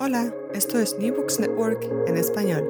Hola, 0.00 0.34
esto 0.52 0.80
es 0.80 0.98
New 0.98 1.14
Books 1.14 1.38
Network 1.38 1.84
en 2.08 2.16
español. 2.16 2.68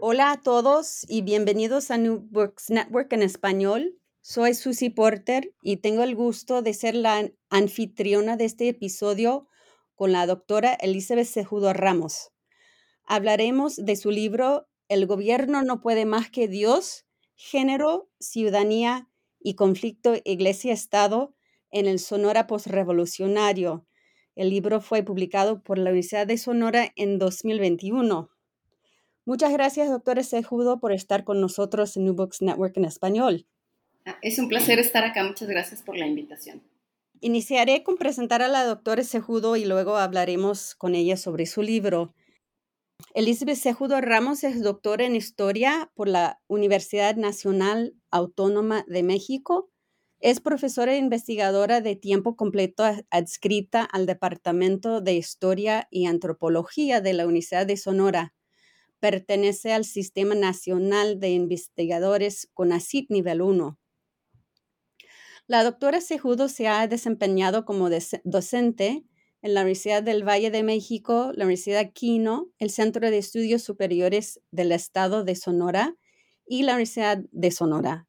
Hola 0.00 0.32
a 0.32 0.40
todos 0.40 1.06
y 1.08 1.22
bienvenidos 1.22 1.92
a 1.92 1.96
New 1.96 2.26
Books 2.28 2.70
Network 2.70 3.12
en 3.12 3.22
español. 3.22 4.00
Soy 4.20 4.54
Susie 4.54 4.90
Porter 4.90 5.54
y 5.62 5.76
tengo 5.76 6.02
el 6.02 6.16
gusto 6.16 6.60
de 6.60 6.74
ser 6.74 6.96
la 6.96 7.30
anfitriona 7.50 8.36
de 8.36 8.46
este 8.46 8.68
episodio 8.68 9.46
con 9.94 10.10
la 10.10 10.26
doctora 10.26 10.74
Elizabeth 10.74 11.28
Sejudo 11.28 11.72
Ramos. 11.72 12.32
Hablaremos 13.04 13.76
de 13.76 13.94
su 13.94 14.10
libro 14.10 14.66
El 14.88 15.06
gobierno 15.06 15.62
no 15.62 15.80
puede 15.80 16.04
más 16.04 16.30
que 16.30 16.48
Dios, 16.48 17.06
género, 17.36 18.10
ciudadanía 18.18 19.08
y 19.38 19.54
conflicto 19.54 20.14
iglesia-estado 20.24 21.36
en 21.70 21.86
el 21.86 22.00
Sonora 22.00 22.48
postrevolucionario. 22.48 23.86
El 24.36 24.50
libro 24.50 24.80
fue 24.80 25.02
publicado 25.02 25.62
por 25.62 25.78
la 25.78 25.90
Universidad 25.90 26.26
de 26.26 26.38
Sonora 26.38 26.92
en 26.96 27.18
2021. 27.18 28.30
Muchas 29.24 29.52
gracias, 29.52 29.88
doctora 29.88 30.22
Sejudo, 30.24 30.80
por 30.80 30.92
estar 30.92 31.24
con 31.24 31.40
nosotros 31.40 31.96
en 31.96 32.04
New 32.04 32.14
Books 32.14 32.42
Network 32.42 32.76
en 32.76 32.84
español. 32.84 33.46
Ah, 34.04 34.18
es 34.22 34.38
un 34.38 34.48
placer 34.48 34.78
estar 34.80 35.04
acá. 35.04 35.22
Muchas 35.22 35.48
gracias 35.48 35.82
por 35.82 35.96
la 35.96 36.06
invitación. 36.06 36.62
Iniciaré 37.20 37.84
con 37.84 37.96
presentar 37.96 38.42
a 38.42 38.48
la 38.48 38.64
doctora 38.64 39.04
Sejudo 39.04 39.56
y 39.56 39.64
luego 39.64 39.96
hablaremos 39.96 40.74
con 40.74 40.94
ella 40.94 41.16
sobre 41.16 41.46
su 41.46 41.62
libro. 41.62 42.12
Elizabeth 43.14 43.56
Sejudo 43.56 44.00
Ramos 44.00 44.42
es 44.44 44.60
doctora 44.62 45.04
en 45.04 45.14
Historia 45.14 45.90
por 45.94 46.08
la 46.08 46.40
Universidad 46.48 47.14
Nacional 47.16 47.94
Autónoma 48.10 48.84
de 48.88 49.04
México 49.04 49.70
es 50.24 50.40
profesora 50.40 50.94
e 50.94 50.96
investigadora 50.96 51.82
de 51.82 51.96
tiempo 51.96 52.34
completo 52.34 52.82
adscrita 53.10 53.82
al 53.84 54.06
Departamento 54.06 55.02
de 55.02 55.12
Historia 55.12 55.86
y 55.90 56.06
Antropología 56.06 57.02
de 57.02 57.12
la 57.12 57.26
Universidad 57.26 57.66
de 57.66 57.76
Sonora. 57.76 58.32
Pertenece 59.00 59.74
al 59.74 59.84
Sistema 59.84 60.34
Nacional 60.34 61.20
de 61.20 61.28
Investigadores 61.28 62.48
CONACYT 62.54 63.10
Nivel 63.10 63.42
1. 63.42 63.78
La 65.46 65.62
doctora 65.62 66.00
Sejudo 66.00 66.48
se 66.48 66.68
ha 66.68 66.88
desempeñado 66.88 67.66
como 67.66 67.90
docente 68.24 69.04
en 69.42 69.52
la 69.52 69.60
Universidad 69.60 70.02
del 70.02 70.26
Valle 70.26 70.50
de 70.50 70.62
México, 70.62 71.32
la 71.34 71.44
Universidad 71.44 71.92
Quino, 71.92 72.48
el 72.58 72.70
Centro 72.70 73.10
de 73.10 73.18
Estudios 73.18 73.62
Superiores 73.62 74.40
del 74.50 74.72
Estado 74.72 75.22
de 75.22 75.34
Sonora 75.34 75.96
y 76.46 76.62
la 76.62 76.72
Universidad 76.72 77.18
de 77.30 77.50
Sonora 77.50 78.08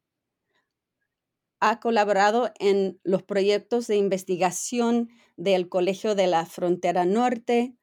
ha 1.60 1.80
colaborado 1.80 2.50
en 2.58 3.00
los 3.02 3.22
proyectos 3.22 3.86
de 3.86 3.96
investigación 3.96 5.08
del 5.36 5.68
Colegio 5.68 6.14
de 6.14 6.26
la 6.26 6.46
Frontera 6.46 7.04
Norte, 7.04 7.74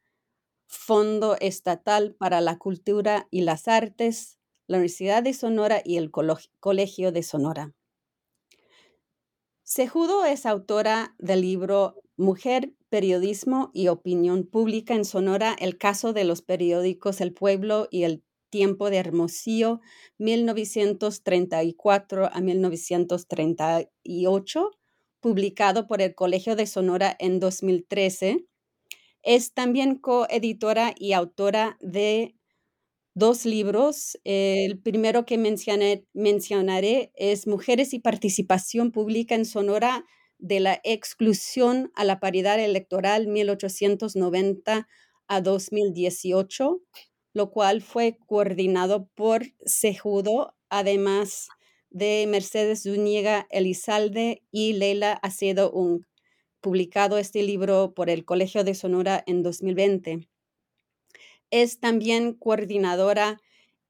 Fondo 0.68 1.38
Estatal 1.40 2.16
para 2.16 2.42
la 2.42 2.58
Cultura 2.58 3.28
y 3.30 3.42
las 3.42 3.68
Artes, 3.68 4.40
la 4.68 4.78
Universidad 4.78 5.24
de 5.24 5.34
Sonora 5.34 5.82
y 5.84 5.98
el 5.98 6.12
Colegio 6.12 7.12
de 7.12 7.24
Sonora. 7.24 7.74
Sejudo 9.64 10.26
es 10.26 10.46
autora 10.46 11.16
del 11.20 11.42
libro 11.42 11.96
Mujer, 12.16 12.74
Periodismo 12.90 13.72
y 13.74 13.88
Opinión 13.88 14.44
Pública 14.44 14.94
en 14.94 15.06
Sonora, 15.06 15.56
el 15.60 15.78
caso 15.78 16.14
de 16.14 16.26
los 16.26 16.42
periódicos 16.42 17.22
El 17.22 17.34
Pueblo 17.34 17.88
y 17.90 18.04
El 18.04 18.23
Tiempo 18.54 18.90
de 18.92 18.98
Hermosillo, 18.98 19.82
1934 20.20 22.30
a 22.32 22.40
1938, 22.40 24.72
publicado 25.20 25.88
por 25.88 26.04
el 26.04 26.14
Colegio 26.14 26.56
de 26.56 26.68
Sonora 26.68 27.16
en 27.18 27.40
2013. 27.40 28.46
Es 29.24 29.56
también 29.56 29.96
coeditora 29.96 30.94
y 30.96 31.14
autora 31.14 31.80
de 31.82 32.36
dos 33.16 33.48
libros. 33.48 34.20
El 34.24 34.78
primero 34.78 35.26
que 35.26 35.40
mencionaré 36.14 37.12
es 37.16 37.48
Mujeres 37.48 37.96
y 37.96 38.00
Participación 38.02 38.92
Pública 38.92 39.34
en 39.34 39.46
Sonora 39.46 40.06
de 40.38 40.60
la 40.60 40.80
exclusión 40.84 41.92
a 41.96 42.04
la 42.04 42.20
paridad 42.20 42.60
electoral 42.60 43.26
1890 43.26 44.88
a 45.28 45.42
2018 45.42 46.82
lo 47.34 47.52
cual 47.52 47.82
fue 47.82 48.18
coordinado 48.28 49.08
por 49.16 49.44
Sejudo, 49.66 50.56
además 50.70 51.50
de 51.90 52.26
Mercedes 52.28 52.84
Zúñiga 52.84 53.48
Elizalde 53.50 54.42
y 54.52 54.74
Leila 54.74 55.14
Acedo 55.14 55.72
Un, 55.72 56.06
publicado 56.62 57.18
este 57.18 57.44
libro 57.44 57.94
por 57.94 58.10
el 58.10 58.26
Colegio 58.26 58.64
de 58.64 58.74
Sonora 58.74 59.24
en 59.28 59.44
2020. 59.44 60.28
Es 61.52 61.80
también 61.80 62.34
coordinadora 62.34 63.42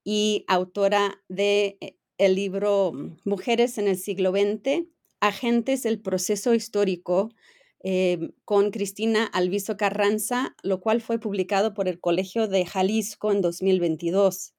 y 0.03 0.43
autora 0.47 1.21
de 1.29 1.77
eh, 1.79 1.95
el 2.17 2.35
libro 2.35 2.91
Mujeres 3.23 3.77
en 3.77 3.87
el 3.87 3.97
siglo 3.97 4.31
XX, 4.31 4.85
Agentes 5.21 5.83
del 5.83 6.01
proceso 6.01 6.53
histórico, 6.53 7.29
Em, 7.85 8.31
con 8.45 8.71
Cristina 8.71 9.25
Alviso 9.25 9.75
Carranza, 9.75 10.55
lo 10.63 10.79
cual 10.79 11.01
fue 11.01 11.19
publicado 11.19 11.73
por 11.73 11.89
el 11.89 11.99
Colegio 11.99 12.47
de 12.47 12.65
Jalisco 12.65 13.29
en 13.33 13.41
2022. 13.41 14.53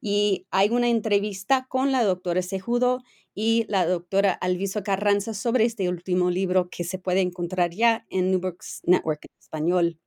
Y 0.00 0.46
hay 0.50 0.70
una 0.70 0.88
entrevista 0.88 1.66
con 1.68 1.92
la 1.92 2.02
doctora 2.02 2.40
Sejudo 2.40 3.02
y 3.34 3.66
la 3.68 3.86
doctora 3.86 4.32
Alviso 4.32 4.82
Carranza 4.82 5.34
sobre 5.34 5.66
este 5.66 5.90
último 5.90 6.30
libro 6.30 6.70
que 6.70 6.84
se 6.84 6.98
puede 6.98 7.20
encontrar 7.20 7.72
ya 7.72 8.06
en 8.08 8.30
New 8.30 8.40
Books 8.40 8.80
Network 8.84 9.26
en 9.26 9.38
español. 9.38 9.98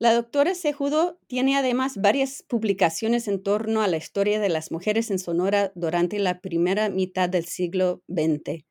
La 0.00 0.12
doctora 0.14 0.56
Sejudo 0.56 1.20
tiene 1.28 1.56
además 1.56 1.96
varias 1.96 2.42
publicaciones 2.42 3.28
en 3.28 3.42
torno 3.42 3.82
a 3.82 3.88
la 3.88 3.98
historia 3.98 4.40
de 4.40 4.48
las 4.48 4.72
mujeres 4.72 5.12
en 5.12 5.20
Sonora 5.20 5.70
durante 5.76 6.18
la 6.18 6.40
primera 6.40 6.88
mitad 6.88 7.28
del 7.28 7.44
siglo 7.44 8.02
XX. 8.08 8.67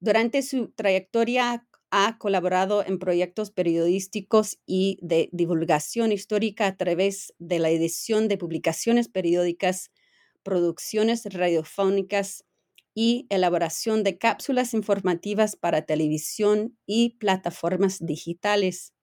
Durante 0.00 0.42
su 0.42 0.68
trayectoria 0.68 1.66
ha 1.90 2.18
colaborado 2.18 2.84
en 2.84 2.98
proyectos 2.98 3.50
periodísticos 3.50 4.58
y 4.66 4.98
de 5.00 5.28
divulgación 5.32 6.12
histórica 6.12 6.66
a 6.66 6.76
través 6.76 7.32
de 7.38 7.58
la 7.58 7.70
edición 7.70 8.28
de 8.28 8.36
publicaciones 8.36 9.08
periódicas, 9.08 9.90
producciones 10.42 11.24
radiofónicas 11.24 12.44
y 12.94 13.26
elaboración 13.30 14.02
de 14.04 14.18
cápsulas 14.18 14.74
informativas 14.74 15.56
para 15.56 15.82
televisión 15.82 16.76
y 16.86 17.10
plataformas 17.18 18.04
digitales. 18.04 18.94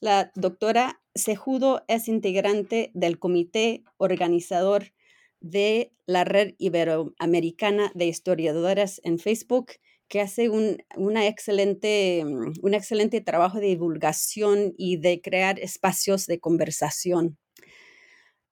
La 0.00 0.32
doctora 0.34 1.02
Sejudo 1.14 1.84
es 1.88 2.08
integrante 2.08 2.90
del 2.94 3.18
comité 3.18 3.84
organizador 3.96 4.92
de 5.40 5.92
la 6.06 6.24
Red 6.24 6.54
Iberoamericana 6.58 7.90
de 7.94 8.06
Historiadoras 8.06 9.00
en 9.04 9.18
Facebook 9.18 9.72
que 10.12 10.20
hace 10.20 10.50
un, 10.50 10.76
una 10.94 11.26
excelente, 11.26 12.22
mm, 12.22 12.52
un 12.60 12.74
excelente 12.74 13.22
trabajo 13.22 13.60
de 13.60 13.68
divulgación 13.68 14.74
y 14.76 14.98
de 14.98 15.22
crear 15.22 15.58
espacios 15.58 16.26
de 16.26 16.38
conversación. 16.38 17.38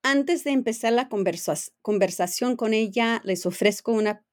Antes 0.02 0.42
de 0.42 0.52
empezar 0.52 0.94
la 0.94 1.10
conversación 1.10 2.56
con 2.56 2.72
ella, 2.72 3.20
les 3.24 3.44
ofrezco 3.44 3.92
una 3.92 4.24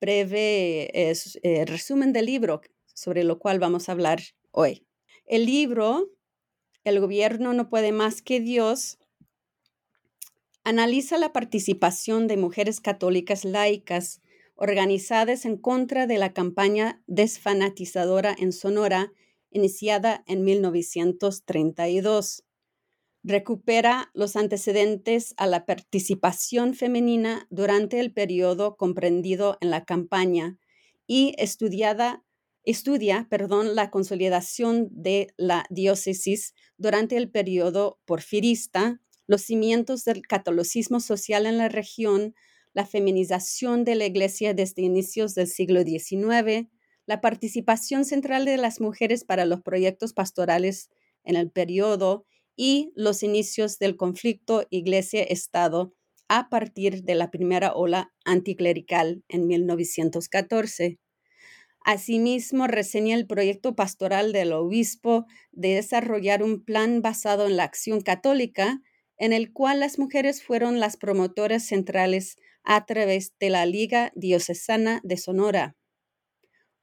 breve 0.00 0.90
eh, 0.92 1.64
resumen 1.66 2.12
del 2.12 2.26
libro 2.26 2.62
sobre 2.94 3.22
lo 3.22 3.38
cual 3.38 3.60
vamos 3.60 3.88
a 3.88 3.92
hablar 3.92 4.20
hoy. 4.50 4.84
El 5.26 5.46
libro, 5.46 6.10
El 6.82 6.98
gobierno 6.98 7.52
no 7.52 7.68
puede 7.68 7.92
más 7.92 8.22
que 8.22 8.40
Dios, 8.40 8.98
analiza 10.64 11.16
la 11.16 11.32
participación 11.32 12.26
de 12.26 12.36
mujeres 12.36 12.80
católicas 12.80 13.44
laicas 13.44 14.20
organizadas 14.60 15.46
en 15.46 15.56
contra 15.56 16.06
de 16.06 16.18
la 16.18 16.34
campaña 16.34 17.02
desfanatizadora 17.06 18.36
en 18.38 18.52
Sonora 18.52 19.10
iniciada 19.50 20.22
en 20.26 20.44
1932. 20.44 22.44
Recupera 23.22 24.10
los 24.14 24.36
antecedentes 24.36 25.34
a 25.38 25.46
la 25.46 25.64
participación 25.64 26.74
femenina 26.74 27.46
durante 27.50 28.00
el 28.00 28.12
periodo 28.12 28.76
comprendido 28.76 29.56
en 29.62 29.70
la 29.70 29.86
campaña 29.86 30.58
y 31.06 31.34
estudia 31.38 32.22
perdón, 33.30 33.74
la 33.74 33.90
consolidación 33.90 34.88
de 34.90 35.32
la 35.38 35.64
diócesis 35.70 36.54
durante 36.76 37.16
el 37.16 37.30
periodo 37.30 37.98
porfirista, 38.04 39.00
los 39.26 39.40
cimientos 39.40 40.04
del 40.04 40.26
catolicismo 40.26 41.00
social 41.00 41.46
en 41.46 41.56
la 41.56 41.70
región, 41.70 42.34
la 42.72 42.86
feminización 42.86 43.84
de 43.84 43.94
la 43.94 44.06
Iglesia 44.06 44.54
desde 44.54 44.82
inicios 44.82 45.34
del 45.34 45.48
siglo 45.48 45.82
XIX, 45.82 46.68
la 47.06 47.20
participación 47.20 48.04
central 48.04 48.44
de 48.44 48.56
las 48.56 48.80
mujeres 48.80 49.24
para 49.24 49.44
los 49.44 49.62
proyectos 49.62 50.12
pastorales 50.12 50.90
en 51.24 51.36
el 51.36 51.50
periodo 51.50 52.26
y 52.56 52.92
los 52.94 53.22
inicios 53.22 53.78
del 53.78 53.96
conflicto 53.96 54.66
Iglesia-Estado 54.70 55.94
a 56.28 56.48
partir 56.48 57.02
de 57.02 57.16
la 57.16 57.30
primera 57.30 57.72
ola 57.72 58.12
anticlerical 58.24 59.24
en 59.28 59.48
1914. 59.48 61.00
Asimismo, 61.84 62.66
reseña 62.66 63.16
el 63.16 63.26
proyecto 63.26 63.74
pastoral 63.74 64.32
del 64.32 64.52
obispo 64.52 65.26
de 65.50 65.74
desarrollar 65.74 66.42
un 66.42 66.64
plan 66.64 67.02
basado 67.02 67.46
en 67.46 67.56
la 67.56 67.64
acción 67.64 68.02
católica, 68.02 68.80
en 69.16 69.32
el 69.32 69.52
cual 69.52 69.80
las 69.80 69.98
mujeres 69.98 70.42
fueron 70.42 70.78
las 70.78 70.96
promotoras 70.96 71.66
centrales 71.66 72.36
a 72.64 72.86
través 72.86 73.34
de 73.38 73.50
la 73.50 73.66
Liga 73.66 74.12
Diocesana 74.14 75.00
de 75.04 75.16
Sonora. 75.16 75.76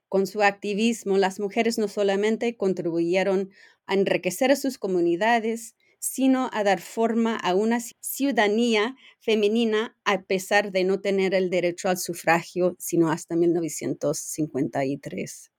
Con 0.09 0.25
su 0.25 0.41
activismo, 0.41 1.17
las 1.17 1.39
mujeres 1.39 1.77
no 1.77 1.87
solamente 1.87 2.55
contribuyeron 2.55 3.51
a 3.85 3.93
enriquecer 3.93 4.51
a 4.51 4.55
sus 4.55 4.77
comunidades, 4.77 5.75
sino 5.99 6.49
a 6.53 6.63
dar 6.63 6.79
forma 6.79 7.35
a 7.35 7.55
una 7.55 7.79
ciudadanía 7.79 8.95
femenina 9.19 9.97
a 10.05 10.23
pesar 10.23 10.71
de 10.71 10.83
no 10.83 11.01
tener 11.01 11.33
el 11.33 11.49
derecho 11.49 11.89
al 11.89 11.97
sufragio 11.97 12.75
sino 12.79 13.11
hasta 13.11 13.35
1953. 13.35 15.51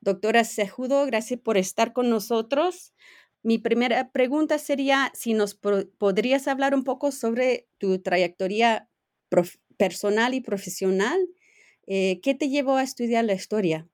Doctora 0.00 0.44
Sejudo, 0.44 1.06
gracias 1.06 1.40
por 1.40 1.56
estar 1.56 1.92
con 1.92 2.10
nosotros. 2.10 2.92
Mi 3.42 3.58
primera 3.58 4.12
pregunta 4.12 4.58
sería 4.58 5.10
si 5.14 5.34
nos 5.34 5.54
podrías 5.54 6.46
hablar 6.46 6.74
un 6.74 6.84
poco 6.84 7.10
sobre 7.10 7.68
tu 7.78 8.00
trayectoria 8.00 8.88
personal 9.76 10.34
y 10.34 10.40
profesional. 10.40 11.18
Eh, 11.86 12.20
¿Qué 12.22 12.34
te 12.34 12.48
llevó 12.48 12.76
a 12.76 12.84
estudiar 12.84 13.24
la 13.24 13.34
historia? 13.34 13.88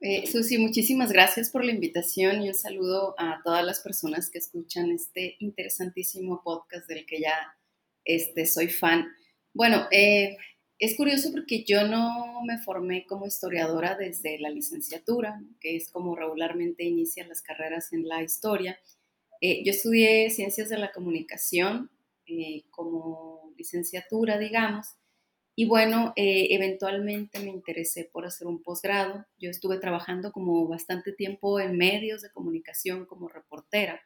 Eh, 0.00 0.26
Susi, 0.26 0.58
muchísimas 0.58 1.12
gracias 1.12 1.50
por 1.50 1.64
la 1.64 1.72
invitación 1.72 2.42
y 2.42 2.48
un 2.48 2.54
saludo 2.54 3.14
a 3.18 3.40
todas 3.44 3.64
las 3.64 3.80
personas 3.80 4.30
que 4.30 4.38
escuchan 4.38 4.90
este 4.90 5.36
interesantísimo 5.38 6.42
podcast 6.44 6.88
del 6.88 7.06
que 7.06 7.20
ya 7.20 7.56
este, 8.04 8.46
soy 8.46 8.68
fan. 8.68 9.06
Bueno, 9.54 9.86
eh, 9.90 10.36
es 10.82 10.96
curioso 10.96 11.30
porque 11.30 11.62
yo 11.62 11.86
no 11.86 12.42
me 12.42 12.58
formé 12.58 13.06
como 13.06 13.24
historiadora 13.24 13.94
desde 13.94 14.40
la 14.40 14.50
licenciatura, 14.50 15.40
que 15.60 15.76
es 15.76 15.88
como 15.88 16.16
regularmente 16.16 16.82
inician 16.82 17.28
las 17.28 17.40
carreras 17.40 17.92
en 17.92 18.08
la 18.08 18.20
historia. 18.20 18.76
Eh, 19.40 19.62
yo 19.64 19.70
estudié 19.70 20.28
ciencias 20.30 20.68
de 20.70 20.78
la 20.78 20.90
comunicación 20.90 21.88
como 22.70 23.52
licenciatura, 23.56 24.38
digamos, 24.38 24.88
y 25.54 25.66
bueno, 25.66 26.14
eh, 26.16 26.48
eventualmente 26.50 27.38
me 27.38 27.50
interesé 27.50 28.10
por 28.12 28.26
hacer 28.26 28.48
un 28.48 28.60
posgrado. 28.60 29.24
Yo 29.38 29.50
estuve 29.50 29.78
trabajando 29.78 30.32
como 30.32 30.66
bastante 30.66 31.12
tiempo 31.12 31.60
en 31.60 31.76
medios 31.76 32.22
de 32.22 32.32
comunicación 32.32 33.06
como 33.06 33.28
reportera. 33.28 34.00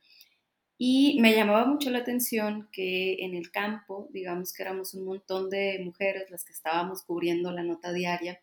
Y 0.79 1.19
me 1.21 1.35
llamaba 1.35 1.65
mucho 1.65 1.91
la 1.91 1.99
atención 1.99 2.69
que 2.71 3.25
en 3.25 3.35
el 3.35 3.51
campo, 3.51 4.09
digamos 4.13 4.53
que 4.53 4.63
éramos 4.63 4.93
un 4.95 5.05
montón 5.05 5.49
de 5.49 5.81
mujeres 5.83 6.31
las 6.31 6.45
que 6.45 6.53
estábamos 6.53 7.03
cubriendo 7.03 7.51
la 7.51 7.63
nota 7.63 7.93
diaria, 7.93 8.41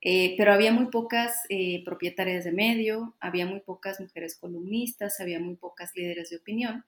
eh, 0.00 0.34
pero 0.38 0.52
había 0.52 0.72
muy 0.72 0.86
pocas 0.86 1.34
eh, 1.48 1.82
propietarias 1.84 2.44
de 2.44 2.52
medio, 2.52 3.16
había 3.20 3.46
muy 3.46 3.60
pocas 3.60 4.00
mujeres 4.00 4.36
columnistas, 4.38 5.20
había 5.20 5.40
muy 5.40 5.56
pocas 5.56 5.90
líderes 5.94 6.30
de 6.30 6.36
opinión. 6.36 6.84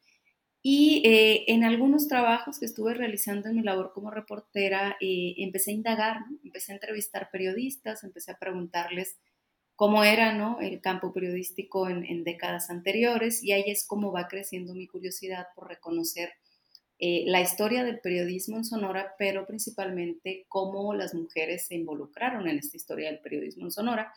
Y 0.63 1.03
eh, 1.07 1.45
en 1.49 1.65
algunos 1.65 2.07
trabajos 2.09 2.59
que 2.59 2.67
estuve 2.67 2.95
realizando 2.95 3.49
en 3.49 3.57
mi 3.57 3.63
labor 3.63 3.93
como 3.95 4.11
reportera, 4.11 4.97
empecé 5.01 5.71
a 5.73 5.75
indagar, 5.75 6.19
empecé 6.45 6.73
a 6.73 6.77
entrevistar 6.77 7.31
periodistas, 7.31 8.05
empecé 8.05 8.33
a 8.33 8.39
preguntarles 8.39 9.17
cómo 9.81 10.05
era 10.05 10.35
¿no? 10.35 10.61
el 10.61 10.83
campo 10.83 11.11
periodístico 11.11 11.89
en, 11.89 12.23
décadas 12.23 12.69
anteriores 12.69 13.43
y 13.43 13.53
ahí 13.53 13.65
es 13.67 13.87
como 13.87 14.13
va 14.13 14.29
creciendo 14.29 14.75
mi 14.75 14.87
curiosidad 14.87 15.47
por 15.55 15.69
reconocer 15.69 16.35
eh, 16.99 17.25
la 17.25 17.41
historia 17.41 17.83
del 17.83 17.99
periodismo 17.99 18.59
en 18.59 18.67
Sonora, 18.67 19.15
pero 19.19 19.47
principalmente 19.47 20.45
cómo 20.49 20.93
las 20.93 21.15
mujeres 21.15 21.67
se 21.67 21.77
involucraron 21.77 22.47
en 22.47 22.59
esta 22.59 22.77
historia 22.77 23.11
del 23.11 23.21
periodismo 23.21 23.65
en 23.65 23.71
Sonora. 23.71 24.13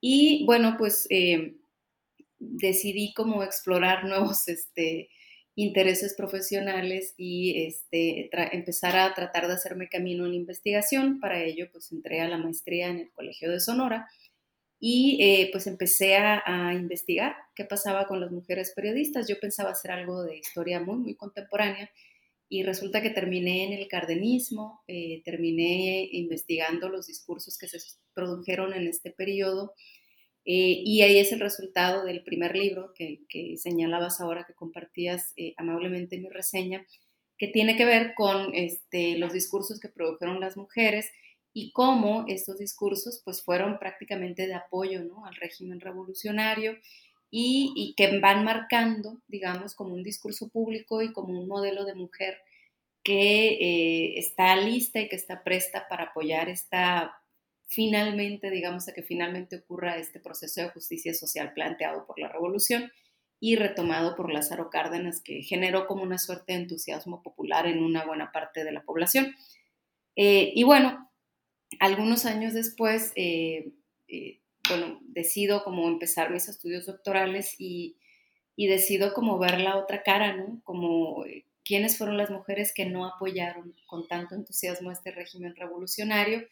Y 0.00 0.46
bueno, 0.46 0.76
pues 0.78 1.06
decidí 2.38 3.12
como 3.12 3.42
explorar 3.42 4.06
nuevos... 4.06 4.48
Este, 4.48 5.10
intereses 5.58 6.12
profesionales 6.14 7.14
y 7.16 7.64
este, 7.64 8.28
empezar 8.54 8.94
a 8.98 9.14
tratar 9.14 9.46
de 9.48 9.54
hacerme 9.54 9.88
camino 9.88 10.26
en 10.26 10.34
investigación. 10.34 11.18
Para 11.18 11.42
ello, 11.42 11.70
pues 11.72 11.90
entré 11.92 12.20
a 12.20 12.28
la 12.28 12.36
maestría 12.36 12.88
en 12.88 12.98
el 12.98 13.10
Colegio 13.12 13.50
de 13.50 13.58
Sonora 13.58 14.06
y 14.78 15.18
eh, 15.22 15.48
pues 15.52 15.66
empecé 15.66 16.16
a, 16.16 16.74
investigar 16.74 17.34
qué 17.54 17.64
pasaba 17.64 18.06
con 18.06 18.20
las 18.20 18.30
mujeres 18.30 18.72
periodistas. 18.74 19.28
Yo 19.28 19.40
pensaba 19.40 19.70
hacer 19.70 19.90
algo 19.90 20.22
de 20.22 20.36
historia 20.38 20.80
muy, 20.80 20.98
muy 20.98 21.14
contemporánea 21.14 21.90
y 22.48 22.62
resulta 22.62 23.02
que 23.02 23.10
terminé 23.10 23.64
en 23.64 23.72
el 23.72 23.88
cardenismo, 23.88 24.82
eh, 24.86 25.22
terminé 25.24 26.08
investigando 26.12 26.88
los 26.88 27.06
discursos 27.06 27.58
que 27.58 27.68
se 27.68 27.78
produjeron 28.14 28.74
en 28.74 28.86
este 28.86 29.10
periodo 29.10 29.72
eh, 30.44 30.80
y 30.84 31.02
ahí 31.02 31.18
es 31.18 31.32
el 31.32 31.40
resultado 31.40 32.04
del 32.04 32.22
primer 32.22 32.54
libro 32.56 32.92
que, 32.94 33.24
señalabas 33.56 34.20
ahora, 34.20 34.44
que 34.46 34.54
compartías 34.54 35.34
amablemente 35.56 36.18
mi 36.18 36.28
reseña, 36.28 36.86
que 37.38 37.48
tiene 37.48 37.76
que 37.76 37.84
ver 37.84 38.14
con 38.14 38.54
este, 38.54 39.18
los 39.18 39.32
discursos 39.32 39.80
que 39.80 39.88
produjeron 39.88 40.38
las 40.38 40.56
mujeres 40.56 41.10
y 41.58 41.72
cómo 41.72 42.26
estos 42.28 42.58
discursos 42.58 43.22
pues, 43.24 43.42
fueron 43.42 43.78
prácticamente 43.78 44.46
de 44.46 44.52
apoyo 44.52 45.02
¿no? 45.02 45.24
al 45.24 45.34
régimen 45.36 45.80
revolucionario 45.80 46.76
y, 47.30 47.94
que 47.96 48.18
van 48.20 48.44
marcando, 48.44 49.22
digamos, 49.26 49.74
como 49.74 49.94
un 49.94 50.02
discurso 50.02 50.50
público 50.50 51.00
y 51.00 51.14
como 51.14 51.40
un 51.40 51.48
modelo 51.48 51.86
de 51.86 51.94
mujer 51.94 52.36
que 53.02 53.54
eh, 53.54 54.18
está 54.18 54.54
lista 54.56 55.00
y 55.00 55.08
que 55.08 55.16
está 55.16 55.42
presta 55.42 55.88
para 55.88 56.04
apoyar 56.04 56.50
esta 56.50 57.22
finalmente, 57.66 58.50
digamos, 58.50 58.86
a 58.88 58.92
que 58.92 59.02
finalmente 59.02 59.56
ocurra 59.56 59.96
este 59.96 60.20
proceso 60.20 60.60
de 60.60 60.68
justicia 60.68 61.14
social 61.14 61.54
planteado 61.54 62.06
por 62.06 62.18
la 62.18 62.28
revolución 62.28 62.92
y 63.40 63.56
retomado 63.56 64.14
por 64.14 64.30
Lázaro 64.30 64.68
Cárdenas, 64.68 65.22
que 65.22 65.42
generó 65.42 65.86
como 65.86 66.02
una 66.02 66.18
suerte 66.18 66.52
de 66.52 66.58
entusiasmo 66.58 67.22
popular 67.22 67.66
en 67.66 67.82
una 67.82 68.04
buena 68.04 68.30
parte 68.30 68.62
de 68.62 68.72
la 68.72 68.82
población. 68.82 69.34
Eh, 70.16 70.52
y 70.54 70.62
bueno, 70.62 71.05
algunos 71.80 72.26
años 72.26 72.54
después, 72.54 73.12
eh, 73.16 73.72
eh, 74.08 74.40
bueno, 74.68 75.00
decido 75.02 75.64
como 75.64 75.88
empezar 75.88 76.30
mis 76.30 76.48
estudios 76.48 76.86
doctorales 76.86 77.54
y, 77.58 77.96
y, 78.56 78.66
decido 78.66 79.12
como 79.14 79.38
ver 79.38 79.60
la 79.60 79.76
otra 79.76 80.02
cara, 80.02 80.36
¿no? 80.36 80.60
Como 80.64 81.24
quiénes 81.64 81.98
fueron 81.98 82.16
las 82.16 82.30
mujeres 82.30 82.72
que 82.74 82.86
no 82.86 83.04
apoyaron 83.04 83.74
con 83.86 84.06
tanto 84.06 84.34
entusiasmo 84.34 84.92
este 84.92 85.10
régimen 85.10 85.56
revolucionario. 85.56 86.46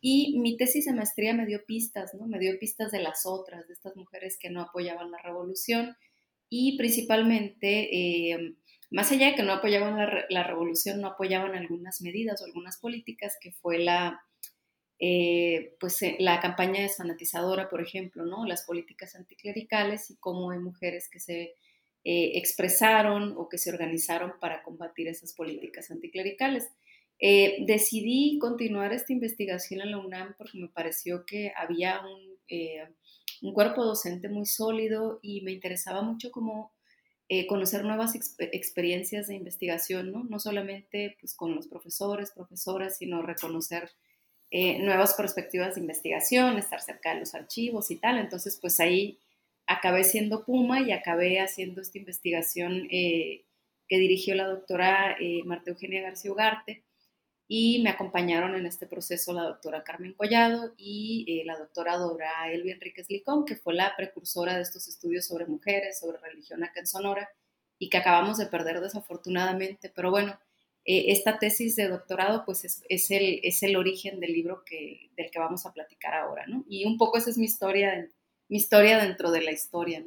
Y 0.00 0.38
mi 0.38 0.56
tesis 0.56 0.84
de 0.84 0.92
maestría 0.92 1.32
me 1.32 1.46
dio 1.46 1.64
pistas, 1.64 2.14
¿no? 2.14 2.26
Me 2.26 2.38
dio 2.38 2.58
pistas 2.58 2.92
de 2.92 3.00
las 3.00 3.24
otras, 3.24 3.66
de 3.66 3.72
estas 3.72 3.96
mujeres 3.96 4.38
que 4.38 4.50
no 4.50 4.60
apoyaban 4.60 5.10
la 5.10 5.22
revolución 5.22 5.96
y 6.50 6.76
principalmente, 6.78 8.30
eh, 8.32 8.54
más 8.90 9.12
allá 9.12 9.28
de 9.28 9.34
que 9.34 9.42
no 9.42 9.52
apoyaban 9.52 9.96
la, 10.28 10.42
revolución, 10.42 11.00
no 11.00 11.08
apoyaban 11.08 11.54
algunas 11.54 12.00
medidas 12.00 12.40
o 12.40 12.46
algunas 12.46 12.78
políticas, 12.78 13.36
que 13.40 13.52
fue 13.52 13.78
la, 13.78 14.20
eh, 14.98 15.76
pues, 15.80 16.02
eh, 16.02 16.16
la 16.18 16.40
campaña 16.40 16.82
desfanatizadora, 16.82 17.68
por 17.68 17.80
ejemplo, 17.80 18.24
¿no? 18.24 18.46
Las 18.46 18.64
políticas 18.64 19.14
anticlericales 19.14 20.10
y 20.10 20.16
cómo 20.16 20.50
hay 20.50 20.58
mujeres 20.58 21.08
que 21.08 21.20
se 21.20 21.54
eh, 22.04 22.38
expresaron 22.38 23.34
o 23.36 23.50
que 23.50 23.58
se 23.58 23.70
organizaron 23.70 24.32
para 24.40 24.62
combatir 24.62 25.08
esas 25.08 25.34
políticas 25.34 25.90
anticlericales. 25.90 26.70
Eh, 27.18 27.64
decidí 27.66 28.38
continuar 28.38 28.92
esta 28.92 29.12
investigación 29.12 29.82
en 29.82 29.90
la 29.90 29.98
UNAM 29.98 30.34
porque 30.38 30.58
me 30.58 30.68
pareció 30.68 31.26
que 31.26 31.52
había 31.54 32.00
un, 32.00 32.38
eh, 32.48 32.88
un 33.42 33.52
cuerpo 33.52 33.84
docente 33.84 34.28
muy 34.28 34.46
sólido 34.46 35.18
y 35.22 35.42
me 35.42 35.52
interesaba 35.52 36.00
mucho 36.02 36.30
como 36.30 36.72
conocer 37.46 37.84
nuevas 37.84 38.14
experiencias 38.14 39.26
de 39.26 39.34
investigación, 39.34 40.12
¿no? 40.12 40.24
no 40.24 40.38
solamente 40.38 41.14
pues, 41.20 41.34
con 41.34 41.54
los 41.54 41.68
profesores, 41.68 42.30
profesoras, 42.30 42.96
sino 42.96 43.20
reconocer 43.20 43.90
nuevas 44.50 45.14
perspectivas 45.14 45.74
de 45.74 45.82
investigación, 45.82 46.58
estar 46.58 46.80
cerca 46.80 47.12
de 47.12 47.20
los 47.20 47.34
archivos 47.34 47.90
y 47.90 47.96
tal. 47.96 48.18
Entonces, 48.18 48.58
pues 48.60 48.80
ahí 48.80 49.18
acabé 49.68 50.02
siendo 50.02 50.44
Puma 50.44 50.80
y 50.80 50.92
acabé 50.92 51.40
haciendo 51.40 51.82
esta 51.82 51.98
investigación 51.98 52.88
eh, 52.90 53.44
que 53.86 53.98
dirigió 53.98 54.34
la 54.34 54.46
doctora 54.46 55.16
eh, 55.20 55.42
Marta 55.44 55.70
Eugenia 55.70 56.02
García 56.02 56.32
Ugarte 56.32 56.82
y 57.46 57.82
me 57.82 57.90
acompañaron 57.90 58.54
en 58.56 58.66
este 58.66 58.86
proceso 58.86 59.32
la 59.32 59.42
doctora 59.42 59.84
Carmen 59.84 60.14
Collado 60.14 60.74
y 60.76 61.24
eh, 61.28 61.44
la 61.44 61.58
doctora 61.58 61.96
Dora 61.96 62.50
Elvi 62.50 62.72
Enríquez 62.72 63.08
Licón, 63.10 63.44
que 63.44 63.56
fue 63.56 63.74
la 63.74 63.94
precursora 63.94 64.56
de 64.56 64.62
estos 64.62 64.88
estudios 64.88 65.26
sobre 65.26 65.46
mujeres, 65.46 66.00
sobre 66.00 66.18
religión 66.18 66.64
acá 66.64 66.80
en 66.80 66.86
Sonora 66.86 67.28
y 67.78 67.90
que 67.90 67.98
acabamos 67.98 68.38
de 68.38 68.46
perder 68.46 68.80
desafortunadamente, 68.80 69.92
pero 69.94 70.10
bueno, 70.10 70.38
esta 70.90 71.38
tesis 71.38 71.76
de 71.76 71.88
doctorado 71.88 72.44
pues 72.46 72.64
es, 72.64 73.10
el, 73.10 73.40
es 73.42 73.62
el 73.62 73.76
origen 73.76 74.20
del 74.20 74.32
libro 74.32 74.64
que, 74.64 75.10
del 75.16 75.30
que 75.30 75.38
vamos 75.38 75.66
a 75.66 75.72
platicar 75.72 76.14
ahora, 76.14 76.46
¿no? 76.46 76.64
Y 76.68 76.86
un 76.86 76.96
poco 76.96 77.18
esa 77.18 77.30
es 77.30 77.36
mi 77.36 77.44
historia 77.44 78.08
mi 78.48 78.56
historia 78.56 78.98
dentro 78.98 79.30
de 79.30 79.42
la 79.42 79.52
historia. 79.52 80.04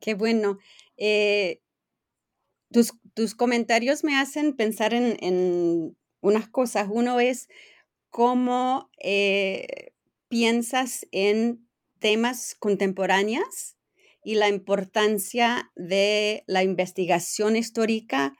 Qué 0.00 0.14
bueno. 0.14 0.58
Eh, 0.96 1.62
tus, 2.70 3.34
comentarios 3.34 4.04
me 4.04 4.16
hacen 4.16 4.56
pensar 4.56 4.94
en, 4.94 5.96
unas 6.20 6.48
cosas. 6.48 6.88
Uno 6.90 7.20
es 7.20 7.48
cómo 8.10 8.90
eh, 8.98 9.92
piensas 10.28 11.06
en 11.12 11.68
temas 11.98 12.54
contemporáneos 12.58 13.76
y 14.24 14.34
la 14.34 14.48
importancia 14.48 15.70
de 15.76 16.42
la 16.46 16.62
investigación 16.62 17.56
histórica 17.56 18.34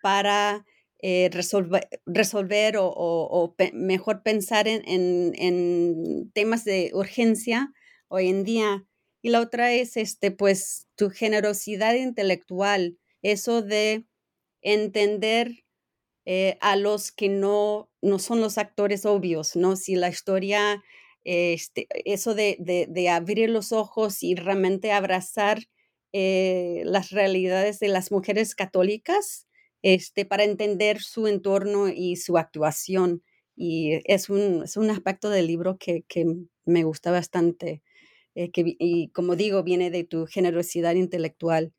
para 0.00 0.64
eh, 1.02 1.30
resolver, 1.32 2.76
o, 2.78 3.54
mejor 3.72 4.22
pensar 4.22 4.68
en, 4.68 6.30
temas 6.34 6.64
de 6.64 6.90
urgencia 6.92 7.72
hoy 8.08 8.28
en 8.28 8.44
día. 8.44 8.86
Y 9.22 9.30
la 9.30 9.40
otra 9.40 9.72
es, 9.72 9.96
este, 9.96 10.30
pues, 10.30 10.88
tu 10.96 11.10
generosidad 11.10 11.94
intelectual, 11.94 12.98
eso 13.22 13.62
de 13.62 14.06
entender 14.62 15.64
eh, 16.26 16.58
a 16.60 16.76
los 16.76 17.12
que 17.12 17.28
no, 17.28 17.90
no 18.02 18.18
son 18.18 18.40
los 18.40 18.58
actores 18.58 19.06
obvios, 19.06 19.56
¿no? 19.56 19.76
Si 19.76 19.94
la 19.96 20.10
historia, 20.10 20.82
este, 21.24 21.86
eso 22.04 22.34
de, 22.34 22.56
de, 22.88 23.08
abrir 23.08 23.48
los 23.50 23.72
ojos 23.72 24.22
y 24.22 24.34
realmente 24.34 24.92
abrazar 24.92 25.60
eh, 26.12 26.82
las 26.84 27.10
realidades 27.10 27.78
de 27.80 27.88
las 27.88 28.12
mujeres 28.12 28.54
católicas, 28.54 29.46
este, 29.82 30.24
para 30.24 30.44
entender 30.44 31.00
su 31.00 31.26
entorno 31.26 31.88
y 31.88 32.16
su 32.16 32.38
actuación. 32.38 33.22
Y 33.56 34.00
es 34.04 34.30
un, 34.30 34.62
es 34.64 34.76
un 34.76 34.90
aspecto 34.90 35.30
del 35.30 35.46
libro 35.46 35.76
que, 35.78 36.04
que 36.08 36.24
me 36.64 36.84
gusta 36.84 37.10
bastante. 37.10 37.82
Eh, 38.34 38.50
que, 38.50 38.76
y 38.78 39.08
como 39.08 39.36
digo, 39.36 39.62
viene 39.62 39.90
de 39.90 40.04
tu 40.04 40.26
generosidad 40.26 40.94
intelectual. 40.94 41.72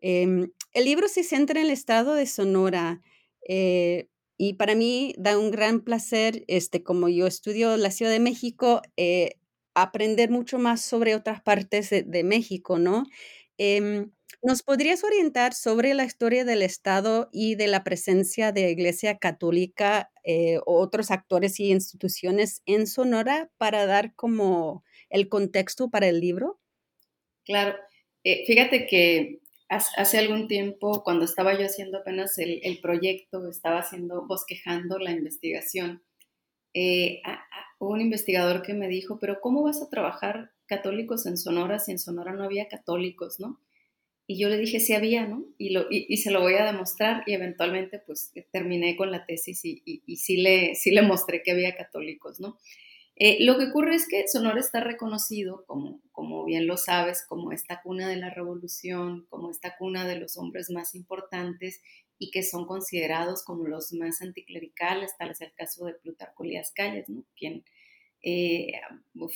Em, 0.00 0.50
el 0.72 0.84
libro 0.84 1.08
se 1.08 1.24
centra 1.24 1.60
en 1.60 1.66
el 1.66 1.72
estado 1.72 2.14
de 2.14 2.26
Sonora 2.26 3.00
eh, 3.48 4.08
y 4.36 4.54
para 4.54 4.74
mí 4.74 5.14
da 5.18 5.38
un 5.38 5.50
gran 5.50 5.80
placer, 5.80 6.44
este, 6.48 6.82
como 6.82 7.08
yo 7.08 7.26
estudio 7.26 7.76
la 7.76 7.90
Ciudad 7.90 8.12
de 8.12 8.20
México, 8.20 8.82
eh, 8.96 9.36
aprender 9.74 10.30
mucho 10.30 10.58
más 10.58 10.82
sobre 10.82 11.14
otras 11.14 11.40
partes 11.42 11.90
de, 11.90 12.24
México, 12.24 12.78
¿no? 12.78 13.04
Em, 13.58 14.10
¿Nos 14.42 14.62
podrías 14.62 15.04
orientar 15.04 15.54
sobre 15.54 15.94
la 15.94 16.04
historia 16.04 16.44
del 16.44 16.60
Estado 16.60 17.30
y 17.32 17.54
de 17.54 17.66
la 17.66 17.82
presencia 17.82 18.52
de 18.52 18.70
Iglesia 18.70 19.16
Católica 19.16 20.10
eh, 20.22 20.58
o 20.66 20.80
otros 20.80 21.10
actores 21.10 21.58
y 21.60 21.70
instituciones 21.70 22.62
en 22.66 22.86
Sonora 22.86 23.50
para 23.56 23.86
dar 23.86 24.14
como 24.14 24.84
el 25.08 25.28
contexto 25.28 25.88
para 25.88 26.08
el 26.08 26.20
libro? 26.20 26.60
Claro, 27.44 27.74
fíjate 28.22 28.86
que 28.86 29.40
hace 29.68 30.18
algún 30.18 30.48
tiempo, 30.48 31.02
cuando 31.02 31.24
estaba 31.24 31.58
yo 31.58 31.66
haciendo 31.66 31.98
apenas 31.98 32.38
el, 32.38 32.78
proyecto, 32.80 33.48
estaba 33.48 33.80
haciendo, 33.80 34.26
bosquejando 34.26 34.98
la 34.98 35.12
investigación, 35.12 36.02
eh, 36.74 37.22
un 37.78 38.00
investigador 38.00 38.62
que 38.62 38.74
me 38.74 38.88
dijo, 38.88 39.18
pero 39.20 39.40
¿cómo 39.40 39.62
vas 39.62 39.80
a 39.82 39.88
trabajar 39.88 40.50
católicos 40.66 41.26
en 41.26 41.36
Sonora 41.36 41.78
si 41.78 41.92
en 41.92 41.98
Sonora 41.98 42.32
no 42.32 42.44
había 42.44 42.68
católicos, 42.68 43.40
no? 43.40 43.60
Y 44.26 44.38
yo 44.38 44.48
le 44.48 44.56
dije, 44.56 44.80
sí 44.80 44.94
había, 44.94 45.26
¿no? 45.26 45.44
Y, 45.58 46.16
se 46.16 46.30
lo 46.30 46.40
voy 46.40 46.54
a 46.54 46.64
demostrar 46.64 47.24
y 47.26 47.34
eventualmente 47.34 47.98
pues 47.98 48.32
terminé 48.52 48.96
con 48.96 49.10
la 49.10 49.26
tesis 49.26 49.64
y, 49.64 49.82
y, 49.84 50.16
sí, 50.16 50.38
le, 50.38 50.74
sí 50.76 50.92
le 50.92 51.02
mostré 51.02 51.42
que 51.42 51.50
había 51.50 51.76
católicos, 51.76 52.40
¿no? 52.40 52.58
Eh, 53.16 53.44
lo 53.44 53.58
que 53.58 53.66
ocurre 53.66 53.94
es 53.94 54.08
que 54.08 54.26
Sonora 54.26 54.58
está 54.58 54.80
reconocido, 54.80 55.64
como, 55.66 56.00
como 56.10 56.44
bien 56.44 56.66
lo 56.66 56.76
sabes, 56.76 57.24
como 57.28 57.52
esta 57.52 57.80
cuna 57.82 58.08
de 58.08 58.16
la 58.16 58.30
revolución, 58.30 59.26
como 59.28 59.50
esta 59.50 59.76
cuna 59.76 60.06
de 60.06 60.18
los 60.18 60.36
hombres 60.36 60.70
más 60.70 60.94
importantes 60.96 61.80
y 62.18 62.30
que 62.30 62.42
son 62.42 62.66
considerados 62.66 63.44
como 63.44 63.68
los 63.68 63.92
más 63.92 64.20
anticlericales, 64.20 65.16
tal 65.16 65.30
es 65.30 65.40
el 65.42 65.52
caso 65.52 65.84
de 65.84 65.94
Plutarco 65.94 66.42
Elías 66.42 66.72
Calles, 66.74 67.08
¿no? 67.08 67.24
quien 67.36 67.64
eh, 68.24 68.72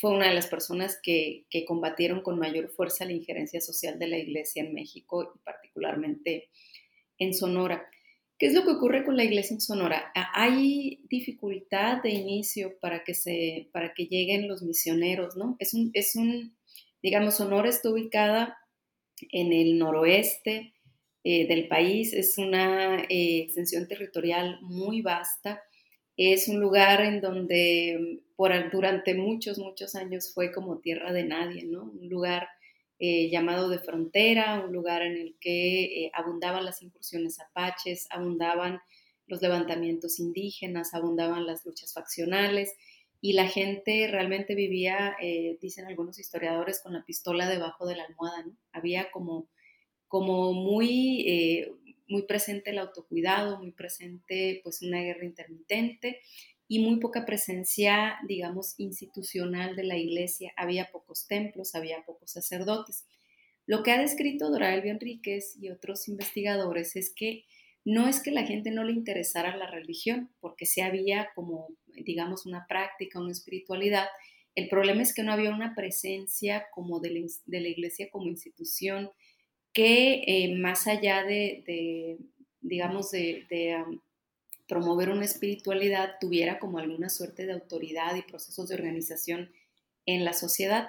fue 0.01 0.11
una 0.11 0.29
de 0.29 0.35
las 0.35 0.47
personas 0.47 0.99
que, 1.03 1.45
que, 1.51 1.65
combatieron 1.65 2.23
con 2.23 2.39
mayor 2.39 2.71
fuerza 2.71 3.05
la 3.05 3.13
injerencia 3.13 3.61
social 3.61 3.99
de 3.99 4.09
la 4.09 4.19
Iglesia 4.19 4.63
en 4.63 4.73
México 4.73 5.33
y 5.35 5.39
particularmente 5.45 6.49
en 7.19 7.35
Sonora. 7.35 7.89
¿Qué 8.39 8.47
es 8.47 8.55
lo 8.55 8.63
que 8.63 8.71
ocurre 8.71 9.05
con 9.05 9.17
la 9.17 9.25
iglesia 9.25 9.55
en 9.55 9.61
Sonora? 9.61 10.13
Hay 10.33 11.01
dificultad 11.11 12.01
de 12.03 12.11
inicio 12.11 12.79
para 12.79 13.03
que, 13.03 13.13
se, 13.13 13.69
para 13.73 13.93
que 13.95 14.07
lleguen 14.07 14.47
los 14.47 14.63
misioneros, 14.63 15.37
¿no? 15.37 15.57
Es 15.59 15.75
un, 15.75 15.91
es 15.93 16.15
un, 16.15 16.57
digamos, 17.03 17.39
Sonora 17.39 17.69
está 17.69 17.91
ubicada 17.91 18.57
en 19.33 19.53
el 19.53 19.77
noroeste 19.77 20.73
eh, 21.25 21.49
del 21.49 21.67
país, 21.67 22.13
es 22.13 22.39
una 22.39 23.03
eh, 23.09 23.41
extensión 23.41 23.89
territorial 23.89 24.61
muy 24.63 25.03
vasta, 25.03 25.61
es 26.19 26.49
un 26.49 26.59
lugar 26.59 27.01
en 27.01 27.21
donde 27.21 28.25
por, 28.35 28.53
durante 28.73 29.15
muchos, 29.15 29.59
muchos 29.59 29.95
años 29.95 30.33
fue 30.35 30.53
como 30.53 30.79
tierra 30.79 31.13
de 31.13 31.23
nadie, 31.23 31.65
¿no? 31.65 31.85
Un 31.85 32.09
lugar 32.09 32.49
eh, 32.99 33.31
llamado 33.31 33.69
de 33.69 33.79
frontera, 33.79 34.61
un 34.65 34.73
lugar 34.73 35.03
en 35.03 35.17
el 35.17 35.37
que 35.41 35.85
eh, 35.85 36.11
abundaban 36.13 36.65
las 36.65 36.83
incursiones 36.83 37.39
apaches, 37.39 38.09
abundaban 38.11 38.81
los 39.29 39.41
levantamientos 39.41 40.19
indígenas, 40.19 40.93
abundaban 40.93 41.47
las 41.47 41.65
luchas 41.65 41.95
faccionales 41.95 42.75
y 43.21 43.35
la 43.35 43.47
gente 43.47 44.09
realmente 44.09 44.57
vivía, 44.57 45.17
eh, 45.23 45.57
dicen 45.61 45.87
algunos 45.87 46.19
historiadores, 46.19 46.81
con 46.83 46.95
la 46.95 47.05
pistola 47.05 47.49
debajo 47.49 47.87
de 47.87 47.95
la 47.95 48.05
almohada, 48.05 48.43
¿no? 48.43 48.57
Había 48.73 49.13
como, 49.13 49.49
como 50.09 50.53
muy, 50.53 51.78
muy 52.09 52.23
presente 52.23 52.71
el 52.71 52.79
autocuidado, 52.79 53.59
muy 53.59 53.73
presente 53.73 54.61
pues 54.65 54.83
una 54.83 55.01
guerra 55.01 55.25
intermitente 55.25 56.21
y 56.67 56.81
muy 56.81 57.01
poca 57.01 57.25
presencia, 57.25 58.19
digamos, 58.27 58.75
institucional 58.79 59.75
de 59.77 59.85
la 59.85 59.97
iglesia. 59.97 60.53
Había 60.57 60.91
pocos 60.91 61.27
templos, 61.27 61.75
había 61.75 62.03
pocos 62.05 62.33
sacerdotes. 62.33 63.07
Lo 63.67 63.83
que 63.83 63.93
ha 63.93 64.01
descrito 64.01 64.51
Dora 64.51 64.75
Elvia 64.75 64.93
Enríquez 64.93 65.57
y 65.61 65.71
otros 65.71 66.09
investigadores 66.09 66.97
es 66.97 67.13
que 67.15 67.45
no 67.85 68.07
es 68.07 68.23
que 68.23 68.31
la 68.31 68.45
gente 68.45 68.71
no 68.71 68.85
le 68.85 68.93
interesara 68.93 69.57
la 69.57 69.67
religión, 69.67 70.31
porque 70.41 70.67
sí 70.67 70.83
había 70.83 71.31
como, 71.35 71.69
digamos, 71.87 72.45
una 72.45 72.67
práctica, 72.67 73.19
una 73.19 73.33
espiritualidad. 73.33 74.07
El 74.55 74.69
problema 74.69 75.03
es 75.03 75.15
que 75.15 75.23
no 75.23 75.33
había 75.33 75.55
una 75.55 75.75
presencia 75.75 76.67
como 76.75 77.01
de 77.01 77.29
la, 77.47 77.69
iglesia 77.69 78.11
como 78.11 78.27
institución 78.29 79.11
que 79.79 80.25
eh, 80.27 80.57
más 80.57 80.89
allá 80.89 81.23
de, 81.23 82.19
digamos, 82.61 83.13
de, 83.13 83.47
promover 84.67 85.09
una 85.09 85.25
espiritualidad 85.25 86.17
tuviera 86.21 86.59
como 86.59 86.79
alguna 86.79 87.09
suerte 87.09 87.47
de 87.47 87.53
autoridad 87.53 88.17
y 88.17 88.23
procesos 88.23 88.69
de 88.69 88.75
organización 88.75 89.53
en 90.05 90.25
la 90.25 90.33
sociedad. 90.33 90.89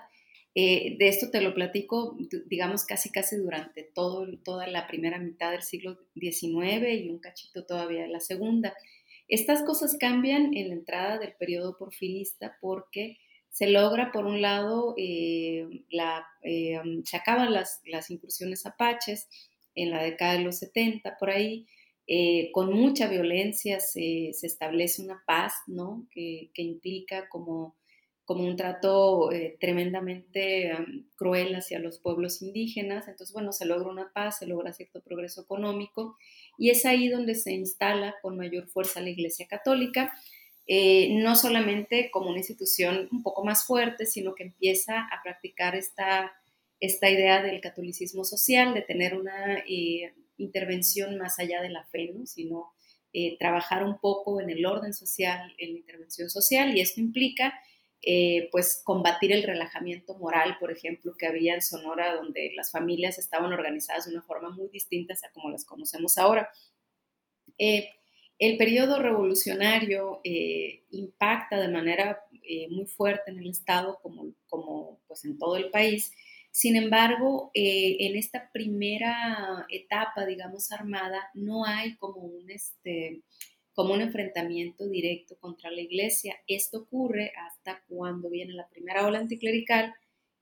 Eh, 0.56 0.96
de 0.98 1.08
esto 1.08 1.30
te 1.30 1.40
lo 1.40 1.54
platico, 1.54 2.18
digamos, 2.48 2.84
casi 2.84 3.12
casi 3.12 3.36
durante 3.36 3.84
todo, 3.84 4.26
toda 4.44 4.66
la 4.66 4.88
primera 4.88 5.20
mitad 5.20 5.52
del 5.52 5.62
siglo 5.62 6.00
XIX 6.16 7.00
y 7.00 7.12
un 7.12 7.20
cachito 7.20 7.68
todavía 7.68 8.02
de 8.02 8.10
la 8.10 8.20
segunda. 8.20 8.74
Estas 9.28 9.62
cosas 9.62 9.98
cambian 10.00 10.58
en 10.58 10.70
la 10.70 10.74
entrada 10.74 11.20
del 11.20 11.34
periodo 11.34 11.78
porfirista 11.78 12.58
porque 12.60 13.20
se 13.60 13.68
logra, 13.68 14.14
por 14.14 14.26
un 14.26 14.42
lado, 14.42 14.94
eh, 14.96 15.68
eh, 16.44 16.82
se 17.04 17.18
acaban 17.18 17.52
las, 17.52 17.82
las 17.84 18.10
incursiones 18.10 18.66
apaches 18.66 19.28
en 19.76 19.90
la 19.90 20.02
década 20.02 20.38
de 20.38 20.46
los 20.46 20.60
70, 20.60 21.18
por 21.20 21.30
ahí, 21.30 21.68
eh, 22.08 22.52
con 22.54 22.72
mucha 22.74 23.10
violencia 23.10 23.82
se, 23.82 24.30
establece 24.30 25.02
una 25.02 25.22
paz, 25.28 25.56
¿no? 25.68 26.08
Que, 26.10 26.50
implica 26.56 27.28
como, 27.28 27.76
como, 28.24 28.46
un 28.46 28.56
trato 28.56 29.30
eh, 29.34 29.58
tremendamente 29.60 30.72
cruel 31.18 31.54
hacia 31.54 31.80
los 31.80 32.00
pueblos 32.00 32.42
indígenas. 32.42 33.10
Entonces, 33.10 33.34
bueno, 33.34 33.52
se 33.52 33.66
logra 33.66 33.90
una 33.90 34.14
paz, 34.14 34.40
se 34.40 34.48
logra 34.48 34.72
cierto 34.72 35.02
progreso 35.02 35.42
económico 35.42 36.16
y 36.58 36.70
es 36.70 36.86
ahí 36.86 37.10
donde 37.10 37.36
se 37.36 37.52
instala 37.52 38.16
con 38.22 38.38
mayor 38.38 38.70
fuerza 38.70 39.02
la 39.02 39.10
Iglesia 39.10 39.48
Católica. 39.50 40.14
Eh, 40.72 41.16
no 41.16 41.36
solamente 41.36 42.12
como 42.12 42.30
una 42.30 42.38
institución 42.38 43.10
un 43.12 43.24
poco 43.24 43.44
más 43.44 43.66
fuerte, 43.66 44.06
sino 44.06 44.36
que 44.36 44.44
empieza 44.44 45.00
a 45.00 45.24
practicar 45.24 45.76
esta, 45.76 46.32
esta 46.80 47.10
idea 47.10 47.42
del 47.42 47.60
catolicismo 47.60 48.24
social, 48.24 48.76
de 48.76 48.84
tener 48.84 49.16
una 49.16 49.64
intervención 50.38 51.18
más 51.18 51.40
allá 51.40 51.64
de 51.64 51.70
la 51.70 51.86
fe, 51.86 52.14
sino 52.26 52.72
eh, 53.12 53.36
trabajar 53.40 53.84
un 53.84 54.00
poco 54.00 54.40
en 54.40 54.52
el 54.52 54.64
orden 54.64 54.94
social, 54.94 55.56
en 55.58 55.74
la 55.74 55.80
intervención 55.80 56.30
social, 56.30 56.78
y 56.78 56.82
esto 56.82 57.02
implica 57.02 57.60
eh, 58.04 58.48
pues 58.52 58.84
combatir 58.84 59.32
el 59.32 59.42
relajamiento 59.42 60.16
moral, 60.20 60.58
por 60.60 60.72
ejemplo, 60.72 61.16
que 61.18 61.26
había 61.26 61.56
en 61.56 61.64
Sonora, 61.64 62.14
donde 62.14 62.52
las 62.56 62.72
familias 62.72 63.18
estaban 63.18 63.52
organizadas 63.52 64.06
de 64.06 64.12
una 64.12 64.22
forma 64.22 64.52
muy 64.52 64.70
distinta 64.70 65.16
a 65.16 65.32
como 65.32 65.50
las 65.50 65.66
conocemos 65.66 66.20
ahora. 66.20 66.50
Eh, 67.58 67.90
el 68.40 68.58
periodo 68.58 69.02
revolucionario 69.02 70.22
impacta 70.92 71.60
de 71.60 71.68
manera 71.68 72.24
muy 72.70 72.86
fuerte 72.88 73.32
en 73.32 73.40
el 73.40 73.50
Estado, 73.50 74.00
como, 74.02 74.34
como 74.48 75.00
pues 75.08 75.26
en 75.26 75.38
todo 75.38 75.58
el 75.58 75.70
país, 75.70 76.12
sin 76.52 76.76
embargo, 76.76 77.52
eh, 77.54 77.98
en 78.00 78.16
esta 78.16 78.52
primera 78.52 79.66
etapa, 79.70 80.26
digamos, 80.26 80.72
armada, 80.72 81.30
no 81.34 81.66
hay 81.66 81.96
como 81.98 82.22
un, 82.22 82.50
este, 82.50 83.22
como 83.74 83.94
un 83.94 84.02
enfrentamiento 84.02 84.88
directo 84.90 85.38
contra 85.40 85.72
la 85.72 85.82
iglesia. 85.82 86.36
Esto 86.48 86.80
ocurre 86.80 87.34
hasta 87.38 87.84
cuando 87.88 88.30
viene 88.30 88.54
la 88.54 88.68
primera 88.68 89.06
ola 89.06 89.20
anticlerical 89.20 89.94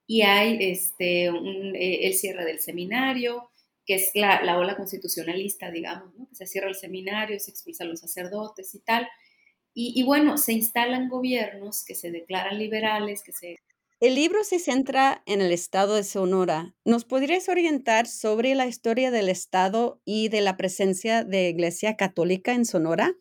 y 0.08 0.22
hay 0.22 0.58
este, 0.62 1.26
eh, 1.26 2.08
el 2.08 2.14
cierre 2.14 2.46
del 2.46 2.60
seminario, 2.60 3.50
que 3.88 3.96
es 3.96 4.12
la, 4.14 4.58
ola 4.58 4.76
constitucionalista, 4.76 5.72
digamos, 5.72 6.14
¿no? 6.16 6.28
que 6.28 6.36
se 6.36 6.46
cierra 6.46 6.68
el 6.68 6.76
seminario, 6.76 7.40
se 7.40 7.52
expulsan 7.52 7.90
los 7.90 8.02
sacerdotes 8.02 8.76
y 8.76 8.80
tal. 8.80 9.08
Y, 9.80 10.02
bueno, 10.04 10.40
se 10.40 10.54
instalan 10.54 11.08
gobiernos 11.08 11.86
que 11.86 11.94
se 11.94 12.10
declaran 12.10 12.58
liberales, 12.58 13.22
que 13.22 13.32
se... 13.32 13.58
El 14.00 14.16
libro 14.16 14.44
se 14.44 14.58
centra 14.58 15.22
en 15.28 15.40
el 15.40 15.52
estado 15.52 15.96
de 15.96 16.04
Sonora. 16.04 16.76
¿Nos 16.84 17.06
podrías 17.06 17.48
orientar 17.48 18.08
sobre 18.08 18.56
la 18.56 18.66
historia 18.66 19.12
del 19.12 19.30
estado 19.30 20.02
y 20.04 20.30
de 20.30 20.42
la 20.42 20.58
presencia 20.58 21.24
de 21.24 21.50
Iglesia 21.50 21.96
Católica 21.96 22.54
en 22.54 22.66
Sonora? 22.66 23.14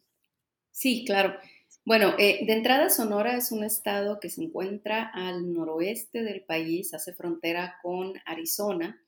Sí, 0.70 1.04
claro. 1.04 1.38
Bueno, 1.84 2.14
eh, 2.18 2.46
de 2.46 2.54
entrada 2.54 2.88
Sonora 2.88 3.36
es 3.36 3.52
un 3.52 3.62
estado 3.62 4.18
que 4.18 4.30
se 4.30 4.42
encuentra 4.42 5.10
al 5.12 5.52
noroeste 5.52 6.22
del 6.22 6.42
país, 6.42 6.94
hace 6.94 7.12
frontera 7.12 7.76
con 7.82 8.14
Arizona. 8.24 8.98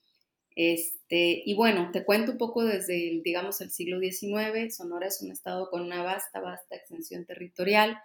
Este, 0.60 1.40
y 1.46 1.54
bueno, 1.54 1.90
te 1.92 2.04
cuento 2.04 2.32
un 2.32 2.38
poco 2.38 2.64
desde, 2.64 3.10
el, 3.10 3.22
digamos, 3.22 3.60
el 3.60 3.70
siglo 3.70 4.00
XIX. 4.00 4.74
Sonora 4.74 5.06
es 5.06 5.22
un 5.22 5.30
estado 5.30 5.70
con 5.70 5.82
una 5.82 6.02
vasta, 6.02 6.40
vasta 6.40 6.74
extensión 6.74 7.24
territorial, 7.26 7.96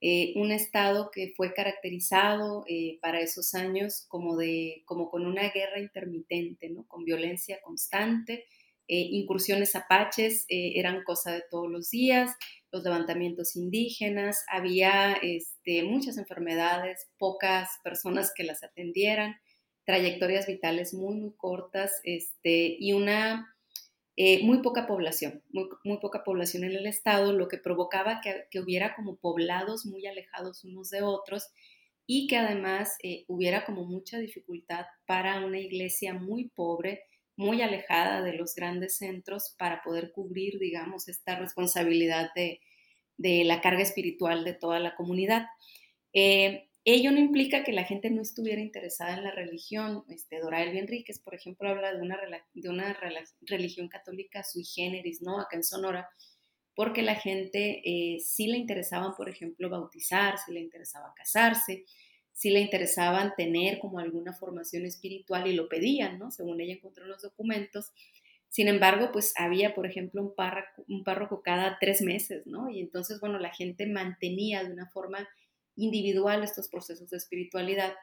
eh, 0.00 0.32
un 0.36 0.50
estado 0.50 1.10
que 1.12 1.34
fue 1.36 1.52
caracterizado 1.52 2.64
eh, 2.66 2.98
para 3.02 3.20
esos 3.20 3.54
años 3.54 4.06
como, 4.08 4.38
de, 4.38 4.84
como 4.86 5.10
con 5.10 5.26
una 5.26 5.50
guerra 5.50 5.80
intermitente, 5.80 6.70
¿no? 6.70 6.86
con 6.88 7.04
violencia 7.04 7.60
constante. 7.62 8.46
incursiones 8.86 9.76
apaches 9.76 10.46
eran 10.48 11.04
cosa 11.04 11.32
de 11.32 11.42
todos 11.50 11.68
los 11.68 11.90
días 11.90 12.30
los 12.70 12.84
levantamientos 12.84 13.56
indígenas, 13.56 14.44
había 14.48 15.14
este, 15.22 15.82
muchas 15.82 16.18
enfermedades, 16.18 17.08
pocas 17.18 17.68
personas 17.82 18.32
que 18.34 18.44
las 18.44 18.62
atendieran, 18.62 19.36
trayectorias 19.88 20.46
vitales 20.46 20.92
muy, 20.92 21.16
muy 21.16 21.32
cortas 21.34 22.02
este, 22.04 22.76
y 22.78 22.92
una 22.92 23.56
eh, 24.16 24.44
muy 24.44 24.58
poca 24.58 24.86
población, 24.86 25.42
muy, 25.48 25.98
poca 25.98 26.24
población 26.24 26.64
en 26.64 26.72
el 26.72 26.86
estado, 26.86 27.32
lo 27.32 27.48
que 27.48 27.56
provocaba 27.56 28.20
que, 28.20 28.60
hubiera 28.60 28.94
como 28.94 29.16
poblados 29.16 29.86
muy 29.86 30.06
alejados 30.06 30.62
unos 30.64 30.90
de 30.90 31.00
otros 31.00 31.46
y 32.06 32.26
que 32.26 32.36
además 32.36 32.96
eh, 33.02 33.24
hubiera 33.28 33.64
como 33.64 33.86
mucha 33.86 34.18
dificultad 34.18 34.84
para 35.06 35.42
una 35.42 35.58
iglesia 35.58 36.12
muy 36.12 36.50
pobre, 36.50 37.04
muy 37.34 37.62
alejada 37.62 38.20
de 38.20 38.34
los 38.34 38.54
grandes 38.54 38.98
centros 38.98 39.54
para 39.58 39.80
poder 39.82 40.12
cubrir, 40.12 40.58
digamos, 40.58 41.08
esta 41.08 41.38
responsabilidad 41.38 42.28
de, 42.34 42.60
la 43.16 43.62
carga 43.62 43.80
espiritual 43.80 44.44
de 44.44 44.52
toda 44.52 44.80
la 44.80 44.94
comunidad. 44.96 45.46
Eh, 46.12 46.67
ello 46.94 47.12
no 47.12 47.18
implica 47.18 47.64
que 47.64 47.72
la 47.72 47.84
gente 47.84 48.08
no 48.10 48.22
estuviera 48.22 48.60
interesada 48.60 49.16
en 49.16 49.24
la 49.24 49.30
religión. 49.30 50.04
Este, 50.08 50.38
Dora 50.40 50.62
Elvia 50.62 50.80
Enríquez, 50.80 51.18
por 51.18 51.34
ejemplo, 51.34 51.68
habla 51.68 51.92
de 51.92 52.00
una, 52.00 52.96
religión 53.42 53.88
católica 53.88 54.42
sui 54.42 54.64
generis, 54.64 55.20
¿no? 55.20 55.40
Acá 55.40 55.56
en 55.56 55.64
Sonora, 55.64 56.08
porque 56.74 57.02
la 57.02 57.16
gente 57.16 57.82
eh, 57.84 58.20
sí 58.20 58.46
le 58.46 58.56
interesaban, 58.56 59.14
por 59.16 59.28
ejemplo, 59.28 59.68
bautizar, 59.68 60.38
sí 60.38 60.52
le 60.52 60.60
interesaba 60.60 61.12
casarse, 61.14 61.84
si 62.32 62.50
le 62.50 62.60
interesaban 62.60 63.34
tener 63.36 63.80
como 63.80 63.98
alguna 63.98 64.32
formación 64.32 64.86
espiritual 64.86 65.46
y 65.46 65.54
lo 65.54 65.68
pedían, 65.68 66.18
¿no? 66.18 66.30
Según 66.30 66.60
ella 66.60 66.74
encontró 66.74 67.04
en 67.04 67.10
los 67.10 67.22
documentos. 67.22 67.92
Sin 68.48 68.68
embargo, 68.68 69.10
pues 69.12 69.34
había, 69.36 69.74
por 69.74 69.86
ejemplo, 69.86 70.22
un 70.22 70.34
párroco, 70.34 70.84
un 70.88 71.04
párroco 71.04 71.42
cada 71.42 71.76
tres 71.80 72.00
meses, 72.00 72.46
¿no? 72.46 72.70
Y 72.70 72.80
entonces, 72.80 73.20
bueno, 73.20 73.38
la 73.38 73.52
gente 73.52 73.86
mantenía 73.86 74.64
de 74.64 74.72
una 74.72 74.86
forma 74.86 75.28
individual 75.78 76.44
estos 76.44 76.68
procesos 76.68 77.10
de 77.10 77.16
espiritualidad 77.16 77.94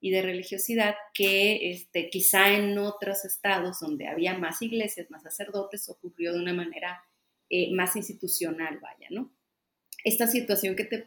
y 0.00 0.10
de 0.10 0.22
religiosidad 0.22 0.94
que 1.14 1.70
este, 1.70 2.10
quizá 2.10 2.52
en 2.52 2.76
otros 2.78 3.24
estados 3.24 3.80
donde 3.80 4.08
había 4.08 4.36
más 4.38 4.62
iglesias, 4.62 5.10
más 5.10 5.22
sacerdotes, 5.22 5.88
ocurrió 5.88 6.32
de 6.32 6.40
una 6.40 6.54
manera 6.54 7.02
eh, 7.48 7.72
más 7.72 7.96
institucional, 7.96 8.78
vaya, 8.80 9.08
¿no? 9.10 9.32
esta 10.04 10.26
situación 10.26 10.76
que 10.76 10.84
te, 10.84 11.04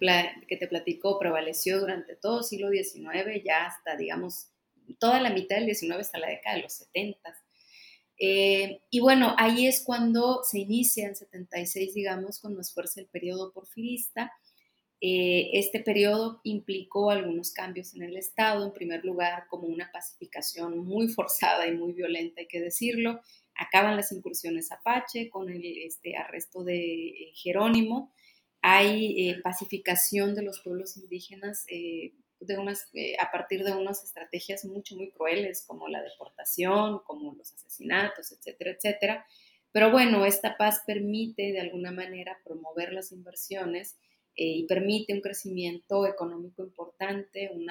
que 0.48 0.58
te 0.58 0.68
platico 0.68 1.18
prevaleció 1.20 1.80
durante 1.80 2.16
todo 2.16 2.40
el 2.40 2.44
siglo 2.44 2.70
XIX, 2.70 3.44
ya 3.44 3.66
hasta, 3.66 3.96
digamos, 3.96 4.48
toda 5.00 5.20
la 5.20 5.32
mitad 5.32 5.58
del 5.58 5.74
XIX 5.74 6.00
hasta 6.00 6.20
la 6.20 6.30
década 6.30 6.58
de 6.58 6.64
los 6.64 6.74
70. 6.74 7.36
Eh, 8.20 8.82
y 8.90 9.00
bueno, 9.00 9.36
ahí 9.38 9.68
es 9.68 9.84
cuando 9.84 10.44
se 10.44 10.60
inicia 10.60 11.08
en 11.08 11.16
76, 11.16 11.94
digamos, 11.94 12.40
con 12.40 12.56
más 12.56 12.74
fuerza 12.74 13.02
el 13.02 13.08
periodo 13.08 13.52
porfirista. 13.52 14.32
Eh, 15.06 15.50
este 15.60 15.82
periodo 15.82 16.40
implicó 16.46 17.12
algunos 17.12 17.52
cambios 17.52 17.94
en 17.94 18.04
el 18.04 18.16
Estado, 18.16 18.66
en 18.66 18.72
primer 18.72 19.04
lugar, 19.04 19.48
como 19.50 19.68
una 19.68 19.92
pacificación 19.92 20.78
muy 20.78 21.10
forzada 21.10 21.68
y 21.68 21.76
muy 21.76 21.92
violenta, 21.92 22.40
hay 22.40 22.48
que 22.48 22.62
decirlo. 22.62 23.20
Acaban 23.54 23.98
las 23.98 24.14
incursiones 24.14 24.72
apache 24.72 25.30
con 25.30 25.50
el 25.50 25.62
este, 25.80 26.16
arresto 26.16 26.64
de 26.64 27.34
Jerónimo, 27.34 28.14
hay 28.62 29.28
eh, 29.28 29.42
pacificación 29.44 30.36
de 30.36 30.44
los 30.44 30.62
pueblos 30.62 30.96
indígenas 30.96 31.66
eh, 31.68 32.14
de 32.40 32.58
unas, 32.58 32.90
a 33.20 33.30
partir 33.30 33.66
de 33.66 33.74
unas 33.74 34.06
estrategias 34.06 34.64
mucho, 34.64 34.96
muy 34.96 35.12
crueles, 35.12 35.66
como 35.68 35.90
la 35.90 36.02
deportación, 36.02 37.02
como 37.06 37.34
los 37.34 37.52
asesinatos, 37.52 38.32
etcétera, 38.32 38.72
etcétera. 38.72 39.26
Pero 39.74 39.92
bueno, 39.92 40.26
esta 40.26 40.56
paz 40.56 40.82
permite 40.88 41.52
de 41.52 41.60
alguna 41.60 41.92
manera 41.92 42.40
promover 42.46 42.94
las 42.94 43.12
inversiones 43.12 43.98
y 44.36 44.66
permite 44.66 45.14
un 45.14 45.22
crecimiento 45.22 46.08
económico 46.08 46.64
importante, 46.64 47.52
un 47.54 47.68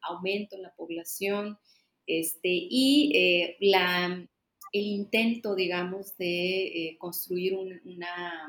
aumento 0.00 0.56
en 0.56 0.62
la 0.62 0.74
población 0.74 1.58
este, 2.06 2.48
y 2.48 3.56
la, 3.60 4.26
el 4.72 4.82
intento, 4.86 5.54
digamos, 5.54 6.16
de 6.16 6.96
construir 6.98 7.54
una 7.56 8.48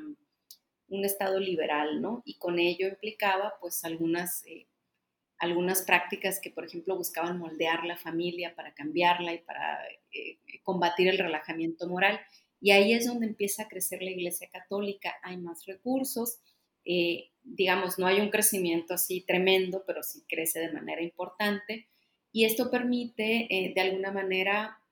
un 0.89 1.06
Estado 1.06 1.39
liberal, 1.39 2.02
¿no? 2.02 2.22
Y 2.26 2.38
con 2.38 2.60
ello 2.60 2.88
implicaba 2.88 3.54
pues 3.62 3.84
algunas, 3.86 4.43
eh, 4.45 4.67
algunas 5.38 5.84
prácticas 5.84 6.39
que, 6.39 6.52
por 6.52 6.65
ejemplo, 6.65 6.95
buscaban 6.95 7.38
moldear 7.38 7.86
la 7.86 7.98
familia 7.98 8.56
para 8.56 8.74
cambiarla 8.74 9.34
y 9.34 9.39
para 9.39 9.80
eh, 10.12 10.39
combatir 10.63 11.08
el 11.08 11.17
relajamiento 11.17 11.88
moral. 11.88 12.19
Y 12.60 12.72
ahí 12.72 12.93
es 12.93 13.06
donde 13.06 13.28
empieza 13.28 13.63
a 13.63 13.67
crecer 13.69 14.02
la 14.02 14.12
Iglesia 14.12 14.50
Católica, 14.52 15.15
hay 15.24 15.38
más 15.38 15.65
recursos, 15.65 16.39
eh, 16.89 17.32
digamos, 17.43 17.99
no 17.99 18.08
hay 18.08 18.19
un 18.19 18.30
crecimiento 18.30 18.95
así 18.95 19.21
tremendo, 19.21 19.84
pero 19.86 20.04
sí 20.04 20.23
crece 20.28 20.60
de 20.60 20.73
manera 20.73 21.02
importante. 21.02 21.88
Y 22.32 22.45
esto 22.45 22.69
permite, 22.69 23.47
de 23.73 23.82
alguna 23.82 24.12
manera, 24.12 24.84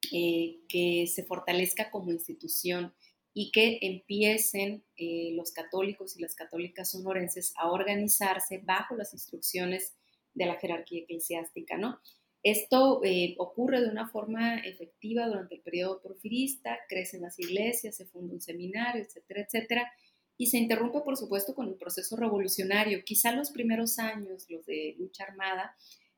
que 0.00 1.06
se 1.12 1.24
fortalezca 1.24 1.90
como 1.90 2.12
institución 2.12 2.94
y 3.34 3.50
que 3.50 3.78
empiecen 3.82 4.84
eh, 4.96 5.32
los 5.34 5.50
católicos 5.50 6.16
y 6.16 6.22
las 6.22 6.36
católicas 6.36 6.92
sonorenses 6.92 7.52
a 7.56 7.70
organizarse 7.70 8.58
bajo 8.64 8.94
las 8.94 9.12
instrucciones 9.12 9.96
de 10.34 10.46
la 10.46 10.54
jerarquía 10.54 11.02
eclesiástica, 11.02 11.76
¿no? 11.76 11.98
Esto 12.44 13.00
eh, 13.02 13.34
ocurre 13.38 13.80
de 13.80 13.88
una 13.88 14.08
forma 14.08 14.58
efectiva 14.58 15.26
durante 15.26 15.56
el 15.56 15.62
periodo 15.62 16.00
porfirista, 16.00 16.78
crecen 16.88 17.22
las 17.22 17.38
iglesias, 17.40 17.96
se 17.96 18.06
funda 18.06 18.34
un 18.34 18.40
seminario, 18.40 19.02
etcétera, 19.02 19.40
etcétera, 19.42 19.92
y 20.36 20.46
se 20.46 20.58
interrumpe, 20.58 21.00
por 21.00 21.16
supuesto, 21.16 21.54
con 21.54 21.68
el 21.68 21.76
proceso 21.76 22.16
revolucionario. 22.16 23.04
Quizá 23.04 23.32
los 23.32 23.50
primeros 23.50 23.98
años, 23.98 24.46
los 24.48 24.66
de 24.66 24.96
lucha 24.98 25.24
armada, 25.24 25.76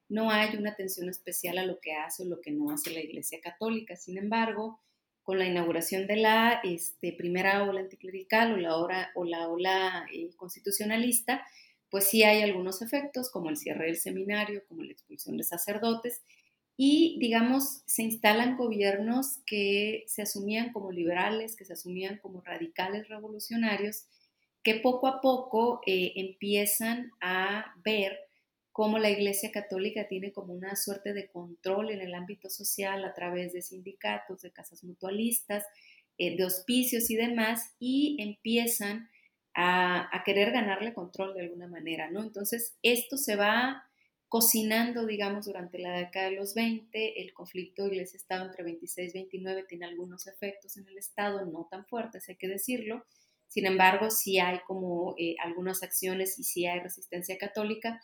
no 0.09 0.31
hay 0.31 0.57
una 0.57 0.71
atención 0.71 1.09
especial 1.09 1.59
a 1.59 1.67
lo 1.67 1.81
que 1.81 1.93
hace 1.93 2.23
o 2.23 2.27
lo 2.27 2.41
que 2.41 2.53
no 2.53 2.71
hace 2.71 2.91
la 2.91 3.01
Iglesia 3.01 3.41
Católica. 3.43 3.97
Sin 3.97 4.17
embargo, 4.19 4.81
con 5.23 5.39
la 5.39 5.47
inauguración 5.47 6.07
de 6.07 6.17
la 6.17 6.61
este, 6.63 7.13
primera 7.13 7.65
ola 7.65 7.81
anticlerical 7.81 8.53
o 8.53 9.25
la, 9.25 9.47
ola, 9.49 10.07
eh, 10.13 10.31
constitucionalista, 10.37 11.45
pues 11.91 12.09
sí 12.09 12.23
hay 12.23 12.43
algunos 12.43 12.81
efectos, 12.81 13.31
como 13.31 13.51
el 13.51 13.57
cierre 13.57 13.87
del 13.87 13.97
seminario, 13.97 14.63
como 14.69 14.85
la 14.85 14.93
expulsión 14.93 15.37
de 15.37 15.45
sacerdotes, 15.45 16.23
y 16.77 17.17
digamos, 17.21 17.83
se 17.87 18.03
instalan 18.03 18.57
gobiernos 18.57 19.39
que 19.47 20.05
se 20.09 20.23
asumían 20.23 20.73
como 20.73 20.93
liberales, 20.93 21.57
que 21.57 21.65
se 21.65 21.73
asumían 21.73 22.19
como 22.19 22.43
radicales 22.43 23.09
revolucionarios, 23.09 24.07
que 24.63 24.75
poco 24.75 25.07
a 25.07 25.21
poco 25.21 25.81
eh, 25.87 26.13
empiezan 26.17 27.13
a 27.21 27.75
ver 27.85 28.19
cómo 28.73 28.99
la 28.99 29.09
Iglesia 29.09 29.51
Católica 29.53 30.07
tiene 30.07 30.33
como 30.33 30.53
una 30.53 30.77
suerte 30.77 31.15
de 31.15 31.29
control 31.29 31.91
en 31.93 32.03
el 32.03 32.13
ámbito 32.13 32.51
social 32.51 33.05
a 33.07 33.15
través 33.15 33.55
de 33.55 33.63
sindicatos, 33.63 34.43
de 34.43 34.53
casas 34.53 34.85
mutualistas, 34.85 35.65
eh, 36.19 36.37
de 36.37 36.45
hospicios 36.45 37.09
y 37.09 37.17
demás, 37.17 37.75
y 37.79 38.19
empiezan 38.21 39.09
a, 39.55 40.23
querer 40.27 40.53
ganarle 40.53 40.93
control 40.93 41.33
de 41.35 41.43
alguna 41.43 41.69
manera, 41.69 42.11
¿no? 42.11 42.23
Entonces, 42.23 42.77
esto 42.83 43.17
se 43.17 43.37
va 43.37 43.86
cocinando, 44.29 45.07
digamos, 45.07 45.47
durante 45.47 45.79
la 45.79 45.97
década 45.97 46.31
de 46.31 46.37
los 46.37 46.55
20, 46.55 47.23
el 47.23 47.33
conflicto 47.33 47.87
Iglesia-Estado 47.87 48.47
entre 48.47 48.65
26 48.65 49.15
y 49.15 49.19
29 49.19 49.65
tiene 49.69 49.87
algunos 49.87 50.27
efectos 50.27 50.77
en 50.77 50.87
el 50.89 50.99
Estado, 50.99 51.45
no 51.47 51.69
tan 51.71 51.87
fuertes, 51.87 52.29
hay 52.29 52.37
que 52.37 52.49
decirlo, 52.49 53.05
Sin 53.49 53.65
embargo, 53.65 54.11
sí 54.11 54.39
hay 54.41 54.59
como 54.67 55.15
eh, 55.19 55.37
algunas 55.43 55.83
acciones 55.83 56.39
y 56.39 56.43
sí 56.43 56.67
hay 56.67 56.81
resistencia 56.81 57.39
católica, 57.39 58.01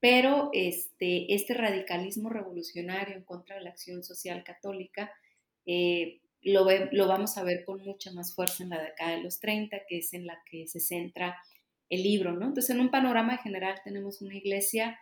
pero 0.00 0.48
este, 0.54 1.34
este 1.34 1.52
radicalismo 1.54 2.30
revolucionario 2.30 3.14
en 3.14 3.22
contra 3.22 3.56
de 3.56 3.62
la 3.62 3.70
acción 3.70 4.02
social 4.02 4.42
católica 4.42 5.12
eh, 5.66 6.20
lo, 6.42 6.66
lo, 6.92 7.06
vamos 7.06 7.36
a 7.36 7.44
ver 7.44 7.64
con 7.64 7.82
mucha 7.84 8.10
más 8.12 8.34
fuerza 8.34 8.62
en 8.62 8.70
la 8.70 8.82
década 8.82 9.12
de 9.12 9.22
los 9.22 9.40
30, 9.40 9.82
que 9.86 9.98
es 9.98 10.14
en 10.14 10.26
la 10.26 10.42
que 10.50 10.66
se 10.66 10.80
centra 10.80 11.36
el 11.90 12.02
libro, 12.02 12.32
¿no? 12.32 12.46
Entonces, 12.46 12.70
en 12.70 12.80
un 12.80 12.90
panorama 12.90 13.36
general 13.38 13.80
tenemos 13.84 14.22
una 14.22 14.36
iglesia, 14.36 14.98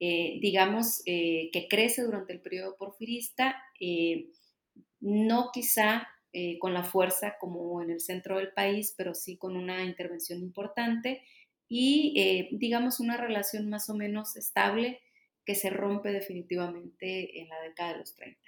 eh, 0.00 0.38
digamos, 0.40 1.02
que 1.04 1.66
crece 1.68 2.02
durante 2.02 2.32
el 2.32 2.40
periodo 2.40 2.76
porfirista, 2.76 3.56
no 5.00 5.50
quizá 5.52 6.08
eh, 6.32 6.58
con 6.58 6.74
la 6.74 6.84
fuerza 6.84 7.36
como 7.40 7.80
en 7.82 7.90
el 7.90 8.00
centro 8.00 8.36
del 8.36 8.52
país, 8.52 8.94
pero 8.96 9.14
sí 9.14 9.38
con 9.38 9.56
una 9.56 9.82
intervención 9.82 10.40
importante 10.40 11.22
y, 11.68 12.14
eh, 12.20 12.48
digamos, 12.52 13.00
una 13.00 13.16
relación 13.16 13.70
más 13.70 13.88
o 13.88 13.94
menos 13.94 14.36
estable 14.36 15.00
que 15.46 15.54
se 15.54 15.70
rompe 15.70 16.12
definitivamente 16.12 17.40
en 17.40 17.48
la 17.48 17.60
década 17.62 17.92
de 17.92 17.98
los 18.00 18.14
30. 18.14 18.38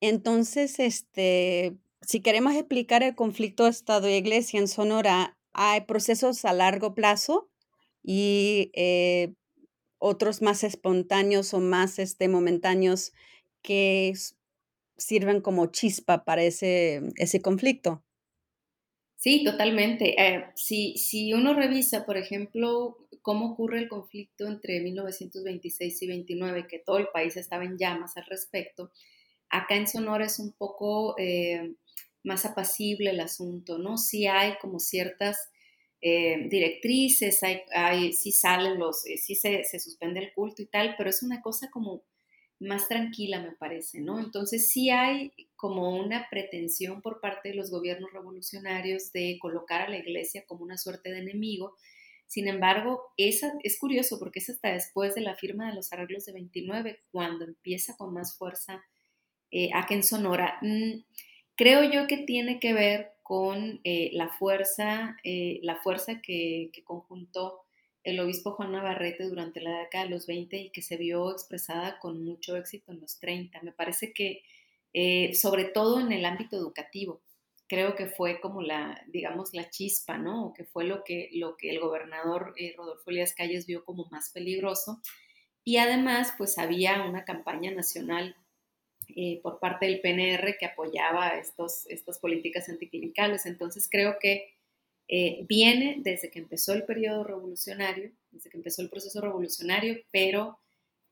Entonces, 0.00 0.78
este, 0.78 1.76
si 2.00 2.22
queremos 2.22 2.54
explicar 2.54 3.02
el 3.02 3.14
conflicto 3.14 3.66
Estado 3.66 4.08
y 4.08 4.14
Iglesia 4.14 4.58
en 4.58 4.66
Sonora, 4.66 5.36
hay 5.52 5.82
procesos 5.82 6.44
a 6.46 6.54
largo 6.54 6.94
plazo 6.94 7.50
y 8.02 8.70
eh, 8.72 9.34
otros 10.02 10.42
más 10.42 10.64
espontáneos 10.64 11.54
o 11.54 11.60
más 11.60 12.00
este, 12.00 12.28
momentáneos 12.28 13.12
que 13.62 14.12
sirven 14.96 15.40
como 15.40 15.66
chispa 15.66 16.24
para 16.24 16.42
ese, 16.42 17.02
ese 17.16 17.40
conflicto. 17.40 18.02
Sí, 19.16 19.44
totalmente. 19.44 20.20
Eh, 20.20 20.46
si, 20.56 20.96
si 20.96 21.32
uno 21.32 21.54
revisa, 21.54 22.04
por 22.04 22.16
ejemplo, 22.16 23.06
cómo 23.22 23.52
ocurre 23.52 23.78
el 23.78 23.88
conflicto 23.88 24.48
entre 24.48 24.80
1926 24.80 26.02
y 26.02 26.06
29, 26.08 26.66
que 26.66 26.80
todo 26.80 26.98
el 26.98 27.06
país 27.06 27.36
estaba 27.36 27.64
en 27.64 27.78
llamas 27.78 28.16
al 28.16 28.26
respecto, 28.26 28.90
acá 29.48 29.76
en 29.76 29.86
Sonora 29.86 30.26
es 30.26 30.40
un 30.40 30.50
poco 30.50 31.14
eh, 31.16 31.76
más 32.24 32.44
apacible 32.44 33.10
el 33.10 33.20
asunto, 33.20 33.78
¿no? 33.78 33.98
Sí 33.98 34.26
hay 34.26 34.54
como 34.60 34.80
ciertas 34.80 35.51
eh, 36.02 36.48
directrices, 36.48 37.42
hay, 37.44 37.62
hay, 37.72 38.12
sí 38.12 38.32
salen 38.32 38.78
los, 38.78 39.02
sí 39.02 39.36
se, 39.36 39.62
se, 39.62 39.78
suspende 39.78 40.18
el 40.18 40.32
culto 40.32 40.60
y 40.60 40.66
tal, 40.66 40.96
pero 40.98 41.08
es 41.08 41.22
una 41.22 41.40
cosa 41.40 41.70
como 41.70 42.02
más 42.58 42.88
tranquila, 42.88 43.40
me 43.40 43.52
parece, 43.52 44.00
¿no? 44.00 44.18
Entonces 44.18 44.68
sí 44.68 44.90
hay 44.90 45.32
como 45.54 45.96
una 45.96 46.28
pretensión 46.28 47.02
por 47.02 47.20
parte 47.20 47.50
de 47.50 47.54
los 47.54 47.70
gobiernos 47.70 48.12
revolucionarios 48.12 49.12
de 49.12 49.38
colocar 49.40 49.82
a 49.82 49.88
la 49.88 49.98
iglesia 49.98 50.44
como 50.46 50.64
una 50.64 50.76
suerte 50.76 51.12
de 51.12 51.20
enemigo. 51.20 51.76
Sin 52.26 52.48
embargo, 52.48 53.02
esa, 53.16 53.52
es 53.62 53.78
curioso 53.78 54.18
porque 54.18 54.40
es 54.40 54.50
hasta 54.50 54.72
después 54.72 55.14
de 55.14 55.20
la 55.20 55.36
firma 55.36 55.68
de 55.68 55.74
los 55.74 55.92
arreglos 55.92 56.24
de 56.24 56.32
29 56.32 57.00
cuando 57.12 57.44
empieza 57.44 57.96
con 57.96 58.12
más 58.12 58.36
fuerza 58.36 58.82
eh, 59.52 59.70
acá 59.72 59.94
en 59.94 60.02
Sonora. 60.02 60.58
Mm, 60.62 61.04
creo 61.54 61.84
yo 61.90 62.06
que 62.06 62.18
tiene 62.18 62.58
que 62.58 62.72
ver 62.72 63.11
con 63.22 63.80
eh, 63.84 64.10
la 64.12 64.28
fuerza, 64.28 65.16
eh, 65.24 65.60
la 65.62 65.76
fuerza 65.76 66.20
que, 66.20 66.70
conjuntó 66.84 67.62
el 68.04 68.18
obispo 68.18 68.52
Juan 68.52 68.72
Navarrete 68.72 69.24
durante 69.24 69.60
la 69.60 69.78
década 69.78 70.04
de 70.04 70.10
los 70.10 70.26
20 70.26 70.56
y 70.56 70.70
que 70.70 70.82
se 70.82 70.96
vio 70.96 71.30
expresada 71.30 72.00
con 72.00 72.24
mucho 72.24 72.56
éxito 72.56 72.90
en 72.90 73.00
los 73.00 73.20
30. 73.20 73.62
Me 73.62 73.72
parece 73.72 74.12
que, 74.12 74.42
eh, 74.92 75.34
sobre 75.34 75.66
todo 75.66 76.00
en 76.00 76.10
el 76.10 76.24
ámbito 76.24 76.56
educativo, 76.56 77.22
creo 77.68 77.94
que 77.94 78.06
fue 78.06 78.40
como 78.40 78.60
la, 78.60 79.00
digamos, 79.06 79.54
la 79.54 79.70
chispa, 79.70 80.18
¿no? 80.18 80.46
O 80.46 80.52
que 80.52 80.64
fue 80.64 80.84
lo 80.84 81.04
que, 81.04 81.30
lo 81.32 81.56
que 81.56 81.70
el 81.70 81.80
gobernador 81.80 82.54
Rodolfo 82.76 83.10
Elías 83.10 83.34
Calles 83.34 83.66
vio 83.66 83.84
como 83.84 84.06
más 84.10 84.30
peligroso. 84.30 85.00
Y 85.64 85.76
además, 85.76 86.34
pues 86.36 86.58
había 86.58 87.04
una 87.04 87.24
campaña 87.24 87.70
nacional 87.70 88.36
eh, 89.16 89.40
por 89.42 89.58
parte 89.58 89.86
del 89.86 90.00
PNR 90.00 90.56
que 90.58 90.66
apoyaba 90.66 91.30
estos, 91.38 91.86
estas 91.88 92.18
políticas 92.18 92.68
anticlericales. 92.68 93.46
Entonces 93.46 93.88
creo 93.90 94.18
que 94.18 94.54
eh, 95.08 95.44
viene 95.48 95.96
desde 95.98 96.30
que 96.30 96.38
empezó 96.38 96.72
el 96.72 96.84
periodo 96.84 97.24
revolucionario, 97.24 98.12
desde 98.30 98.50
que 98.50 98.56
empezó 98.56 98.82
el 98.82 98.90
proceso 98.90 99.20
revolucionario, 99.20 99.98
pero 100.10 100.58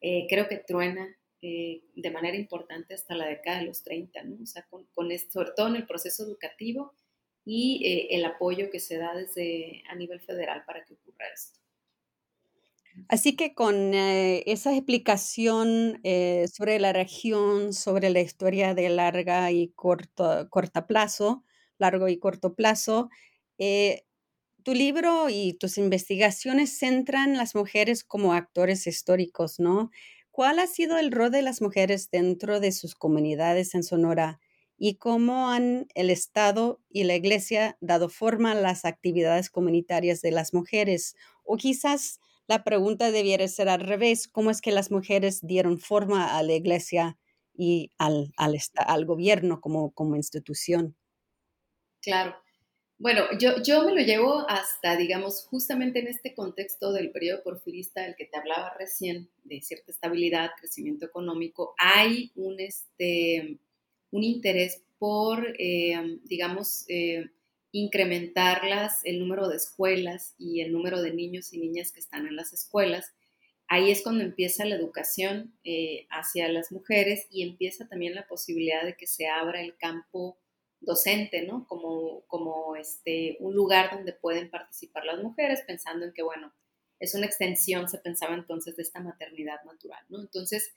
eh, 0.00 0.26
creo 0.28 0.48
que 0.48 0.56
truena 0.56 1.16
de 1.42 2.10
manera 2.12 2.36
importante 2.36 2.92
hasta 2.92 3.14
la 3.14 3.26
década 3.26 3.60
de 3.60 3.64
los 3.64 3.82
30, 3.82 4.24
¿no? 4.24 4.42
O 4.42 4.46
sea, 4.46 4.66
con, 4.68 4.86
sobre 5.32 5.52
todo 5.56 5.68
en 5.68 5.76
el 5.76 5.86
proceso 5.86 6.22
educativo 6.22 6.92
y 7.46 8.08
el 8.10 8.26
apoyo 8.26 8.70
que 8.70 8.78
se 8.78 8.98
da 8.98 9.14
desde 9.14 9.82
a 9.88 9.94
nivel 9.94 10.20
federal 10.20 10.64
para 10.66 10.84
que 10.84 10.92
ocurra 10.92 11.24
esto. 11.32 11.59
Así 13.08 13.34
que 13.36 13.54
con 13.54 13.92
esa 13.94 14.72
explicación 14.74 16.00
sobre 16.52 16.78
la 16.78 16.92
región, 16.92 17.72
sobre 17.72 18.10
la 18.10 18.20
historia 18.20 18.74
de 18.74 18.88
larga 18.88 19.50
y 19.50 19.68
corto, 19.74 20.48
corta 20.50 20.86
plazo, 20.86 21.44
largo 21.78 22.08
y 22.08 22.18
corto 22.18 22.54
plazo, 22.54 23.08
eh, 23.58 24.04
tu 24.64 24.74
libro 24.74 25.28
y 25.30 25.54
tus 25.54 25.78
investigaciones 25.78 26.78
centran 26.78 27.36
las 27.36 27.54
mujeres 27.54 28.04
como 28.04 28.34
actores 28.34 28.86
históricos, 28.86 29.60
¿no? 29.60 29.90
¿Cuál 30.30 30.58
ha 30.58 30.66
sido 30.66 30.98
el 30.98 31.12
rol 31.12 31.30
de 31.32 31.42
las 31.42 31.62
mujeres 31.62 32.10
dentro 32.10 32.60
de 32.60 32.72
sus 32.72 32.94
comunidades 32.94 33.74
en 33.74 33.82
Sonora 33.84 34.40
y 34.78 34.96
cómo 34.96 35.50
han 35.50 35.88
el 35.94 36.10
Estado 36.10 36.80
y 36.90 37.04
la 37.04 37.14
Iglesia 37.16 37.76
dado 37.80 38.08
forma 38.08 38.52
a 38.52 38.54
las 38.54 38.84
actividades 38.84 39.50
comunitarias 39.50 40.22
de 40.22 40.30
las 40.32 40.54
mujeres? 40.54 41.16
O 41.44 41.56
quizás 41.56 42.20
la 42.50 42.64
pregunta 42.64 43.12
debiera 43.12 43.46
ser 43.46 43.68
al 43.68 43.78
revés, 43.78 44.26
¿cómo 44.26 44.50
es 44.50 44.60
que 44.60 44.72
las 44.72 44.90
mujeres 44.90 45.38
dieron 45.40 45.78
forma 45.78 46.36
a 46.36 46.42
la 46.42 46.54
Iglesia 46.54 47.16
y 47.54 47.92
al, 47.96 48.32
al, 48.36 48.58
al 48.74 49.04
gobierno 49.04 49.60
como, 49.60 49.92
como 49.92 50.16
institución? 50.16 50.96
Claro. 52.02 52.34
Bueno, 52.98 53.22
yo, 53.38 53.62
yo 53.62 53.84
me 53.84 53.94
lo 53.94 54.02
llevo 54.02 54.44
hasta, 54.48 54.96
digamos, 54.96 55.46
justamente 55.48 56.00
en 56.00 56.08
este 56.08 56.34
contexto 56.34 56.92
del 56.92 57.12
periodo 57.12 57.44
porfirista 57.44 58.02
del 58.02 58.16
que 58.16 58.26
te 58.26 58.36
hablaba 58.36 58.74
recién, 58.76 59.30
de 59.44 59.62
cierta 59.62 59.92
estabilidad, 59.92 60.50
crecimiento 60.58 61.06
económico, 61.06 61.74
hay 61.78 62.32
un, 62.34 62.58
este, 62.58 63.60
un 64.10 64.24
interés 64.24 64.82
por, 64.98 65.54
eh, 65.56 66.18
digamos, 66.24 66.84
eh, 66.88 67.30
incrementar 67.72 68.62
el 69.04 69.18
número 69.18 69.48
de 69.48 69.56
escuelas 69.56 70.34
y 70.38 70.60
el 70.60 70.72
número 70.72 71.02
de 71.02 71.12
niños 71.12 71.52
y 71.52 71.58
niñas 71.58 71.92
que 71.92 72.00
están 72.00 72.26
en 72.26 72.36
las 72.36 72.52
escuelas. 72.52 73.12
Ahí 73.68 73.90
es 73.90 74.02
cuando 74.02 74.24
empieza 74.24 74.64
la 74.64 74.74
educación 74.74 75.54
eh, 75.62 76.06
hacia 76.10 76.48
las 76.48 76.72
mujeres 76.72 77.26
y 77.30 77.42
empieza 77.42 77.86
también 77.86 78.14
la 78.14 78.26
posibilidad 78.26 78.84
de 78.84 78.96
que 78.96 79.06
se 79.06 79.28
abra 79.28 79.60
el 79.60 79.76
campo 79.76 80.38
docente, 80.80 81.42
¿no? 81.42 81.66
Como, 81.68 82.22
como 82.26 82.74
este, 82.74 83.36
un 83.38 83.54
lugar 83.54 83.90
donde 83.94 84.12
pueden 84.12 84.50
participar 84.50 85.04
las 85.04 85.22
mujeres, 85.22 85.62
pensando 85.66 86.06
en 86.06 86.12
que, 86.12 86.22
bueno, 86.22 86.52
es 86.98 87.14
una 87.14 87.26
extensión, 87.26 87.88
se 87.88 87.98
pensaba 87.98 88.34
entonces, 88.34 88.76
de 88.76 88.82
esta 88.82 89.00
maternidad 89.00 89.62
natural, 89.64 90.04
¿no? 90.08 90.20
Entonces, 90.20 90.74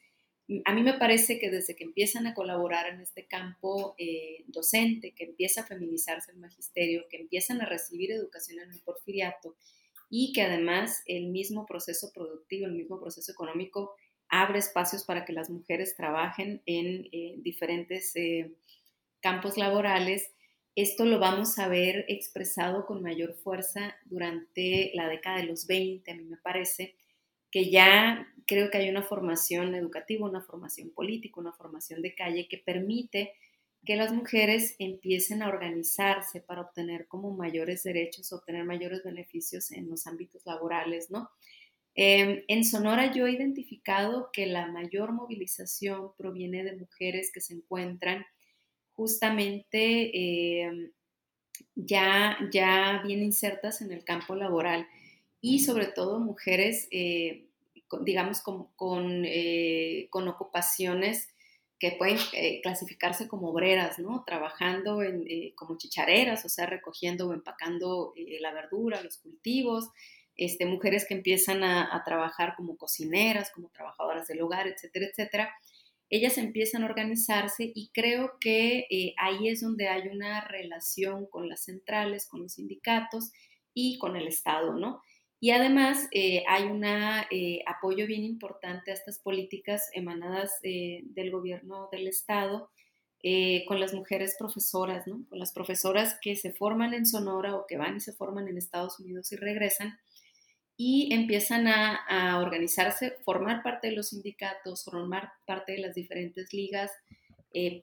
a 0.65 0.73
mí 0.73 0.83
me 0.83 0.93
parece 0.93 1.39
que 1.39 1.49
desde 1.49 1.75
que 1.75 1.85
empiezan 1.85 2.27
a 2.27 2.33
colaborar 2.33 2.87
en 2.87 2.99
este 2.99 3.25
campo 3.25 3.95
eh, 3.97 4.43
docente, 4.47 5.13
que 5.13 5.23
empieza 5.23 5.61
a 5.61 5.65
feminizarse 5.65 6.31
el 6.31 6.37
magisterio, 6.37 7.07
que 7.09 7.17
empiezan 7.17 7.61
a 7.61 7.65
recibir 7.65 8.11
educación 8.11 8.59
en 8.59 8.71
el 8.71 8.81
porfiriato 8.81 9.55
y 10.09 10.33
que 10.33 10.41
además 10.41 11.01
el 11.05 11.27
mismo 11.27 11.65
proceso 11.65 12.11
productivo, 12.13 12.65
el 12.65 12.73
mismo 12.73 12.99
proceso 12.99 13.31
económico 13.31 13.95
abre 14.29 14.59
espacios 14.59 15.05
para 15.05 15.25
que 15.25 15.33
las 15.33 15.49
mujeres 15.49 15.95
trabajen 15.95 16.61
en 16.65 17.07
eh, 17.11 17.35
diferentes 17.37 18.15
eh, 18.15 18.51
campos 19.21 19.57
laborales, 19.57 20.31
esto 20.75 21.05
lo 21.05 21.19
vamos 21.19 21.59
a 21.59 21.67
ver 21.67 22.03
expresado 22.07 22.85
con 22.87 23.03
mayor 23.03 23.35
fuerza 23.35 23.95
durante 24.05 24.91
la 24.95 25.07
década 25.07 25.37
de 25.37 25.45
los 25.45 25.67
20, 25.67 26.11
a 26.11 26.15
mí 26.15 26.23
me 26.23 26.37
parece, 26.37 26.95
que 27.53 27.69
ya 27.69 28.27
creo 28.47 28.71
que 28.71 28.79
hay 28.79 28.89
una 28.89 29.03
formación 29.03 29.75
educativa, 29.75 30.27
una 30.27 30.41
formación 30.41 30.89
política, 30.89 31.39
una 31.39 31.53
formación 31.53 32.01
de 32.01 32.15
calle 32.15 32.47
que 32.47 32.57
permite 32.57 33.33
que 33.85 33.95
las 33.95 34.11
mujeres 34.11 34.75
empiecen 34.79 35.43
a 35.43 35.49
organizarse 35.49 36.41
para 36.41 36.61
obtener 36.61 37.07
como 37.07 37.29
mayores 37.29 37.83
derechos, 37.83 38.33
obtener 38.33 38.65
mayores 38.65 39.03
beneficios 39.03 39.71
en 39.71 39.87
los 39.87 40.07
ámbitos 40.07 40.43
laborales, 40.47 41.11
¿no? 41.11 41.29
Em, 41.93 42.43
en 42.47 42.65
Sonora 42.65 43.13
yo 43.13 43.27
he 43.27 43.33
identificado 43.33 44.31
que 44.33 44.47
la 44.47 44.65
mayor 44.65 45.11
movilización 45.11 46.15
proviene 46.17 46.63
de 46.63 46.75
mujeres 46.75 47.29
que 47.31 47.39
se 47.39 47.53
encuentran 47.53 48.25
justamente 48.93 50.09
eh, 50.11 50.91
ya, 51.75 52.35
ya 52.51 53.03
bien 53.05 53.21
insertas 53.21 53.83
en 53.83 53.91
el 53.91 54.03
campo 54.03 54.33
laboral 54.35 54.87
y 55.43 55.59
sobre 55.59 55.87
todo 55.87 56.21
mujeres, 56.21 56.87
eh, 56.89 57.49
digamos, 58.05 58.41
con, 58.41 59.25
eh, 59.25 60.07
con, 60.09 60.25
ocupaciones 60.29 61.27
que 61.77 61.91
pueden 61.91 62.17
eh, 62.31 62.61
clasificarse 62.61 63.27
como 63.27 63.49
obreras, 63.49 63.99
¿no? 63.99 64.23
Trabajando 64.25 65.03
eh, 65.03 65.51
como 65.57 65.77
chichareras, 65.77 66.45
o 66.45 66.49
sea, 66.49 66.65
recogiendo 66.65 67.27
o 67.27 67.33
empacando 67.33 68.13
la 68.39 68.53
verdura, 68.53 69.03
los 69.03 69.17
cultivos, 69.17 69.89
este, 70.37 70.65
mujeres 70.65 71.05
que 71.05 71.13
empiezan 71.13 71.61
a, 71.65 71.93
a, 71.93 72.05
trabajar 72.05 72.53
como 72.55 72.77
cocineras, 72.77 73.51
como 73.53 73.67
trabajadoras 73.67 74.27
del 74.27 74.41
hogar, 74.41 74.67
etcétera, 74.67 75.07
etcétera. 75.07 75.53
Ellas 76.09 76.37
empiezan 76.37 76.83
a 76.83 76.85
organizarse 76.85 77.69
y 77.75 77.89
creo 77.93 78.37
que 78.39 78.87
ahí 79.17 79.49
es 79.49 79.59
donde 79.59 79.89
hay 79.89 80.07
una 80.07 80.39
relación 80.47 81.25
con 81.25 81.49
las 81.49 81.65
centrales, 81.65 82.27
con 82.27 82.43
los 82.43 82.53
sindicatos 82.53 83.33
y 83.73 83.97
con 83.97 84.15
el 84.15 84.29
Estado, 84.29 84.73
¿no? 84.75 85.01
Y 85.43 85.51
además 85.51 86.07
eh, 86.13 86.45
hay 86.47 86.63
un 86.63 86.85
eh, 86.85 87.63
apoyo 87.67 88.07
bien 88.07 88.23
importante 88.23 88.91
a 88.91 88.93
estas 88.93 89.19
políticas 89.19 89.89
emanadas 89.91 90.53
eh, 90.63 91.01
del 91.03 91.31
gobierno 91.31 91.89
del 91.91 92.07
Estado 92.07 92.71
con 93.67 93.79
las 93.79 93.93
mujeres 93.93 94.35
profesoras, 94.39 95.05
¿no? 95.05 95.25
con 95.29 95.39
las 95.39 95.51
profesoras 95.51 96.17
que 96.21 96.37
se 96.37 96.53
forman 96.53 96.93
en 96.93 97.05
Sonora 97.05 97.55
o 97.55 97.65
que 97.67 97.77
van 97.77 97.97
y 97.97 97.99
se 97.99 98.13
forman 98.13 98.47
en 98.47 98.57
Estados 98.57 99.01
Unidos 99.01 99.33
y 99.33 99.35
regresan 99.35 99.99
y 100.77 101.13
empiezan 101.13 101.67
a, 101.67 101.95
a 101.95 102.39
organizarse, 102.39 103.15
formar 103.25 103.63
parte 103.63 103.89
de 103.89 103.95
los 103.95 104.09
sindicatos, 104.09 104.85
formar 104.85 105.33
parte 105.45 105.73
de 105.73 105.79
las 105.79 105.93
diferentes 105.93 106.53
ligas 106.53 106.91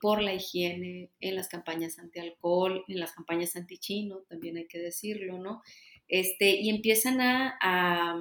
por 0.01 0.21
la 0.21 0.33
higiene, 0.33 1.09
en 1.19 1.35
las 1.35 1.47
campañas 1.47 1.97
anti-alcohol, 1.97 2.83
en 2.87 2.99
las 2.99 3.13
campañas 3.13 3.55
anti-chino, 3.55 4.17
también 4.27 4.57
hay 4.57 4.67
que 4.67 4.79
decirlo, 4.79 5.37
¿no? 5.37 5.61
Este, 6.11 6.49
y 6.49 6.69
empiezan 6.69 7.21
a, 7.21 8.19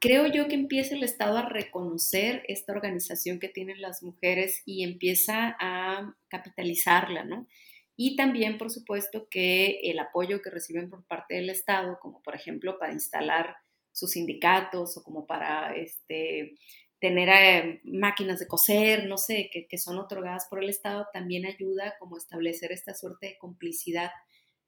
creo 0.00 0.26
yo 0.26 0.48
que 0.48 0.56
empieza 0.56 0.96
el 0.96 1.04
Estado 1.04 1.38
a 1.38 1.48
reconocer 1.48 2.42
esta 2.48 2.72
organización 2.72 3.38
que 3.38 3.48
tienen 3.48 3.80
las 3.80 4.02
mujeres 4.02 4.62
y 4.66 4.82
empieza 4.82 5.56
a 5.60 6.12
capitalizarla, 6.28 7.24
¿no? 7.24 7.46
Y 7.96 8.16
también, 8.16 8.58
por 8.58 8.70
supuesto, 8.70 9.28
que 9.30 9.78
el 9.84 10.00
apoyo 10.00 10.42
que 10.42 10.50
reciben 10.50 10.90
por 10.90 11.06
parte 11.06 11.36
del 11.36 11.50
Estado, 11.50 11.98
como 12.00 12.20
por 12.20 12.34
ejemplo 12.34 12.80
para 12.80 12.92
instalar 12.92 13.56
sus 13.92 14.10
sindicatos 14.10 14.96
o 14.96 15.04
como 15.04 15.28
para 15.28 15.76
este, 15.76 16.56
tener 16.98 17.28
eh, 17.28 17.80
máquinas 17.84 18.40
de 18.40 18.48
coser, 18.48 19.06
no 19.06 19.18
sé, 19.18 19.50
que, 19.52 19.68
que, 19.68 19.78
son 19.78 19.98
otorgadas 19.98 20.48
por 20.50 20.64
el 20.64 20.68
Estado, 20.68 21.06
también 21.12 21.46
ayuda 21.46 21.94
como 22.00 22.16
a 22.16 22.18
establecer 22.18 22.72
esta 22.72 22.92
suerte 22.92 23.26
de 23.28 23.38
complicidad 23.38 24.10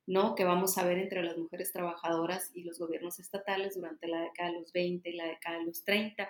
¿no? 0.06 0.34
que 0.34 0.44
vamos 0.44 0.78
a 0.78 0.84
ver 0.84 0.98
entre 0.98 1.22
las 1.22 1.36
mujeres 1.36 1.72
trabajadoras 1.72 2.50
y 2.54 2.62
los 2.62 2.78
gobiernos 2.78 3.18
estatales 3.18 3.74
durante 3.74 4.06
la 4.06 4.20
década 4.20 4.52
de 4.52 4.60
los 4.60 4.72
20 4.72 5.10
y 5.10 5.16
la 5.16 5.26
década 5.26 5.58
de 5.58 5.64
los 5.64 5.84
30. 5.84 6.28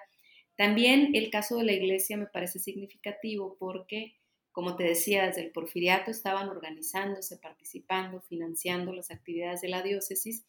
También 0.57 1.11
el 1.15 1.31
caso 1.31 1.59
de 1.59 1.65
la 1.65 1.73
iglesia 1.73 2.17
me 2.17 2.27
parece 2.27 2.59
significativo 2.59 3.57
porque, 3.59 4.15
como 4.53 4.77
te 4.77 4.85
decía, 4.85 5.27
desde 5.27 5.43
el 5.43 5.53
porfiriato 5.53 6.11
estaban 6.11 6.49
organizándose, 6.49 7.37
participando, 7.37 8.23
financiando 8.23 8.93
las 8.93 9.11
actividades 9.11 9.61
de 9.61 9.69
la 9.69 9.83
diócesis, 9.83 10.47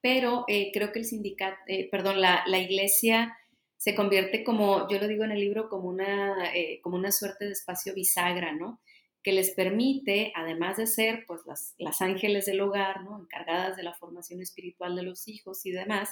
pero 0.00 0.44
eh, 0.46 0.70
creo 0.72 0.92
que 0.92 1.00
el 1.00 1.04
sindicato, 1.04 1.58
eh, 1.66 1.88
perdón, 1.90 2.20
la, 2.20 2.44
la, 2.46 2.58
iglesia 2.58 3.36
se 3.76 3.94
convierte 3.94 4.44
como, 4.44 4.88
yo 4.88 4.98
lo 4.98 5.08
digo 5.08 5.24
en 5.24 5.32
el 5.32 5.40
libro, 5.40 5.68
como 5.68 5.88
una, 5.88 6.54
eh, 6.54 6.80
como 6.82 6.96
una 6.96 7.12
suerte 7.12 7.44
de 7.46 7.52
espacio 7.52 7.92
bisagra, 7.94 8.52
¿no? 8.52 8.80
Que 9.22 9.32
les 9.32 9.50
permite, 9.50 10.32
además 10.34 10.78
de 10.78 10.86
ser 10.86 11.24
pues 11.26 11.42
las, 11.46 12.02
ángeles 12.02 12.46
del 12.46 12.60
hogar, 12.60 13.04
¿no? 13.04 13.20
encargadas 13.20 13.76
de 13.76 13.82
la 13.82 13.94
formación 13.94 14.40
espiritual 14.40 14.96
de 14.96 15.02
los 15.02 15.28
hijos 15.28 15.66
y 15.66 15.72
demás, 15.72 16.10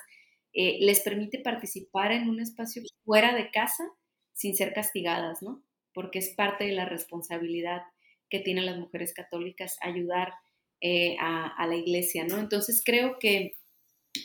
eh, 0.53 0.79
les 0.81 1.01
permite 1.01 1.39
participar 1.39 2.13
en 2.13 2.29
un 2.29 2.41
espacio 2.41 2.83
fuera 3.05 3.35
de 3.35 3.51
casa 3.51 3.85
sin 4.33 4.55
ser 4.55 4.73
castigadas, 4.73 5.43
¿no? 5.43 5.63
Porque 5.93 6.19
es 6.19 6.31
parte 6.31 6.65
de 6.65 6.73
la 6.73 6.85
responsabilidad 6.85 7.83
que 8.31 8.41
tienen 8.41 8.67
las 8.67 8.79
mujeres 8.79 9.13
católicas 9.13 9.77
ayudar 9.81 10.35
eh, 10.81 11.17
a, 11.19 11.67
la 11.67 11.75
iglesia, 11.75 12.25
¿no? 12.25 12.39
Entonces 12.39 12.83
creo 12.85 13.19
que 13.19 13.57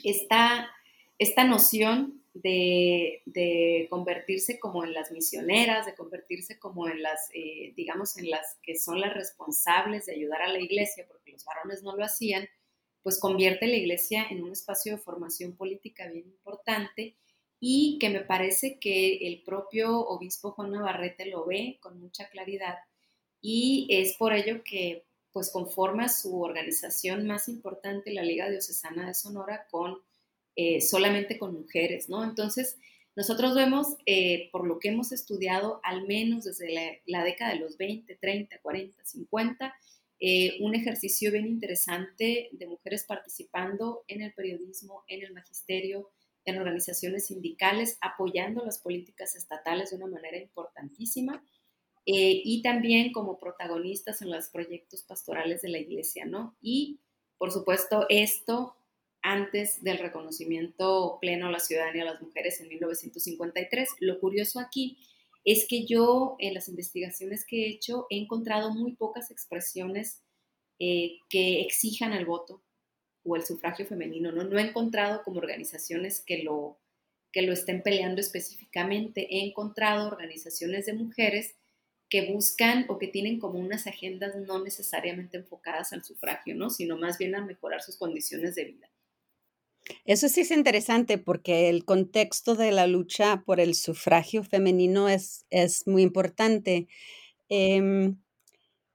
esta, 0.03 0.69
esta 1.17 1.45
noción 1.45 2.22
de, 2.33 3.87
convertirse 3.89 4.59
como 4.59 4.83
en 4.83 4.93
las 4.93 5.11
misioneras, 5.11 5.85
de 5.85 5.95
convertirse 5.95 6.57
como 6.59 6.87
en 6.87 7.01
las, 7.01 7.29
eh, 7.33 7.73
digamos, 7.75 8.17
en 8.17 8.29
las 8.29 8.57
que 8.63 8.77
son 8.77 8.99
las 8.99 9.13
responsables 9.13 10.05
de 10.05 10.13
ayudar 10.13 10.41
a 10.41 10.51
la 10.51 10.59
iglesia, 10.59 11.05
porque 11.07 11.31
los 11.31 11.45
varones 11.45 11.83
no 11.83 11.95
lo 11.95 12.03
hacían, 12.03 12.47
pues 13.03 13.19
convierte 13.19 13.67
la 13.67 13.75
iglesia 13.75 14.25
en 14.29 14.43
un 14.43 14.51
espacio 14.51 14.93
de 14.93 15.01
formación 15.01 15.55
política 15.55 16.09
bien 16.09 16.25
importante 16.27 17.17
y 17.59 17.97
que 17.99 18.09
me 18.09 18.21
parece 18.21 18.79
que 18.79 19.27
el 19.27 19.43
propio 19.43 19.99
obispo 19.99 20.51
Juan 20.51 20.71
Navarrete 20.71 21.25
lo 21.27 21.45
ve 21.45 21.77
con 21.81 21.99
mucha 21.99 22.29
claridad 22.29 22.75
y 23.41 23.87
es 23.89 24.15
por 24.15 24.33
ello 24.33 24.63
que 24.63 25.05
pues 25.33 25.49
conforma 25.51 26.09
su 26.09 26.41
organización 26.41 27.25
más 27.25 27.49
importante, 27.49 28.13
la 28.13 28.21
Liga 28.21 28.49
Diocesana 28.49 29.07
de 29.07 29.13
Sonora, 29.13 29.67
con 29.69 29.97
eh, 30.55 30.81
solamente 30.81 31.37
con 31.37 31.53
mujeres, 31.53 32.09
¿no? 32.09 32.23
Entonces, 32.23 32.77
nosotros 33.15 33.55
vemos, 33.55 33.95
eh, 34.05 34.49
por 34.51 34.65
lo 34.67 34.79
que 34.79 34.89
hemos 34.89 35.11
estudiado, 35.11 35.79
al 35.83 36.07
menos 36.07 36.45
desde 36.45 37.01
la, 37.05 37.23
década 37.23 37.53
de 37.53 37.59
los 37.59 37.77
20, 37.77 38.15
30, 38.15 38.59
40, 38.59 39.05
50, 39.05 39.75
un 40.61 40.73
ejercicio 40.73 41.33
bien 41.33 41.45
interesante 41.45 42.47
de 42.53 42.67
mujeres 42.67 43.03
participando 43.03 44.05
en 44.07 44.21
el 44.21 44.33
periodismo, 44.33 45.03
en 45.09 45.21
el 45.21 45.33
magisterio, 45.33 46.11
en 46.45 46.57
organizaciones 46.57 47.27
sindicales, 47.27 47.97
apoyando 48.01 48.63
las 48.63 48.79
políticas 48.79 49.35
estatales 49.35 49.89
de 49.89 49.97
una 49.97 50.07
manera 50.07 50.37
importantísima. 50.37 51.43
Eh, 52.05 52.41
y 52.43 52.61
también 52.61 53.13
como 53.13 53.39
protagonistas 53.39 54.21
en 54.21 54.29
los 54.29 54.49
proyectos 54.49 55.03
pastorales 55.03 55.61
de 55.61 55.69
la 55.69 55.79
iglesia, 55.79 56.25
¿no? 56.25 56.57
Y, 56.61 56.99
por 57.37 57.51
supuesto, 57.51 58.05
esto 58.09 58.75
antes 59.23 59.81
del 59.81 59.97
reconocimiento 59.97 61.17
pleno 61.19 61.47
a 61.47 61.51
la 61.51 61.59
ciudadanía 61.59 62.03
de 62.03 62.11
las 62.11 62.21
mujeres 62.21 62.59
en 62.59 62.67
1953. 62.67 63.89
Lo 64.01 64.19
curioso 64.19 64.59
aquí 64.59 64.99
es 65.45 65.65
que 65.67 65.85
yo 65.85 66.35
en 66.39 66.53
las 66.53 66.67
investigaciones 66.67 67.45
que 67.45 67.63
he 67.63 67.69
hecho 67.69 68.05
he 68.09 68.17
encontrado 68.17 68.71
muy 68.71 68.95
pocas 68.95 69.31
expresiones 69.31 70.21
eh, 70.79 71.17
que 71.29 71.61
exijan 71.61 72.13
el 72.13 72.25
voto 72.25 72.61
o 73.23 73.35
el 73.37 73.45
sufragio 73.45 73.85
femenino. 73.85 74.31
¿no? 74.31 74.57
he 74.57 74.61
encontrado 74.61 75.23
como 75.23 75.39
organizaciones 75.39 76.21
que 76.21 76.43
lo, 76.43 76.77
que 77.31 77.41
lo 77.43 77.53
estén 77.53 77.81
peleando 77.81 78.19
específicamente. 78.19 79.27
He 79.33 79.45
encontrado 79.47 80.07
organizaciones 80.07 80.85
de 80.85 80.93
mujeres 80.93 81.55
que 82.09 82.31
buscan 82.31 82.85
o 82.89 82.99
que 82.99 83.07
tienen 83.07 83.39
como 83.39 83.57
unas 83.57 83.87
agendas 83.87 84.35
no 84.35 84.61
necesariamente 84.61 85.37
enfocadas 85.37 85.93
al 85.93 86.03
sufragio, 86.03 86.55
¿no? 86.55 86.69
sino 86.69 86.97
más 86.97 87.17
bien 87.17 87.35
a 87.35 87.45
mejorar 87.45 87.81
sus 87.81 87.97
condiciones 87.97 88.55
de 88.55 88.65
vida. 88.65 88.92
Eso 90.05 90.27
sí 90.27 90.41
es 90.41 90.51
interesante 90.51 91.17
porque 91.17 91.69
el 91.69 91.85
contexto 91.85 92.55
de 92.55 92.71
la 92.71 92.87
lucha 92.87 93.43
por 93.45 93.59
el 93.61 93.73
sufragio 93.73 94.43
femenino 94.43 95.07
es, 95.07 95.45
es 95.49 95.87
muy 95.87 96.01
importante. 96.01 96.87
Em, 97.49 98.17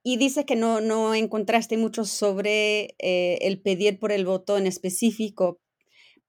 y 0.02 0.16
dice 0.18 0.44
que 0.44 0.56
no, 0.56 0.80
no 0.80 1.14
encontraste 1.14 1.76
mucho 1.76 2.04
sobre 2.04 2.94
eh, 2.98 3.38
el 3.42 3.60
pedir 3.60 3.98
por 3.98 4.12
el 4.12 4.26
voto 4.26 4.58
en 4.58 4.66
específico, 4.66 5.60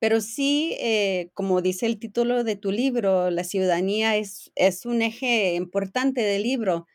pero 0.00 0.22
sí, 0.22 0.76
eh, 0.80 1.30
como 1.34 1.60
dice 1.60 1.86
el 1.86 1.98
título 1.98 2.42
de 2.42 2.56
tu 2.56 2.72
libro, 2.72 3.30
la 3.30 3.44
ciudadanía 3.44 4.16
es, 4.16 4.50
es 4.54 4.86
un 4.86 5.02
eje 5.02 5.54
importante 5.54 6.22
del 6.22 6.42
libro. 6.42 6.86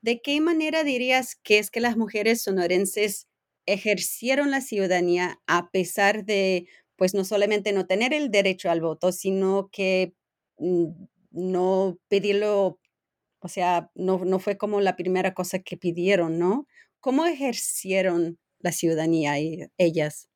¿De 0.00 0.22
qué 0.22 0.40
manera 0.40 0.82
dirías 0.82 1.36
que 1.36 1.58
es 1.58 1.70
que 1.70 1.80
las 1.80 1.98
mujeres 1.98 2.42
sonorenses 2.42 3.28
ejercieron 3.66 4.50
la 4.50 4.62
ciudadanía 4.62 5.40
a 5.46 5.70
pesar 5.70 6.24
de 6.24 6.66
pues 6.96 7.14
no 7.14 7.24
solamente 7.24 7.72
no 7.72 7.86
tener 7.86 8.12
el 8.14 8.30
derecho 8.30 8.70
al 8.70 8.80
voto, 8.80 9.12
sino 9.12 9.68
que 9.72 10.14
mm, 10.58 10.86
no 11.30 11.98
pedirlo, 12.08 12.78
o 13.40 13.48
sea, 13.48 13.90
no, 13.94 14.24
no 14.24 14.38
fue 14.38 14.56
como 14.56 14.80
la 14.80 14.96
primera 14.96 15.34
cosa 15.34 15.58
que 15.60 15.76
pidieron, 15.76 16.38
¿no? 16.38 16.66
¿Cómo 17.00 17.26
ejercieron 17.26 18.38
la 18.60 18.72
ciudadanía 18.72 19.34
ellas? 19.78 20.28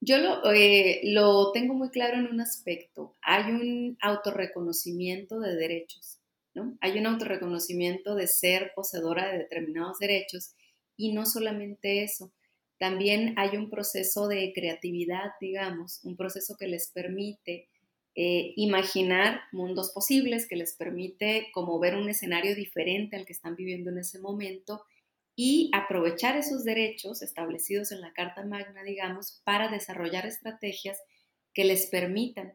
Yo 0.00 0.18
lo, 0.18 0.52
eh, 0.52 1.00
lo 1.04 1.52
tengo 1.52 1.74
muy 1.74 1.90
claro 1.90 2.18
en 2.18 2.26
un 2.26 2.40
aspecto. 2.40 3.16
Hay 3.22 3.50
un 3.52 3.96
autorreconocimiento 4.00 5.40
de 5.40 5.54
derechos, 5.54 6.20
¿no? 6.54 6.76
Hay 6.80 6.98
un 6.98 7.06
autorreconocimiento 7.06 8.14
de 8.14 8.26
ser 8.26 8.72
poseedora 8.74 9.32
de 9.32 9.38
determinados 9.38 9.98
derechos 9.98 10.54
y 10.96 11.12
no 11.12 11.26
solamente 11.26 12.04
eso, 12.04 12.32
también 12.78 13.34
hay 13.36 13.56
un 13.56 13.70
proceso 13.70 14.28
de 14.28 14.52
creatividad, 14.54 15.32
digamos, 15.40 16.00
un 16.04 16.16
proceso 16.16 16.56
que 16.58 16.66
les 16.66 16.90
permite 16.90 17.68
eh, 18.16 18.52
imaginar 18.56 19.40
mundos 19.52 19.90
posibles, 19.92 20.46
que 20.48 20.56
les 20.56 20.74
permite 20.74 21.48
como 21.52 21.78
ver 21.78 21.96
un 21.96 22.08
escenario 22.08 22.54
diferente 22.54 23.16
al 23.16 23.26
que 23.26 23.32
están 23.32 23.56
viviendo 23.56 23.90
en 23.90 23.98
ese 23.98 24.20
momento 24.20 24.84
y 25.36 25.70
aprovechar 25.72 26.36
esos 26.36 26.64
derechos 26.64 27.22
establecidos 27.22 27.90
en 27.90 28.00
la 28.00 28.12
Carta 28.12 28.44
Magna, 28.44 28.84
digamos, 28.84 29.40
para 29.44 29.68
desarrollar 29.68 30.26
estrategias 30.26 30.98
que 31.52 31.64
les 31.64 31.86
permitan 31.86 32.54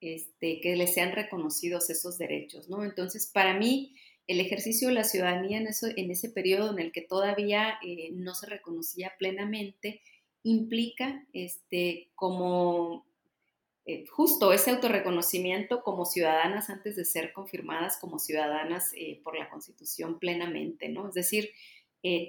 este, 0.00 0.60
que 0.60 0.76
les 0.76 0.94
sean 0.94 1.12
reconocidos 1.12 1.90
esos 1.90 2.16
derechos, 2.16 2.68
¿no? 2.68 2.84
Entonces, 2.84 3.30
para 3.32 3.58
mí, 3.58 3.94
el 4.26 4.40
ejercicio 4.40 4.88
de 4.88 4.94
la 4.94 5.04
ciudadanía 5.04 5.58
en, 5.58 5.66
eso, 5.66 5.88
en 5.96 6.10
ese 6.10 6.30
periodo 6.30 6.70
en 6.70 6.78
el 6.78 6.92
que 6.92 7.02
todavía 7.02 7.78
eh, 7.82 8.10
no 8.12 8.34
se 8.34 8.46
reconocía 8.46 9.12
plenamente 9.18 10.02
implica 10.42 11.26
este, 11.32 12.10
como 12.14 13.06
eh, 13.86 14.06
justo 14.06 14.52
ese 14.52 14.70
autorreconocimiento 14.70 15.82
como 15.82 16.06
ciudadanas 16.06 16.70
antes 16.70 16.96
de 16.96 17.04
ser 17.04 17.32
confirmadas 17.32 17.98
como 18.00 18.18
ciudadanas 18.18 18.92
eh, 18.94 19.20
por 19.24 19.36
la 19.36 19.50
Constitución 19.50 20.18
plenamente, 20.18 20.88
¿no? 20.88 21.08
Es 21.08 21.14
decir, 21.14 21.50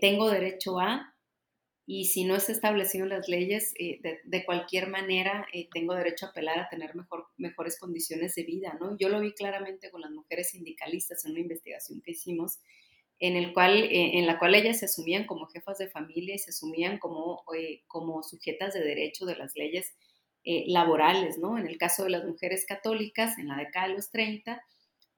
tengo 0.01 0.29
derecho 0.29 0.81
a, 0.81 1.10
y 1.93 2.05
si 2.05 2.23
no 2.23 2.37
es 2.37 2.49
establecido 2.49 3.05
las 3.05 3.27
leyes, 3.27 3.73
eh, 3.77 3.99
de, 4.23 4.45
cualquier 4.45 4.87
manera 4.87 5.45
eh, 5.51 5.67
tengo 5.73 5.93
derecho 5.93 6.25
a 6.25 6.29
apelar 6.29 6.57
a 6.57 6.69
tener 6.69 6.95
mejor, 6.95 7.27
mejores 7.35 7.77
condiciones 7.77 8.33
de 8.35 8.43
vida, 8.43 8.77
¿no? 8.79 8.97
Yo 8.97 9.09
lo 9.09 9.19
vi 9.19 9.33
claramente 9.33 9.91
con 9.91 9.99
las 9.99 10.11
mujeres 10.11 10.51
sindicalistas 10.51 11.25
en 11.25 11.31
una 11.31 11.41
investigación 11.41 12.01
que 12.01 12.11
hicimos, 12.11 12.59
en, 13.19 13.35
el 13.35 13.51
cual, 13.51 13.83
eh, 13.83 14.17
en 14.17 14.25
la 14.25 14.39
cual 14.39 14.55
ellas 14.55 14.79
se 14.79 14.85
asumían 14.85 15.25
como 15.25 15.47
jefas 15.47 15.79
de 15.79 15.89
familia 15.89 16.33
y 16.33 16.39
se 16.39 16.51
asumían 16.51 16.97
como, 16.97 17.43
como 17.87 18.23
sujetas 18.23 18.73
de 18.73 18.85
derecho 18.85 19.25
de 19.25 19.35
las 19.35 19.57
leyes 19.57 19.93
laborales, 20.45 21.39
¿no? 21.39 21.57
En 21.57 21.67
el 21.67 21.77
caso 21.77 22.05
de 22.05 22.11
las 22.11 22.23
mujeres 22.23 22.65
católicas, 22.65 23.37
en 23.37 23.49
la 23.49 23.57
década 23.57 23.89
de 23.89 23.95
los 23.95 24.11
30, 24.11 24.63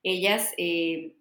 ellas 0.01 0.49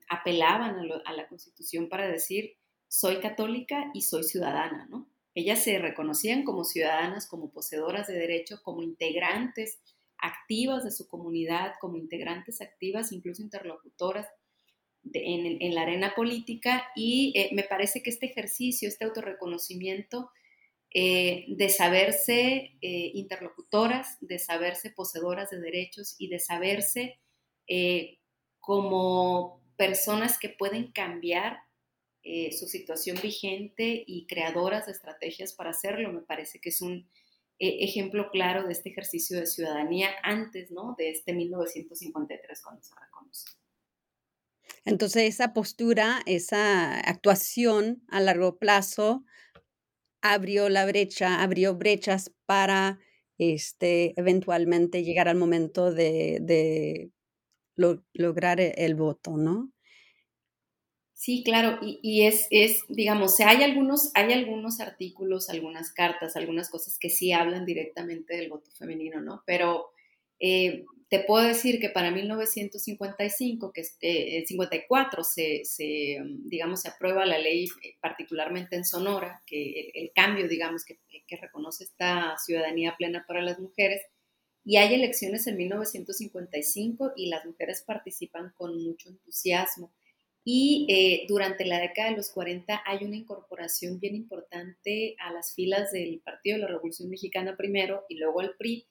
apelaban 0.08 0.76
a, 0.78 1.02
a 1.04 1.12
la 1.12 1.28
Constitución 1.28 1.90
para 1.90 2.08
decir, 2.08 2.54
soy 2.88 3.20
católica 3.20 3.90
y 3.92 4.00
soy 4.00 4.24
ciudadana, 4.24 4.86
¿no? 4.88 5.11
Ellas 5.34 5.62
se 5.62 5.78
reconocían 5.78 6.44
como 6.44 6.64
ciudadanas, 6.64 7.26
como 7.26 7.50
poseedoras 7.50 8.06
de 8.06 8.14
derechos, 8.14 8.60
como 8.60 8.82
integrantes 8.82 9.80
activas 10.18 10.84
de 10.84 10.90
su 10.90 11.08
comunidad, 11.08 11.74
como 11.80 11.96
integrantes 11.96 12.60
activas, 12.60 13.12
incluso 13.12 13.42
interlocutoras 13.42 14.26
en, 15.12 15.74
la 15.74 15.82
arena 15.82 16.14
política. 16.14 16.84
Y 16.94 17.32
eh, 17.34 17.50
me 17.52 17.64
parece 17.64 18.02
que 18.02 18.10
este 18.10 18.26
ejercicio, 18.26 18.88
este 18.88 19.04
autorreconocimiento 19.04 20.30
eh, 20.94 21.46
de 21.48 21.68
saberse 21.70 22.76
eh, 22.82 23.10
interlocutoras, 23.14 24.18
de 24.20 24.38
saberse 24.38 24.90
poseedoras 24.90 25.50
de 25.50 25.60
derechos 25.60 26.14
y 26.18 26.28
de 26.28 26.38
saberse 26.38 27.18
como 28.60 29.62
personas 29.76 30.38
que 30.38 30.50
pueden 30.50 30.92
cambiar 30.92 31.60
eh, 32.22 32.52
su 32.52 32.66
situación 32.66 33.18
vigente 33.22 34.04
y 34.06 34.26
creadoras 34.26 34.86
de 34.86 34.92
estrategias 34.92 35.52
para 35.52 35.70
hacerlo. 35.70 36.12
Me 36.12 36.20
parece 36.20 36.60
que 36.60 36.68
es 36.68 36.80
un 36.80 37.08
eh, 37.58 37.84
ejemplo 37.84 38.30
claro 38.30 38.66
de 38.66 38.72
este 38.72 38.90
ejercicio 38.90 39.38
de 39.38 39.46
ciudadanía 39.46 40.10
antes 40.22 40.70
¿no? 40.70 40.94
de 40.98 41.10
este 41.10 41.32
1953 41.32 42.62
cuando 42.62 42.82
se 42.82 42.94
reconoce. 42.94 43.46
Entonces 44.84 45.24
esa 45.24 45.52
postura, 45.52 46.22
esa 46.26 46.98
actuación 46.98 48.02
a 48.08 48.20
largo 48.20 48.58
plazo 48.58 49.24
abrió 50.20 50.68
la 50.68 50.86
brecha, 50.86 51.42
abrió 51.42 51.76
brechas 51.76 52.32
para 52.46 52.98
este, 53.38 54.18
eventualmente 54.18 55.02
llegar 55.02 55.28
al 55.28 55.36
momento 55.36 55.92
de, 55.92 57.10
lograr 57.76 58.60
e, 58.60 58.74
el 58.78 58.94
voto, 58.94 59.36
¿no? 59.36 59.72
Sí, 61.22 61.44
claro, 61.44 61.78
y, 61.80 62.26
es, 62.26 62.48
es, 62.50 62.82
digamos, 62.88 63.38
hay 63.38 63.62
algunos, 63.62 64.10
hay 64.14 64.32
algunos 64.32 64.80
artículos, 64.80 65.50
algunas 65.50 65.92
cartas, 65.92 66.34
algunas 66.34 66.68
cosas 66.68 66.98
que 66.98 67.10
sí 67.10 67.30
hablan 67.30 67.64
directamente 67.64 68.36
del 68.36 68.50
voto 68.50 68.72
femenino, 68.72 69.20
¿no? 69.20 69.44
Pero 69.46 69.92
eh, 70.40 70.84
te 71.08 71.20
puedo 71.20 71.46
decir 71.46 71.78
que 71.78 71.90
para 71.90 72.10
1955, 72.10 73.72
que 73.72 73.82
es 73.82 73.96
el 74.00 74.44
54, 74.48 75.22
se, 75.22 75.64
se, 75.64 76.18
digamos, 76.24 76.80
se 76.80 76.88
aprueba 76.88 77.24
la 77.24 77.38
ley, 77.38 77.66
eh, 77.84 77.94
particularmente 78.00 78.74
en 78.74 78.84
Sonora, 78.84 79.44
que 79.46 79.92
el, 79.94 80.10
cambio, 80.12 80.48
digamos, 80.48 80.84
que, 80.84 80.98
que 81.24 81.36
reconoce 81.36 81.84
esta 81.84 82.36
ciudadanía 82.36 82.96
plena 82.98 83.24
para 83.28 83.42
las 83.42 83.60
mujeres, 83.60 84.02
y 84.64 84.76
hay 84.76 84.92
elecciones 84.92 85.46
en 85.46 85.56
1955 85.56 87.12
y 87.14 87.26
las 87.26 87.44
mujeres 87.46 87.84
participan 87.86 88.52
con 88.56 88.82
mucho 88.82 89.08
entusiasmo. 89.08 89.92
Y 90.44 90.86
eh, 90.88 91.24
durante 91.28 91.64
la 91.64 91.78
década 91.78 92.10
de 92.10 92.16
los 92.16 92.30
40 92.30 92.82
hay 92.84 93.04
una 93.04 93.16
incorporación 93.16 94.00
bien 94.00 94.16
importante 94.16 95.14
a 95.20 95.32
las 95.32 95.54
filas 95.54 95.92
del 95.92 96.20
Partido 96.20 96.56
de 96.56 96.62
la 96.62 96.68
Revolución 96.68 97.08
Mexicana 97.08 97.56
primero 97.56 98.04
y 98.08 98.16
luego 98.16 98.40
al 98.40 98.56
PRI, 98.56 98.86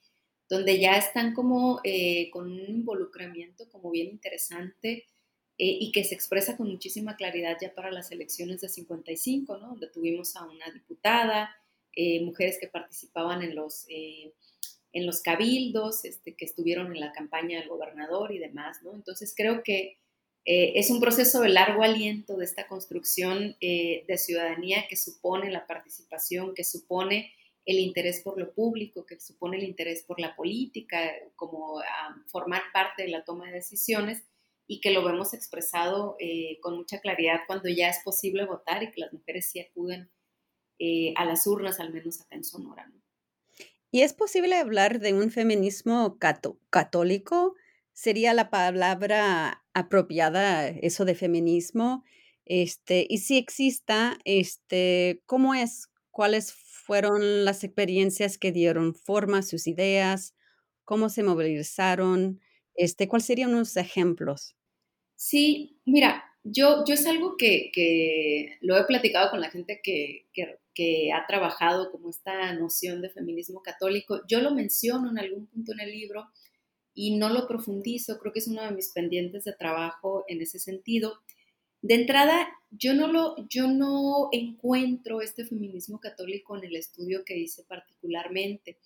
donde 0.50 0.80
ya 0.80 0.98
están 0.98 1.34
como 1.34 1.82
eh, 1.84 2.30
con 2.32 2.52
un 2.52 2.70
involucramiento 2.70 3.70
como 3.70 3.92
bien 3.92 4.08
interesante 4.08 5.08
eh, 5.58 5.78
y 5.80 5.92
que 5.92 6.06
se 6.06 6.16
expresa 6.16 6.56
con 6.56 6.70
muchísima 6.70 7.18
claridad 7.18 7.58
ya 7.62 7.76
para 7.76 7.92
las 7.92 8.12
elecciones 8.12 8.62
de 8.62 8.70
55, 8.70 9.58
¿no? 9.58 9.68
donde 9.70 9.88
tuvimos 9.88 10.36
a 10.38 10.46
una 10.46 10.72
diputada, 10.74 11.56
mujeres 12.22 12.58
que 12.58 12.70
participaban 12.70 13.42
en 13.42 13.54
los, 13.54 13.86
en 13.90 15.06
los 15.06 15.22
cabildos, 15.22 16.06
este, 16.06 16.36
que 16.36 16.46
estuvieron 16.46 16.88
en 16.94 17.02
la 17.02 17.12
campaña 17.12 17.60
del 17.60 17.68
gobernador 17.68 18.32
y 18.32 18.40
demás. 18.40 18.82
¿no? 18.82 18.96
Entonces 18.96 19.34
creo 19.36 19.62
que 19.62 19.98
eh, 20.46 20.74
es 20.76 20.90
un 20.90 21.00
proceso 21.00 21.42
de 21.42 21.50
largo 21.50 21.84
aliento 21.84 22.38
de 22.38 22.46
esta 22.46 22.68
construcción 22.68 23.56
eh, 23.62 24.06
de 24.08 24.18
ciudadanía 24.18 24.88
que 24.90 24.96
supone 24.96 25.52
la 25.52 25.68
participación, 25.68 26.54
que 26.56 26.64
supone 26.64 27.32
el 27.66 27.78
interés 27.78 28.22
por 28.22 28.40
lo 28.40 28.52
público, 28.54 29.06
que 29.06 29.20
supone 29.20 29.58
el 29.58 29.64
interés 29.64 30.04
por 30.04 30.20
la 30.20 30.36
política, 30.36 31.12
como 31.36 31.80
formar 32.26 32.64
parte 32.74 33.04
de 33.04 33.10
la 33.10 33.24
toma 33.24 33.46
de 33.48 33.54
decisiones 33.54 34.24
y 34.66 34.82
que 34.82 34.90
lo 34.90 35.06
vemos 35.06 35.36
expresado 35.36 36.16
eh, 36.20 36.58
con 36.62 36.76
mucha 36.76 37.00
claridad 37.02 37.42
cuando 37.46 37.70
ya 37.70 37.90
es 37.90 38.00
posible 38.04 38.46
votar 38.46 38.82
y 38.82 38.92
que 38.92 39.02
las 39.02 39.14
mujeres 39.14 39.48
sí 39.52 39.60
acuden 39.60 40.10
a 41.16 41.26
las 41.26 41.46
urnas, 41.46 41.80
al 41.80 41.94
menos 41.94 42.20
acá 42.22 42.36
en 42.36 42.44
Sonora. 42.44 42.92
¿Y 43.92 44.02
es 44.02 44.14
posible 44.14 44.56
hablar 44.56 45.00
de 45.00 45.14
un 45.14 45.30
feminismo 45.30 46.18
católico? 46.18 47.54
sería 47.94 48.34
la 48.34 48.50
palabra 48.50 49.61
apropiada, 49.74 50.68
eso 50.68 51.06
de 51.06 51.16
feminismo. 51.16 52.04
Este, 52.46 53.06
y 53.10 53.20
si 53.20 53.38
exista, 53.38 54.18
este, 54.26 55.22
¿cómo 55.26 55.54
es? 55.54 55.90
¿Cuáles 56.10 56.54
fueron 56.54 57.46
las 57.46 57.64
experiencias 57.64 58.38
que 58.38 58.52
dieron 58.52 58.96
forma 58.96 59.40
a 59.40 59.44
sus 59.44 59.68
ideas? 59.68 60.36
¿Cómo 60.84 61.10
se 61.10 61.24
movilizaron? 61.24 62.42
Este, 62.76 63.08
¿Cuáles 63.08 63.26
serían 63.26 63.54
unos 63.54 63.78
ejemplos? 63.78 64.56
Sí, 65.16 65.80
mira, 65.86 66.24
yo, 66.44 66.84
yo 66.86 66.96
es 66.96 67.06
algo 67.06 67.38
que, 67.38 68.58
lo 68.62 68.78
he 68.78 68.84
platicado 68.86 69.30
con 69.30 69.40
la 69.40 69.52
gente 69.52 69.80
que, 69.84 70.28
que, 70.34 71.12
ha 71.14 71.28
trabajado 71.28 71.92
como 71.92 72.10
esta 72.10 72.54
noción 72.54 73.02
de 73.02 73.12
feminismo 73.12 73.62
católico. 73.62 74.22
Yo 74.28 74.42
lo 74.42 74.52
menciono 74.52 75.12
en 75.12 75.20
algún 75.20 75.46
punto 75.46 75.74
en 75.74 75.82
el 75.82 75.92
libro 75.92 76.28
y 76.94 77.18
no 77.18 77.30
lo 77.30 77.48
profundizo, 77.48 78.20
creo 78.20 78.34
que 78.34 78.40
es 78.40 78.48
uno 78.48 78.64
de 78.64 78.72
mis 78.72 78.90
pendientes 78.90 79.44
de 79.44 79.54
trabajo 79.54 80.26
en 80.28 80.42
ese 80.42 80.60
sentido. 80.60 81.20
De 81.82 81.96
entrada, 81.96 82.48
yo 82.70 82.94
no, 82.94 83.08
lo, 83.08 83.36
yo 83.50 83.68
no 83.68 84.30
encuentro 84.32 85.22
este 85.22 85.46
feminismo 85.46 86.00
católico 86.00 86.58
en 86.58 86.66
el 86.66 86.76
estudio 86.76 87.24
que 87.26 87.38
hice 87.38 87.64
particularmente. 87.64 88.78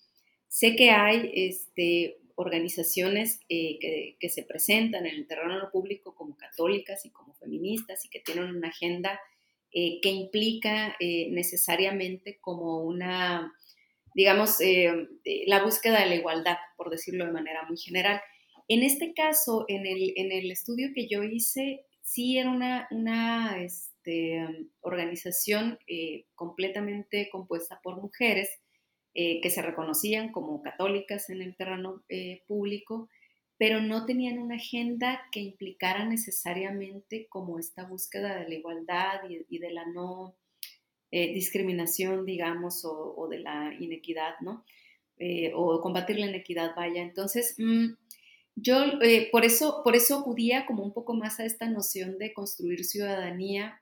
Sé 0.48 0.76
que 0.76 0.90
hay 0.90 1.30
este, 1.34 2.18
organizaciones 2.36 3.40
eh, 3.48 3.78
que, 3.80 4.16
que, 4.18 4.28
se 4.28 4.44
presentan 4.44 5.06
en 5.06 5.16
el 5.16 5.26
terreno 5.26 5.68
público 5.70 6.14
como 6.14 6.36
católicas 6.36 7.04
y 7.04 7.10
como 7.10 7.34
feministas 7.34 8.04
y 8.04 8.08
que 8.08 8.20
tienen 8.20 8.56
una 8.56 8.68
agenda 8.68 9.20
eh, 9.78 10.00
que 10.00 10.08
implica 10.08 10.96
eh, 11.00 11.28
necesariamente 11.32 12.38
como 12.40 12.78
una 12.78 13.52
digamos, 14.16 14.62
eh, 14.62 15.08
la 15.46 15.62
búsqueda 15.62 16.00
de 16.00 16.06
la 16.06 16.14
igualdad, 16.14 16.56
por 16.78 16.88
decirlo 16.88 17.26
de 17.26 17.32
manera 17.32 17.66
muy 17.68 17.76
general. 17.76 18.18
En 18.66 18.82
este 18.82 19.12
caso, 19.12 19.66
en 19.68 19.86
el, 19.86 20.14
en 20.16 20.32
el 20.32 20.50
estudio 20.50 20.88
que 20.94 21.06
yo 21.06 21.22
hice, 21.22 21.84
sí 22.00 22.38
era 22.38 22.50
una, 22.50 22.88
una 22.90 23.62
este, 23.62 24.42
organización 24.80 25.78
eh, 25.86 26.24
completamente 26.34 27.28
compuesta 27.30 27.78
por 27.82 28.00
mujeres 28.00 28.48
eh, 29.12 29.42
que 29.42 29.50
se 29.50 29.60
reconocían 29.60 30.32
como 30.32 30.62
católicas 30.62 31.28
en 31.28 31.42
el 31.42 31.54
terreno 31.54 32.02
público, 32.46 33.10
pero 33.58 33.82
no 33.82 34.06
tenían 34.06 34.38
una 34.38 34.56
agenda 34.56 35.20
que 35.30 35.40
implicara 35.40 36.06
necesariamente 36.06 37.26
como 37.28 37.58
esta 37.58 37.84
búsqueda 37.84 38.34
de 38.36 38.48
la 38.48 38.54
igualdad 38.54 39.20
y 39.28 39.58
de 39.58 39.70
la 39.72 39.84
no 39.84 40.38
eh, 41.12 41.32
discriminación, 41.32 42.26
digamos, 42.26 42.84
o, 42.84 43.28
de 43.30 43.38
la 43.38 43.72
inequidad, 43.78 44.34
¿no? 44.40 44.64
Eh, 45.18 45.52
o 45.54 45.80
combatir 45.80 46.18
la 46.18 46.26
inequidad, 46.26 46.74
vaya. 46.74 47.00
Entonces, 47.02 47.54
mm, 47.58 47.94
yo 48.56 48.76
eh, 49.02 49.28
por, 49.30 49.44
eso, 49.44 49.82
por 49.84 49.94
eso 49.94 50.18
acudía 50.18 50.66
como 50.66 50.82
un 50.82 50.92
poco 50.92 51.14
más 51.14 51.38
a 51.38 51.44
esta 51.44 51.68
noción 51.68 52.18
de 52.18 52.32
construir 52.32 52.84
ciudadanía. 52.84 53.80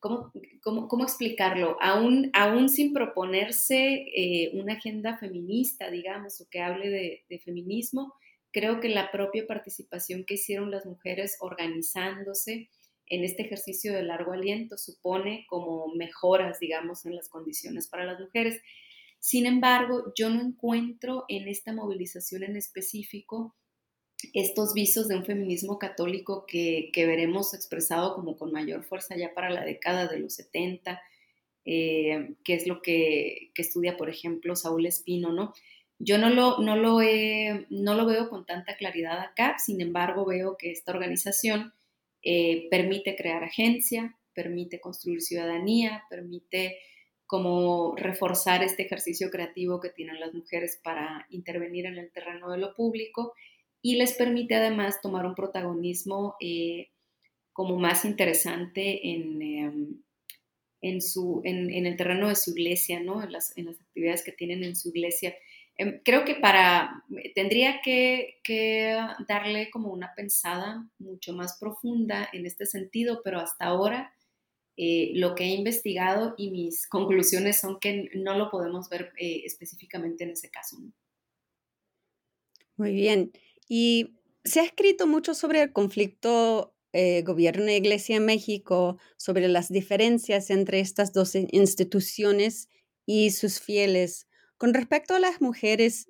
¿cómo, 0.00 0.32
cómo, 0.62 1.04
explicarlo? 1.04 1.76
Aún, 1.80 2.30
aún 2.34 2.68
sin 2.68 2.92
proponerse 2.92 4.06
una 4.54 4.74
agenda 4.74 5.16
feminista, 5.18 5.90
digamos, 5.90 6.40
o 6.40 6.48
que 6.50 6.60
hable 6.60 7.22
de 7.28 7.38
feminismo, 7.38 8.14
creo 8.52 8.80
que 8.80 8.88
la 8.88 9.10
propia 9.10 9.46
participación 9.46 10.24
que 10.24 10.34
hicieron 10.34 10.70
las 10.70 10.84
mujeres 10.84 11.36
organizándose 11.40 12.68
en 13.10 13.24
este 13.24 13.42
ejercicio 13.42 13.92
de 13.92 14.04
largo 14.04 14.32
aliento 14.32 14.78
supone 14.78 15.44
como 15.48 15.88
mejoras, 15.94 16.60
digamos, 16.60 17.04
en 17.04 17.16
las 17.16 17.28
condiciones 17.28 17.88
para 17.88 18.04
las 18.04 18.20
mujeres. 18.20 18.62
Sin 19.18 19.46
embargo, 19.46 20.12
yo 20.16 20.30
no 20.30 20.40
encuentro 20.40 21.24
en 21.28 21.48
esta 21.48 21.72
movilización 21.72 22.44
en 22.44 22.56
específico 22.56 23.56
estos 24.32 24.74
visos 24.74 25.08
de 25.08 25.16
un 25.16 25.24
feminismo 25.24 25.78
católico 25.78 26.46
que, 26.46 26.92
veremos 26.94 27.52
expresado 27.52 28.14
como 28.14 28.36
con 28.38 28.52
mayor 28.52 28.84
fuerza 28.84 29.16
ya 29.16 29.34
para 29.34 29.50
la 29.50 29.64
década 29.64 30.06
de 30.06 30.20
los 30.20 30.34
70, 30.34 31.02
eh, 31.64 32.34
que 32.44 32.54
es 32.54 32.68
lo 32.68 32.80
que, 32.80 33.50
estudia, 33.56 33.96
por 33.96 34.08
ejemplo, 34.08 34.54
Saúl 34.54 34.86
Espino, 34.86 35.32
¿no? 35.32 35.52
Yo 35.98 36.16
no 36.16 36.30
lo, 36.30 36.58
no, 36.58 36.76
lo 36.76 37.00
no 37.70 37.94
lo 37.94 38.06
veo 38.06 38.30
con 38.30 38.46
tanta 38.46 38.76
claridad 38.76 39.18
acá, 39.20 39.58
sin 39.58 39.80
embargo 39.80 40.24
veo 40.24 40.56
que 40.56 40.70
esta 40.70 40.92
organización 40.92 41.74
eh, 42.22 42.68
permite 42.70 43.16
crear 43.16 43.42
agencia, 43.44 44.16
permite 44.34 44.80
construir 44.80 45.22
ciudadanía, 45.22 46.04
permite 46.10 46.78
como 47.26 47.94
reforzar 47.96 48.62
este 48.64 48.82
ejercicio 48.82 49.30
creativo 49.30 49.80
que 49.80 49.90
tienen 49.90 50.18
las 50.18 50.34
mujeres 50.34 50.80
para 50.82 51.26
intervenir 51.30 51.86
en 51.86 51.96
el 51.96 52.10
terreno 52.10 52.50
de 52.50 52.58
lo 52.58 52.74
público 52.74 53.34
y 53.82 53.96
les 53.96 54.14
permite 54.14 54.56
además 54.56 55.00
tomar 55.00 55.24
un 55.24 55.34
protagonismo 55.34 56.34
eh, 56.40 56.88
como 57.52 57.78
más 57.78 58.04
interesante 58.04 59.10
en, 59.10 59.42
em, 59.42 60.02
en, 60.80 61.00
su, 61.00 61.40
en, 61.44 61.86
el 61.86 61.96
terreno 61.96 62.28
de 62.28 62.36
su 62.36 62.50
iglesia, 62.50 63.00
¿no? 63.00 63.22
en, 63.22 63.32
las, 63.32 63.56
en 63.56 63.66
las 63.66 63.80
actividades 63.80 64.24
que 64.24 64.32
tienen 64.32 64.64
en 64.64 64.76
su 64.76 64.88
iglesia. 64.88 65.34
Em, 65.80 65.98
creo 66.04 66.26
que 66.26 66.34
para, 66.34 67.02
tendría 67.34 67.80
que, 67.80 68.36
darle 69.26 69.70
como 69.70 69.90
una 69.90 70.12
pensada 70.14 70.86
mucho 70.98 71.32
más 71.32 71.56
profunda 71.58 72.28
en 72.34 72.44
este 72.44 72.66
sentido, 72.66 73.22
pero 73.24 73.40
hasta 73.40 73.64
ahora 73.64 74.14
eh, 74.76 75.12
lo 75.14 75.34
que 75.34 75.44
he 75.44 75.54
investigado 75.54 76.34
y 76.36 76.50
mis 76.50 76.86
conclusiones 76.88 77.60
son 77.60 77.80
que 77.80 78.10
no 78.14 78.36
lo 78.36 78.50
podemos 78.50 78.90
ver 78.90 79.14
eh, 79.16 79.40
específicamente 79.46 80.24
en 80.24 80.32
ese 80.32 80.50
caso. 80.50 80.76
Muy 82.76 82.92
bien. 82.92 83.32
Y 83.66 84.18
se 84.44 84.60
ha 84.60 84.64
escrito 84.64 85.06
mucho 85.06 85.32
sobre 85.32 85.62
el 85.62 85.72
conflicto 85.72 86.74
eh, 86.92 87.22
gobierno 87.22 87.70
iglesia 87.70 88.16
en 88.16 88.26
México, 88.26 88.98
sobre 89.16 89.48
las 89.48 89.72
diferencias 89.72 90.50
entre 90.50 90.80
estas 90.80 91.14
dos 91.14 91.34
instituciones 91.34 92.68
y 93.06 93.30
sus 93.30 93.60
fieles. 93.60 94.26
Con 94.60 94.74
respecto 94.74 95.14
a 95.14 95.20
las 95.20 95.40
mujeres, 95.40 96.06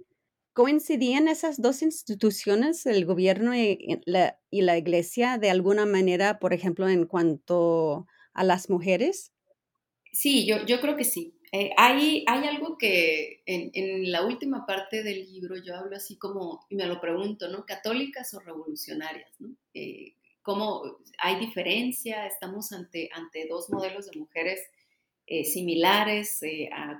¿coincidían 0.55 1.28
esas 1.28 1.62
dos 1.62 1.82
instituciones, 1.82 2.84
el 2.84 3.05
gobierno 3.05 3.55
y 3.55 4.01
la, 4.07 4.76
iglesia, 4.76 5.38
de 5.38 5.51
alguna 5.51 5.86
manera, 5.86 6.40
por 6.40 6.53
ejemplo, 6.53 6.88
en 6.88 7.07
cuanto 7.07 8.09
a 8.32 8.42
las 8.42 8.68
mujeres? 8.68 9.32
Sí, 10.11 10.48
yo, 10.48 10.80
creo 10.80 10.96
que 10.96 11.05
sí. 11.05 11.38
Eh, 11.53 11.70
hay, 11.76 12.24
algo 12.26 12.76
que 12.76 13.44
en, 13.46 13.70
en, 13.72 14.11
la 14.11 14.26
última 14.26 14.66
parte 14.66 15.05
del 15.05 15.30
libro 15.32 15.55
yo 15.64 15.76
hablo 15.76 15.94
así 15.94 16.18
como, 16.18 16.66
y 16.68 16.74
me 16.74 16.86
lo 16.86 17.01
pregunto, 17.01 17.46
¿no? 17.46 17.64
¿Católicas 17.64 18.34
o 18.34 18.40
revolucionarias? 18.40 19.30
¿no? 19.38 19.55
Eh, 19.74 20.16
¿Cómo 20.42 20.98
hay 21.18 21.38
diferencia? 21.38 22.26
¿Estamos 22.26 22.72
ante, 22.72 23.11
ante 23.12 23.46
dos 23.46 23.70
modelos 23.70 24.11
de 24.11 24.18
mujeres 24.18 24.59
eh, 25.31 25.45
similares, 25.45 26.41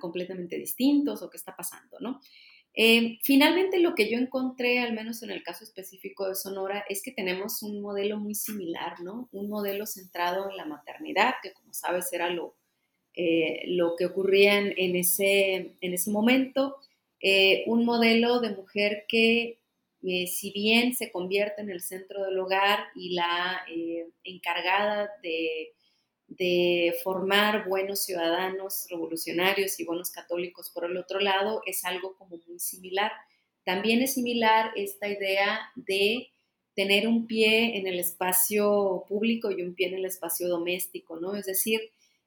completamente 0.01 0.57
distintos 0.57 1.22
o 1.22 1.28
qué 1.28 1.37
está 1.37 1.55
pasando? 1.55 1.99
¿no? 2.01 2.20
finalmente 3.22 3.81
lo 3.81 3.95
que 3.95 4.09
yo 4.11 4.16
encontré, 4.16 4.78
al 4.78 4.95
menos 4.95 5.22
en 5.22 5.31
el 5.31 5.43
caso 5.43 5.64
específico 5.64 6.26
de 6.26 6.35
Sonora, 6.35 6.85
es 6.89 7.03
que 7.03 7.11
tenemos 7.11 7.62
un 7.62 7.83
modelo 7.83 8.16
muy 8.18 8.35
similar, 8.35 9.01
¿no? 9.01 9.28
Un 9.33 9.51
modelo 9.51 9.85
centrado 9.87 10.49
en 10.49 10.57
la 10.57 10.64
maternidad, 10.64 11.35
que 11.43 11.53
como 11.53 11.74
sabes 11.74 12.11
era 12.12 12.31
lo 12.31 12.55
eh, 13.14 13.64
lo 13.66 13.97
que 13.97 14.07
ocurría 14.07 14.59
en, 14.59 14.97
ese, 14.97 15.76
en 15.81 15.95
ese 15.95 16.11
momento, 16.11 16.76
eh, 17.20 17.64
un 17.66 17.85
modelo 17.85 18.41
de 18.41 18.51
mujer 18.51 19.05
que 19.09 19.59
eh, 20.03 20.26
si 20.28 20.53
bien 20.53 20.95
se 20.95 21.11
convierte 21.11 21.61
en 21.61 21.70
el 21.70 21.83
centro 21.83 22.24
del 22.24 22.39
hogar 22.39 22.78
y 22.95 23.14
la 23.14 23.62
encargada 24.24 25.11
de, 25.22 25.74
de, 26.31 26.95
formar 27.03 27.68
buenos 27.68 28.05
ciudadanos 28.05 28.87
revolucionarios 28.89 29.78
y 29.78 29.85
buenos 29.85 30.11
católicos 30.11 30.70
por 30.70 30.85
el 30.85 30.97
otro 30.97 31.20
lado, 31.20 31.62
es 31.66 31.85
algo 31.85 32.16
como 32.16 32.39
muy 32.47 32.59
similar. 32.59 33.12
También 33.64 34.01
es 34.03 34.14
similar 34.14 34.72
esta 34.76 35.09
idea 35.09 35.61
de 35.74 36.28
tener 36.74 37.07
un 37.07 37.26
pie 37.26 37.78
en 37.78 37.87
el 37.87 37.99
espacio 37.99 39.05
público 39.09 39.51
y 39.51 39.62
un 39.62 39.74
pie 39.74 39.89
en 39.89 39.95
el 39.95 40.07
espacio 40.07 40.49
doméstico, 40.49 41.18
¿no? 41.20 41.35
Es 41.35 41.47
decir, 41.47 41.81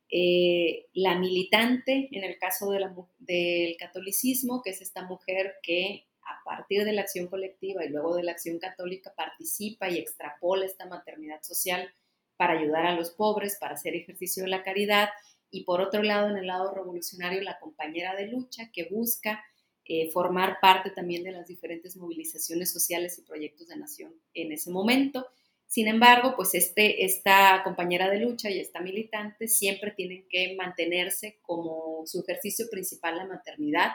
eh, 0.10 0.86
la 0.94 1.18
militante, 1.18 2.10
en 2.12 2.24
el 2.24 2.38
caso 2.38 2.70
de 2.70 2.88
del 3.18 3.76
catolicismo, 3.78 4.62
que 4.62 4.70
es 4.70 4.82
esta 4.82 5.08
mujer 5.08 5.56
que 5.64 6.06
a 6.22 6.44
partir 6.46 6.86
de 6.86 6.94
la 6.94 7.02
acción 7.02 7.28
colectiva 7.28 7.84
y 7.84 7.90
luego 7.90 8.16
de 8.16 8.24
la 8.24 8.34
acción 8.34 8.60
católica 8.60 9.14
participa 9.16 9.90
y 9.90 9.98
extrapola 9.98 10.66
esta 10.66 10.86
maternidad 10.86 11.42
social 11.42 11.92
para 12.38 12.60
ayudar 12.60 12.86
a 12.86 12.96
los 12.96 13.12
pobres, 13.12 13.58
para 13.60 13.76
hacer 13.76 13.96
ejercicio 13.96 14.44
de 14.44 14.50
la 14.50 14.64
caridad, 14.64 15.10
y 15.50 15.64
por 15.64 15.82
otro 15.82 16.02
lado, 16.02 16.30
en 16.30 16.38
el 16.38 16.48
lado 16.48 16.74
revolucionario, 16.74 17.42
la 17.42 17.60
compañera 17.60 18.16
de 18.16 18.28
lucha 18.28 18.72
que 18.72 18.86
busca 18.90 19.44
eh, 19.86 20.10
formar 20.12 20.58
parte 20.62 20.90
también 20.90 21.24
de 21.24 21.32
las 21.32 21.48
diferentes 21.48 21.96
movilizaciones 21.96 22.72
sociales 22.72 23.20
y 23.20 23.24
proyectos 23.24 23.68
de 23.68 23.78
nación 23.78 24.14
en 24.34 24.52
ese 24.52 24.72
momento 24.72 25.28
sin 25.74 25.88
embargo, 25.88 26.36
pues 26.36 26.54
este, 26.54 27.04
esta 27.04 27.64
compañera 27.64 28.08
de 28.08 28.20
lucha 28.20 28.48
y 28.52 28.60
esta 28.60 28.80
militante 28.80 29.48
siempre 29.48 29.90
tienen 29.90 30.24
que 30.30 30.56
mantenerse 30.56 31.40
como 31.42 32.04
su 32.06 32.20
ejercicio 32.20 32.68
principal 32.70 33.18
la 33.18 33.26
maternidad 33.26 33.94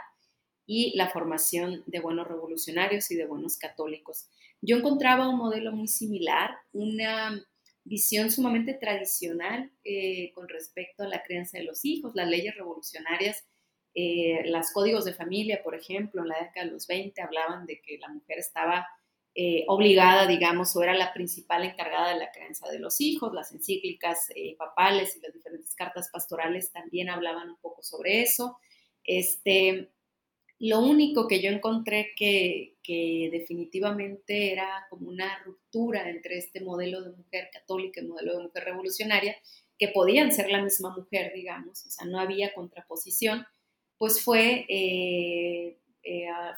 y 0.66 0.96
la 0.96 1.08
formación 1.08 1.84
de 1.86 2.00
buenos 2.00 2.26
revolucionarios 2.26 3.12
y 3.12 3.14
de 3.14 3.26
buenos 3.26 3.58
católicos. 3.58 4.28
Yo 4.60 4.78
encontraba 4.78 5.28
un 5.28 5.38
modelo 5.38 5.70
muy 5.70 5.86
similar, 5.86 6.50
una 6.72 7.46
visión 7.88 8.30
sumamente 8.30 8.74
tradicional 8.74 9.72
eh, 9.84 10.32
con 10.34 10.48
respecto 10.48 11.02
a 11.02 11.08
la 11.08 11.22
crianza 11.22 11.58
de 11.58 11.64
los 11.64 11.84
hijos, 11.84 12.14
las 12.14 12.28
leyes 12.28 12.54
revolucionarias, 12.54 13.44
eh, 13.94 14.42
los 14.46 14.70
códigos 14.72 15.04
de 15.04 15.14
familia, 15.14 15.62
por 15.62 15.74
ejemplo, 15.74 16.22
en 16.22 16.28
la 16.28 16.38
década 16.40 16.66
de 16.66 16.72
los 16.72 16.86
20 16.86 17.20
hablaban 17.20 17.66
de 17.66 17.80
que 17.80 17.98
la 17.98 18.08
mujer 18.08 18.38
estaba 18.38 18.86
eh, 19.34 19.64
obligada, 19.68 20.26
digamos, 20.26 20.74
o 20.74 20.82
era 20.82 20.94
la 20.94 21.12
principal 21.12 21.64
encargada 21.64 22.12
de 22.12 22.18
la 22.18 22.32
crianza 22.32 22.68
de 22.68 22.80
los 22.80 23.00
hijos. 23.00 23.32
Las 23.32 23.52
encíclicas 23.52 24.30
eh, 24.34 24.56
papales 24.56 25.16
y 25.16 25.20
las 25.20 25.32
diferentes 25.32 25.74
cartas 25.74 26.10
pastorales 26.12 26.72
también 26.72 27.08
hablaban 27.08 27.50
un 27.50 27.56
poco 27.58 27.82
sobre 27.82 28.22
eso. 28.22 28.58
Este, 29.04 29.90
lo 30.60 30.80
único 30.80 31.28
que 31.28 31.40
yo 31.40 31.50
encontré 31.50 32.12
que, 32.16 32.74
definitivamente 33.30 34.50
era 34.50 34.86
como 34.88 35.10
una 35.10 35.42
ruptura 35.44 36.08
entre 36.08 36.38
este 36.38 36.60
modelo 36.60 37.02
de 37.02 37.14
mujer 37.14 37.50
católica 37.52 38.00
y 38.00 38.04
el 38.04 38.08
modelo 38.08 38.38
de 38.38 38.44
mujer 38.44 38.64
revolucionaria, 38.64 39.36
que 39.78 39.88
podían 39.88 40.32
ser 40.32 40.50
la 40.50 40.62
misma 40.62 40.96
mujer, 40.96 41.32
digamos, 41.34 41.84
o 41.84 41.90
sea, 41.90 42.06
no 42.06 42.18
había 42.18 42.54
contraposición, 42.54 43.46
pues 43.98 44.22
fue, 44.22 44.64
eh, 44.68 45.76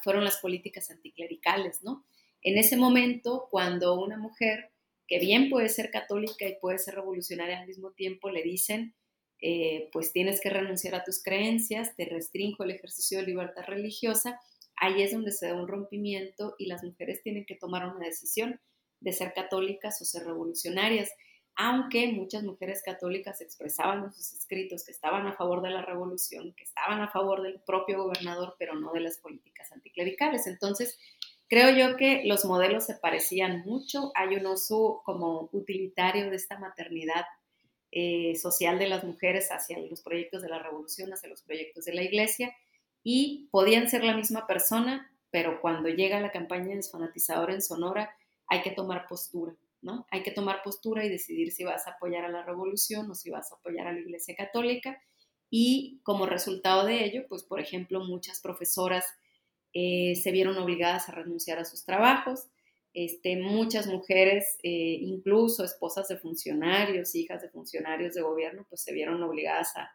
fueron 0.05 0.23
las 0.23 0.37
políticas 0.37 0.91
anticlericales, 0.91 1.83
¿no? 1.83 2.05
En 2.43 2.57
ese 2.57 2.77
momento, 2.77 3.49
cuando 3.51 4.01
una 4.01 4.17
mujer 4.17 4.71
que 5.09 5.19
bien 5.19 5.51
puede 5.51 5.69
ser 5.69 5.91
católica 5.91 6.47
y 6.47 6.55
puede 6.61 6.79
ser 6.79 6.95
revolucionaria 6.95 7.59
al 7.59 7.67
mismo 7.67 7.91
tiempo, 7.91 8.31
le 8.31 8.43
dicen, 8.43 8.95
eh, 9.41 9.89
pues 9.93 10.13
tienes 10.13 10.41
que 10.41 10.51
renunciar 10.51 10.95
a 10.95 11.05
tus 11.05 11.23
creencias, 11.23 11.97
te 11.97 12.05
restringo 12.05 12.65
el 12.65 12.73
ejercicio 12.73 13.19
de 13.19 13.27
libertad 13.27 13.63
religiosa, 13.67 14.41
ahí 14.77 15.03
es 15.03 15.13
donde 15.13 15.33
se 15.33 15.49
da 15.49 15.55
un 15.55 15.69
rompimiento 15.69 16.55
y 16.59 16.67
las 16.67 16.83
mujeres 16.83 17.23
tienen 17.23 17.45
que 17.47 17.55
tomar 17.55 17.87
una 17.87 18.07
decisión 18.07 18.61
de 19.01 19.13
ser 19.13 19.33
católicas 19.33 20.01
o 20.03 20.05
ser 20.05 20.25
revolucionarias, 20.25 21.11
aunque 21.57 22.13
muchas 22.13 22.43
mujeres 22.43 22.83
católicas 22.85 23.41
expresaban 23.41 24.05
en 24.05 24.13
sus 24.13 24.33
escritos 24.33 24.85
que 24.85 24.93
estaban 24.93 25.27
a 25.27 25.37
favor 25.37 25.63
de 25.63 25.71
la 25.71 25.83
revolución, 25.83 26.55
que 26.55 26.65
estaban 26.65 27.01
a 27.01 27.11
favor 27.11 27.43
del 27.43 27.61
propio 27.61 28.05
gobernador, 28.05 28.57
pero 28.59 28.75
no 28.75 28.93
de 28.93 29.01
las 29.01 29.19
políticas 29.19 29.73
anticlericales. 29.73 30.47
Entonces, 30.47 30.99
Creo 31.51 31.77
yo 31.77 31.97
que 31.97 32.23
los 32.27 32.45
modelos 32.45 32.87
se 32.87 32.95
parecían 32.95 33.63
mucho. 33.63 34.13
Hay 34.15 34.37
un 34.37 34.47
uso 34.47 35.03
como 35.05 35.49
utilitario 35.51 36.31
de 36.31 36.37
esta 36.37 36.57
maternidad 36.61 37.25
eh, 37.93 38.37
social 38.37 38.79
de 38.79 38.89
las 38.89 39.05
mujeres 39.05 39.51
hacia 39.51 39.79
los 39.79 40.03
proyectos 40.03 40.43
de 40.43 40.49
la 40.49 40.59
revolución, 40.59 41.13
hacia 41.13 41.29
los 41.29 41.43
proyectos 41.43 41.85
de 41.85 41.95
la 41.95 42.03
iglesia, 42.03 42.55
y 43.03 43.49
podían 43.51 43.89
ser 43.89 44.05
la 44.05 44.17
misma 44.17 44.47
persona, 44.47 45.11
pero 45.31 45.61
cuando 45.61 45.89
llega 45.89 46.21
la 46.21 46.31
campaña 46.31 46.77
desfanatizadora 46.77 47.55
en 47.55 47.63
Sonora, 47.63 48.15
hay 48.47 48.63
que 48.63 48.71
tomar 48.71 49.07
postura, 49.09 49.55
¿no? 49.81 50.07
Hay 50.11 50.23
que 50.23 50.33
tomar 50.33 50.63
postura 50.63 51.05
y 51.05 51.09
decidir 51.09 51.53
si 51.53 51.65
vas 51.65 51.87
a 51.87 51.93
apoyar 51.93 52.25
a 52.25 52.29
la 52.29 52.45
revolución 52.45 53.11
o 53.11 53.15
si 53.15 53.31
vas 53.31 53.51
a 53.53 53.57
apoyar 53.57 53.87
a 53.87 53.93
la 53.93 54.01
iglesia 54.01 54.35
católica. 54.37 55.01
Y 55.49 56.01
como 56.03 56.27
resultado 56.27 56.85
de 56.85 57.05
ello, 57.05 57.27
pues 57.29 57.43
por 57.45 57.61
ejemplo, 57.61 58.05
muchas 58.05 58.41
profesoras 58.41 59.05
eh, 59.73 60.15
se 60.17 60.33
vieron 60.33 60.59
obligadas 60.59 61.09
a 61.09 61.13
renunciar 61.13 61.59
a 61.59 61.65
sus 61.65 61.85
trabajos. 61.85 62.49
Este, 62.93 63.37
muchas 63.37 63.87
mujeres, 63.87 64.59
eh, 64.65 64.99
incluso 65.01 65.65
esposas 65.65 66.09
de 66.09 66.19
funcionarios, 66.19 67.15
hijas 67.15 67.41
de 67.41 67.49
funcionarios 67.49 68.15
de 68.15 68.23
gobierno, 68.23 68.67
pues 68.69 68.83
se 68.83 68.93
vieron 68.93 69.23
obligadas 69.23 69.77
a 69.77 69.91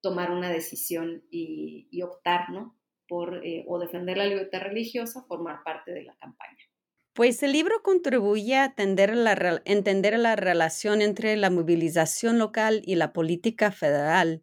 tomar 0.00 0.30
una 0.30 0.50
decisión 0.50 1.22
y, 1.30 2.00
optar, 2.02 2.48
¿no? 2.50 2.78
Por 3.06 3.44
eh, 3.44 3.64
o 3.68 3.78
defender 3.78 4.16
la 4.16 4.24
libertad 4.24 4.60
religiosa, 4.62 5.24
formar 5.28 5.62
parte 5.64 5.92
de 5.92 6.04
la 6.04 6.16
campaña. 6.16 6.56
Pues 7.12 7.42
el 7.42 7.52
libro 7.52 7.82
contribuye 7.82 8.54
a 8.54 8.66
entender 8.66 9.14
la, 9.14 9.60
entender 9.66 10.18
la 10.18 10.36
relación 10.36 11.02
entre 11.02 11.36
la 11.36 11.50
movilización 11.50 12.38
local 12.38 12.80
y 12.86 12.94
la 12.94 13.12
política 13.12 13.72
federal. 13.72 14.42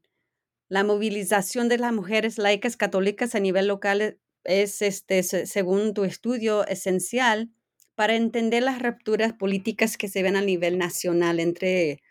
La 0.69 0.83
movilización 0.83 1.69
de 1.69 1.79
las 1.79 1.93
mujeres 1.93 2.37
laicas 2.37 2.77
católicas 2.77 3.33
a 3.33 3.39
nivel 3.39 3.67
local 3.67 4.19
es, 4.43 4.81
este, 4.83 5.23
según 5.23 5.93
tu 5.95 6.03
estudio, 6.03 6.67
esencial 6.67 7.51
para 7.97 8.15
entender 8.15 8.61
las 8.61 8.79
rupturas 8.79 9.33
políticas 9.33 9.97
que 9.97 10.07
se 10.07 10.21
ven 10.21 10.35
a 10.35 10.41
nivel 10.41 10.77
nacional 10.77 11.39
entre, 11.39 12.03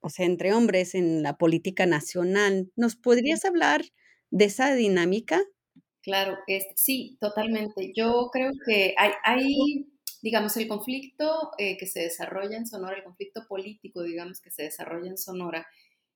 o 0.00 0.08
sea, 0.08 0.24
entre 0.24 0.54
hombres 0.54 0.94
en 0.94 1.22
la 1.22 1.36
política 1.36 1.84
nacional. 1.84 2.72
¿Nos 2.74 2.96
podrías 2.96 3.44
hablar 3.44 3.82
de 4.30 4.46
esa 4.46 4.74
dinámica? 4.74 5.42
Claro, 6.00 6.38
sí, 6.74 7.18
totalmente. 7.20 7.92
Yo 7.94 8.30
creo 8.32 8.52
que 8.66 8.94
hay, 8.96 9.10
hay 9.24 9.86
digamos, 10.22 10.56
el 10.56 10.68
conflicto 10.68 11.50
eh, 11.58 11.76
que 11.76 11.86
se 11.86 12.00
desarrolla 12.00 12.56
en 12.56 12.66
Sonora, 12.66 12.96
el 12.96 13.04
conflicto 13.04 13.46
político, 13.46 14.02
digamos, 14.02 14.40
que 14.40 14.50
se 14.50 14.62
desarrolla 14.62 15.10
en 15.10 15.18
Sonora, 15.18 15.66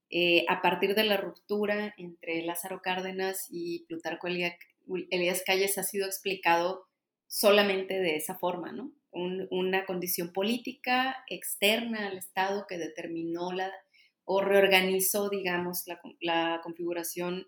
eh, 0.08 0.46
a 0.48 0.62
partir 0.62 0.94
de 0.94 1.04
la 1.04 1.18
ruptura 1.18 1.92
entre 1.98 2.42
Lázaro 2.42 2.80
Cárdenas 2.80 3.48
y 3.50 3.84
Plutarco 3.84 4.28
Elías 4.28 5.42
Calles 5.44 5.76
ha 5.76 5.82
sido 5.82 6.06
explicado 6.06 6.87
solamente 7.28 8.00
de 8.00 8.16
esa 8.16 8.34
forma, 8.34 8.72
¿no? 8.72 8.92
una 9.12 9.86
condición 9.86 10.32
política 10.32 11.24
externa 11.28 12.08
al 12.08 12.18
Estado 12.18 12.66
que 12.68 12.78
determinó 12.78 13.52
la, 13.52 13.72
o 14.24 14.40
reorganizó, 14.42 15.30
digamos, 15.30 15.84
la, 16.20 16.60
configuración 16.62 17.46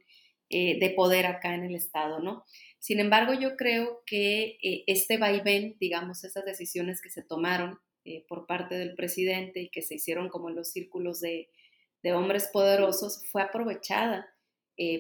eh, 0.49 0.79
de 0.81 0.91
poder 0.91 1.27
acá 1.27 1.55
en 1.55 1.65
el 1.65 1.75
Estado, 1.75 2.21
¿no? 2.21 2.45
Sin 2.79 2.99
embargo, 2.99 3.35
yo 3.35 3.57
creo 3.57 4.03
que 4.07 4.59
eh, 4.63 4.85
este 4.87 5.19
vaivén, 5.19 5.77
digamos, 5.79 6.25
esas 6.25 6.45
decisiones 6.45 7.03
que 7.03 7.11
se 7.11 7.23
tomaron 7.23 7.79
eh, 8.05 8.25
por 8.27 8.47
parte 8.47 8.77
del 8.77 8.95
presidente 8.95 9.61
y 9.61 9.69
que 9.69 9.83
se 9.83 9.97
hicieron 9.97 10.31
como 10.31 10.49
en 10.49 10.57
los 10.57 10.71
círculos 10.71 11.21
de, 11.21 11.51
de 12.03 12.15
hombres 12.15 12.49
poderosos, 12.53 13.23
fue 13.31 13.43
aprovechada 13.43 14.35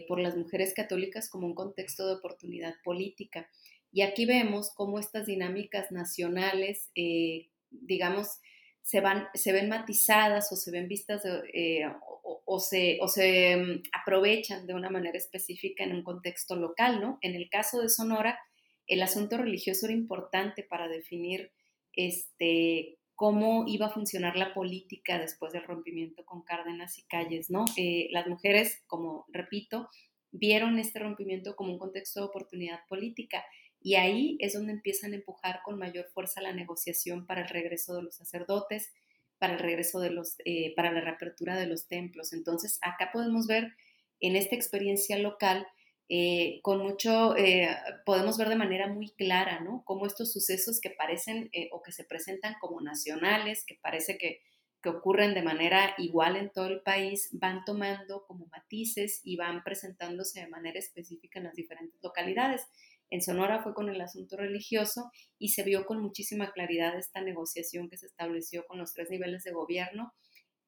por 0.09 0.20
las 0.20 0.37
mujeres 0.37 0.74
católicas 0.74 1.31
como 1.31 1.47
un 1.47 1.55
contexto 1.55 2.07
de 2.07 2.16
oportunidad 2.16 2.74
política. 2.85 3.49
Y 3.93 4.03
aquí 4.03 4.24
vemos 4.24 4.72
cómo 4.74 4.99
estas 4.99 5.26
dinámicas 5.26 5.91
nacionales, 5.91 6.91
eh, 6.95 7.51
digamos, 7.70 8.38
se, 8.82 9.01
van, 9.01 9.26
se 9.34 9.53
ven 9.53 9.68
matizadas 9.68 10.51
o 10.53 10.57
se 10.57 10.70
ven 10.70 10.88
vistas 10.88 11.22
eh, 11.53 11.82
o, 12.22 12.61
se, 12.61 12.99
o 13.01 13.09
se 13.09 13.57
mm, 13.57 13.82
aprovechan 13.93 14.66
de 14.66 14.74
una 14.74 14.91
manera 14.91 15.18
específica 15.18 15.84
en 15.84 15.95
un 15.95 16.03
contexto 16.03 16.57
local, 16.57 17.01
¿no? 17.01 17.18
En 17.20 17.34
el 17.34 17.49
caso 17.49 17.80
de 17.80 17.88
Sonora, 17.88 18.38
el 18.86 19.03
asunto 19.03 19.36
religioso 19.36 19.86
era 19.86 19.95
importante 19.95 20.62
para 20.62 20.88
definir 20.88 21.53
este, 21.93 22.99
cómo 23.14 23.64
iba 23.66 23.86
a 23.86 23.91
funcionar 23.91 24.36
la 24.36 24.55
política 24.55 25.18
después 25.18 25.53
del 25.53 25.64
rompimiento 25.64 26.24
con 26.24 26.43
Cárdenas 26.43 26.99
y 26.99 27.03
Calles, 27.03 27.51
¿no? 27.51 27.64
Eh, 27.76 28.09
las 28.11 28.26
mujeres, 28.26 28.82
como 28.86 29.26
repito, 29.28 29.88
vieron 30.32 30.78
este 30.78 31.01
rompimiento 31.01 31.55
como 31.55 31.72
un 31.72 31.78
contexto 31.78 32.20
de 32.20 32.26
oportunidad 32.26 32.80
política 32.88 33.45
y 33.83 33.95
ahí 33.95 34.37
es 34.41 34.53
donde 34.53 34.72
empiezan 34.72 35.12
a 35.12 35.16
empujar 35.16 35.61
con 35.64 35.78
mayor 35.78 36.07
fuerza 36.12 36.41
la 36.43 36.53
negociación 36.53 37.26
para 37.26 37.43
el 37.43 37.49
regreso 37.49 37.95
de 37.95 38.03
los 38.03 38.14
sacerdotes, 38.14 38.93
para 39.39 39.55
el 39.55 39.59
regreso 39.59 40.01
de 40.01 40.11
los, 40.11 40.37
eh, 40.45 40.74
para 40.76 40.93
la 40.93 41.01
reapertura 41.01 41.57
de 41.57 41.66
los 41.66 41.89
templos. 41.89 42.33
Entonces, 42.33 42.78
acá 42.83 43.11
podemos 43.11 43.47
ver 43.47 43.72
en 44.20 44.37
esta 44.37 44.55
experiencia 44.55 45.18
local, 45.18 45.66
eh, 46.11 46.61
con 46.62 46.81
mucho, 46.81 47.37
eh, 47.37 47.68
podemos 48.05 48.37
ver 48.37 48.51
de 48.51 48.57
manera 48.57 48.87
muy 48.89 49.11
clara, 49.12 49.61
¿no? 49.61 49.83
Cómo 49.87 50.07
estos 50.07 50.31
sucesos 50.33 50.78
que 50.81 50.91
parecen 50.91 51.51
o 51.72 51.83
que 51.83 51.93
se 51.93 52.05
presentan 52.05 52.57
como 52.61 52.83
nacionales, 52.83 53.64
que 53.64 53.78
parece 53.81 54.18
que, 54.18 54.43
que 54.83 54.89
ocurren 54.91 55.33
de 55.33 55.43
manera 55.43 55.95
igual 55.97 56.37
en 56.37 56.51
todo 56.51 56.66
el 56.66 56.83
país, 56.83 57.31
van 57.33 57.64
tomando 57.64 58.26
como 58.26 58.47
matices 58.47 59.20
y 59.24 59.37
van 59.37 59.62
presentándose 59.62 60.41
de 60.41 60.49
manera 60.49 60.78
específica 60.78 61.39
en 61.39 61.47
las 61.47 61.55
diferentes 61.55 62.03
localidades. 62.03 62.66
En 63.11 63.23
Sonora 63.23 63.63
fue 63.63 63.75
con 63.75 63.89
el 63.89 64.01
asunto 64.01 64.37
religioso 64.37 65.11
y 65.39 65.49
se 65.49 65.65
vio 65.65 65.85
con 65.85 66.01
muchísima 66.01 66.53
claridad 66.53 66.97
esta 66.97 67.21
negociación 67.21 67.89
que 67.89 67.99
se 67.99 68.07
estableció 68.07 68.65
con 68.67 68.79
los 68.79 68.95
tres 68.95 69.11
niveles 69.11 69.43
de 69.43 69.53
gobierno 69.53 70.15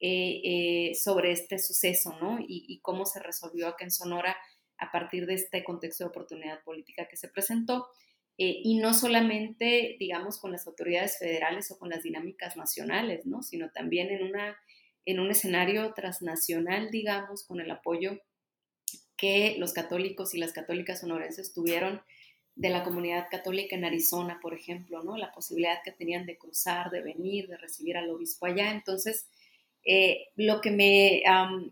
eh, 0.01 0.41
eh, 0.43 0.95
sobre 0.97 1.31
este 1.31 1.61
suceso, 1.61 2.19
¿no? 2.21 2.39
Y, 2.41 2.81
cómo 2.83 3.07
se 3.07 3.21
resolvió 3.21 3.69
acá 3.69 3.85
en 3.85 3.93
Sonora 3.93 4.37
a 4.77 4.91
partir 4.91 5.27
de 5.27 5.35
este 5.35 5.63
contexto 5.63 6.03
de 6.03 6.11
oportunidad 6.11 6.65
política 6.65 7.07
que 7.09 7.17
se 7.17 7.29
presentó. 7.29 7.87
Eh, 8.37 8.61
y 8.65 8.79
no 8.79 8.95
solamente, 8.95 9.95
digamos, 10.01 10.41
con 10.41 10.51
las 10.51 10.67
autoridades 10.67 11.19
federales 11.19 11.71
o 11.71 11.79
con 11.79 11.91
las 11.91 12.03
dinámicas 12.03 12.57
nacionales, 12.57 13.25
¿no? 13.27 13.43
Sino 13.43 13.71
también 13.71 14.11
en, 14.11 14.25
una, 14.25 14.57
en 15.05 15.21
un 15.21 15.31
escenario 15.31 15.95
transnacional, 15.95 16.91
digamos, 16.91 17.47
con 17.47 17.61
el 17.61 17.71
apoyo 17.71 18.19
que 19.17 19.55
los 19.59 19.73
católicos 19.73 20.35
y 20.35 20.39
las 20.39 20.53
católicas 20.53 21.03
sonorenses 21.03 21.53
tuvieron 21.53 22.03
de 22.55 22.69
la 22.69 22.85
comunidad 22.85 23.29
católica 23.31 23.77
en 23.77 23.85
Arizona, 23.85 24.39
por 24.41 24.55
ejemplo, 24.55 25.03
¿no? 25.03 25.17
La 25.17 25.33
posibilidad 25.33 25.83
que 25.83 25.93
tenían 25.93 26.27
de 26.27 26.37
cruzar, 26.37 26.91
de 26.91 27.01
venir, 27.01 27.49
de 27.49 27.57
recibir 27.57 27.97
al 27.97 28.11
obispo 28.11 28.47
allá. 28.47 28.71
Entonces, 28.71 29.27
eh, 29.85 30.29
lo 30.37 30.61
que 30.61 30.71
me 30.71 31.23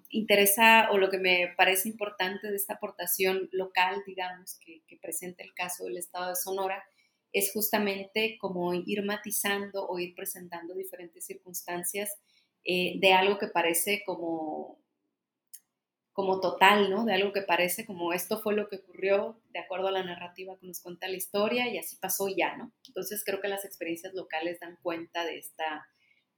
interesa 0.09 0.91
o 0.91 0.99
lo 0.99 1.11
que 1.11 1.19
me 1.19 1.53
parece 1.57 1.89
importante 1.89 2.51
de 2.51 2.57
esta 2.57 2.75
aportación 2.75 3.49
local, 3.53 4.03
digamos, 4.07 4.59
que, 4.59 4.81
presenta 5.01 5.43
el 5.43 5.55
caso 5.55 5.85
del 5.85 5.97
estado 5.97 6.31
de 6.31 6.37
Sonora, 6.37 6.85
es 7.33 7.53
justamente 7.53 8.37
como 8.39 8.75
ir 8.75 9.03
matizando 9.05 9.89
o 9.89 9.99
ir 9.99 10.15
presentando 10.15 10.75
diferentes 10.75 11.25
circunstancias 11.25 12.19
eh, 12.65 12.95
de 12.99 13.13
algo 13.13 13.39
que 13.39 13.47
parece 13.47 14.03
como 14.05 14.80
como 16.13 16.41
total, 16.41 16.91
¿no? 16.91 17.05
De 17.05 17.15
algo 17.15 17.33
que 17.33 17.43
parece 17.43 17.87
como 17.87 18.13
esto 18.13 18.41
fue 18.41 18.55
lo 18.55 18.69
que 18.69 18.77
ocurrió 18.77 19.41
de 19.51 19.61
acuerdo 19.61 19.89
a 19.89 19.93
la 19.93 20.03
narrativa 20.03 20.59
que 20.59 20.67
nos 20.67 20.81
cuenta 20.81 21.09
la 21.09 21.17
historia 21.17 21.69
y 21.69 21.79
así 21.79 21.97
pasó 21.97 22.29
ya, 22.29 22.57
¿no? 22.57 22.73
Entonces 22.89 23.23
creo 23.25 23.41
que 23.41 23.49
las 23.49 23.65
experiencias 23.65 24.15
locales 24.15 24.59
dan 24.61 24.77
cuenta 24.83 25.25
de, 25.25 25.39
esta, 25.39 25.87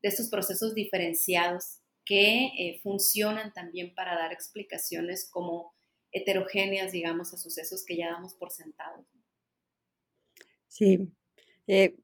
de 0.03 0.09
estos 0.09 0.29
procesos 0.29 0.75
diferenciados 0.75 1.79
que 2.05 2.47
eh, 2.59 2.81
funcionan 2.83 3.53
también 3.53 3.95
para 3.95 4.15
dar 4.15 4.33
explicaciones 4.33 5.29
como 5.31 5.73
heterogéneas, 6.11 6.93
digamos, 6.93 7.33
a 7.33 7.39
sucesos 7.39 7.85
que 7.87 7.97
ya 7.97 8.11
damos 8.11 8.35
por 8.35 8.51
sentados. 8.51 9.07
Sí, 10.69 11.09
eh, 11.67 11.97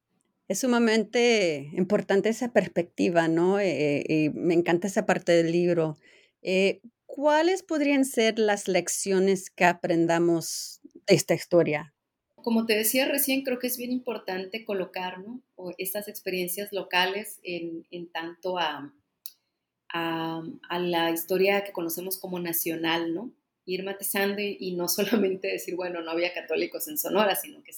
es 0.46 0.60
sumamente 0.60 1.70
importante 1.74 2.30
esa 2.30 2.52
perspectiva, 2.52 3.28
¿no? 3.28 3.60
Eh, 3.60 4.30
me 4.34 4.54
encanta 4.54 4.86
esa 4.86 5.04
parte 5.04 5.32
del 5.32 5.52
libro. 5.52 5.98
¿Cuáles 7.18 7.64
podrían 7.64 8.04
ser 8.04 8.38
las 8.38 8.68
lecciones 8.68 9.50
que 9.50 9.64
aprendamos 9.64 10.78
de 10.84 11.16
esta 11.16 11.34
historia? 11.34 11.92
Como 12.36 12.64
te 12.64 12.76
decía 12.76 13.08
recién, 13.08 13.42
creo 13.42 13.58
que 13.58 13.66
es 13.66 13.76
bien 13.76 13.90
importante 13.90 14.64
colocar 14.64 15.16
estas 15.78 16.06
experiencias 16.06 16.72
locales 16.72 17.40
en, 17.42 17.84
tanto 18.12 18.56
a, 18.56 18.94
a, 19.88 20.78
la 20.78 21.10
historia 21.10 21.64
que 21.64 21.72
conocemos 21.72 22.18
como 22.18 22.38
nacional, 22.38 23.12
¿no? 23.12 23.32
Ir 23.66 23.82
matizando 23.82 24.40
y, 24.40 24.76
no 24.76 24.86
solamente 24.88 25.48
decir, 25.48 25.74
bueno, 25.74 26.00
no 26.02 26.12
había 26.12 26.32
católicos 26.32 26.86
en 26.86 26.98
Sonora, 26.98 27.34
sino 27.34 27.64
que 27.64 27.72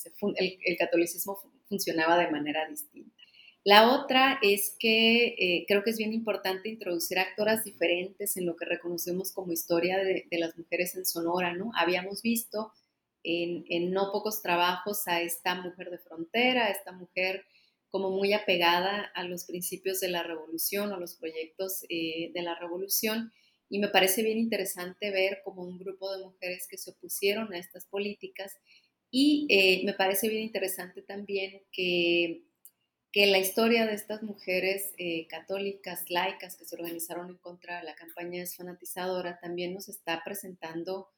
el 0.67 0.77
catolicismo 0.77 1.39
funcionaba 1.67 2.19
de 2.19 2.31
manera 2.31 2.69
distinta. 2.69 3.20
La 3.65 3.93
otra 3.93 4.39
es 4.43 4.75
que 4.79 5.35
eh, 5.39 5.65
creo 5.69 5.85
que 5.85 5.91
es 5.91 5.99
bien 5.99 6.15
importante 6.15 6.71
introducir 6.71 7.19
actoras 7.19 7.63
diferentes 7.63 8.37
en 8.39 8.47
lo 8.47 8.57
que 8.57 8.65
reconocemos 8.65 9.33
como 9.33 9.53
historia 9.53 9.99
de, 9.99 10.27
las 10.31 10.57
mujeres 10.57 10.95
en 10.97 11.05
Sonora, 11.05 11.55
¿no? 11.55 11.71
Habíamos 11.77 12.23
visto 12.23 12.73
en, 13.23 13.93
no 13.93 14.13
pocos 14.13 14.41
trabajos 14.41 15.07
a 15.09 15.21
esta 15.21 15.57
mujer 15.57 15.91
de 15.91 15.99
frontera, 15.99 16.67
a 16.67 16.71
esta 16.71 16.93
mujer 16.93 17.45
como 17.91 18.11
muy 18.11 18.33
apegada 18.33 19.11
a 19.15 19.25
los 19.25 19.45
principios 19.45 20.01
de 20.01 20.09
la 20.09 20.23
revolución, 20.23 20.93
a 20.93 20.99
los 20.99 21.17
proyectos 21.17 21.85
eh, 21.91 22.31
de 22.33 22.43
la 22.43 22.59
revolución, 22.59 23.31
y 23.69 23.79
me 23.79 23.89
parece 23.89 24.23
bien 24.23 24.39
interesante 24.39 25.11
ver 25.11 25.43
como 25.45 25.63
un 25.63 25.79
grupo 25.79 26.11
de 26.17 26.25
mujeres 26.25 26.67
que 26.69 26.79
se 26.79 26.91
opusieron 26.91 27.53
a 27.53 27.59
estas 27.59 27.85
políticas, 27.85 28.57
y 29.11 29.47
eh, 29.51 29.83
me 29.85 29.93
parece 29.93 30.29
bien 30.29 30.45
interesante 30.45 31.03
también 31.03 31.63
que 31.73 32.45
que 33.13 33.27
la 33.27 33.39
historia 33.39 33.87
de 33.87 33.95
estas 33.95 34.23
mujeres 34.23 34.93
eh, 34.97 35.27
católicas, 35.27 36.05
laicas, 36.09 36.57
que 36.57 36.65
se 36.65 36.77
organizaron 36.77 37.29
en 37.31 37.39
contra 37.39 37.81
de 37.81 37.85
la 37.85 37.95
campaña 37.95 38.41
desfanatizadora, 38.41 39.41
también 39.41 39.75
nos 39.75 39.89
está 39.89 40.23
presentando 40.25 41.09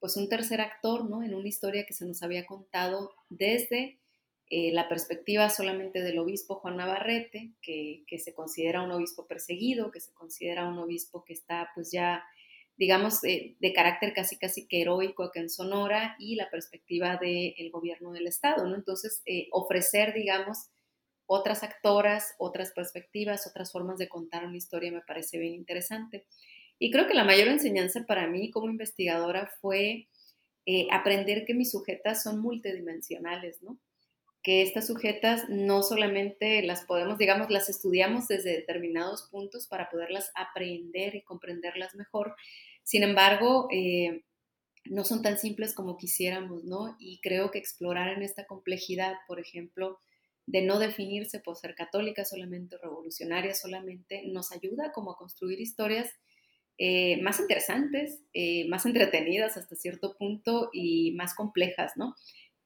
pues 0.00 0.16
un 0.16 0.28
tercer 0.28 0.60
actor, 0.60 1.08
¿no? 1.08 1.22
En 1.22 1.34
una 1.34 1.48
historia 1.48 1.86
que 1.86 1.94
se 1.94 2.04
nos 2.04 2.22
había 2.22 2.46
contado 2.46 3.14
desde 3.28 3.98
eh, 4.50 4.72
la 4.72 4.88
perspectiva 4.88 5.48
solamente 5.48 6.02
del 6.02 6.18
obispo 6.18 6.56
Juan 6.56 6.76
Navarrete, 6.76 7.52
que, 7.62 8.04
que, 8.06 8.18
se 8.18 8.34
considera 8.34 8.82
un 8.82 8.92
obispo 8.92 9.26
perseguido, 9.26 9.90
que 9.90 10.00
se 10.00 10.12
considera 10.12 10.68
un 10.68 10.78
obispo 10.78 11.24
que 11.24 11.32
está 11.32 11.70
pues 11.74 11.90
ya, 11.92 12.24
digamos, 12.76 13.22
de 13.22 13.72
carácter 13.74 14.12
casi 14.12 14.36
casi 14.36 14.66
que 14.68 14.82
heroico 14.82 15.22
acá 15.22 15.40
en 15.40 15.48
Sonora 15.48 16.16
y 16.18 16.34
la 16.34 16.50
perspectiva 16.50 17.16
del 17.16 17.70
gobierno 17.70 18.12
del 18.12 18.26
Estado, 18.26 18.66
¿no? 18.66 18.74
Entonces, 18.74 19.22
eh, 19.26 19.48
ofrecer, 19.50 20.12
digamos, 20.12 20.68
otras 21.26 21.62
actoras, 21.62 22.34
otras 22.38 22.72
perspectivas, 22.72 23.46
otras 23.46 23.72
formas 23.72 23.98
de 23.98 24.08
contar 24.08 24.46
una 24.46 24.56
historia 24.56 24.92
me 24.92 25.02
parece 25.02 25.38
bien 25.38 25.54
interesante. 25.54 26.26
Y 26.78 26.90
creo 26.90 27.06
que 27.06 27.14
la 27.14 27.24
mayor 27.24 27.48
enseñanza 27.48 28.04
para 28.06 28.26
mí 28.26 28.50
como 28.50 28.68
investigadora 28.68 29.50
fue 29.60 30.08
eh, 30.66 30.88
aprender 30.90 31.44
que 31.44 31.54
mis 31.54 31.70
sujetas 31.70 32.22
son 32.22 32.40
multidimensionales, 32.40 33.62
¿no? 33.62 33.78
que 34.46 34.62
estas 34.62 34.86
sujetas 34.86 35.48
no 35.48 35.82
solamente 35.82 36.62
las 36.62 36.84
podemos, 36.84 37.18
digamos, 37.18 37.50
las 37.50 37.68
estudiamos 37.68 38.28
desde 38.28 38.52
determinados 38.52 39.24
puntos 39.28 39.66
para 39.66 39.90
poderlas 39.90 40.30
aprender 40.36 41.16
y 41.16 41.22
comprenderlas 41.22 41.96
mejor. 41.96 42.36
Sin 42.84 43.02
embargo, 43.02 43.66
eh, 43.72 44.22
no 44.84 45.04
son 45.04 45.20
tan 45.20 45.36
simples 45.36 45.74
como 45.74 45.96
quisiéramos, 45.96 46.62
¿no? 46.62 46.94
Y 47.00 47.18
creo 47.22 47.50
que 47.50 47.58
explorar 47.58 48.10
en 48.10 48.22
esta 48.22 48.46
complejidad, 48.46 49.14
por 49.26 49.40
ejemplo, 49.40 49.98
de 50.46 50.62
no 50.62 50.78
definirse 50.78 51.40
por 51.40 51.56
ser 51.56 51.74
católica 51.74 52.24
solamente, 52.24 52.78
revolucionaria 52.78 53.54
solamente, 53.54 54.22
nos 54.26 54.52
ayuda 54.52 54.92
como 54.92 55.12
a 55.12 55.16
construir 55.16 55.60
historias 55.60 56.10
eh, 56.78 57.20
más 57.22 57.40
interesantes, 57.40 58.22
eh, 58.32 58.68
más 58.68 58.86
entretenidas 58.86 59.56
hasta 59.56 59.76
cierto 59.76 60.16
punto 60.16 60.70
y 60.72 61.12
más 61.12 61.34
complejas, 61.34 61.92
¿no? 61.96 62.14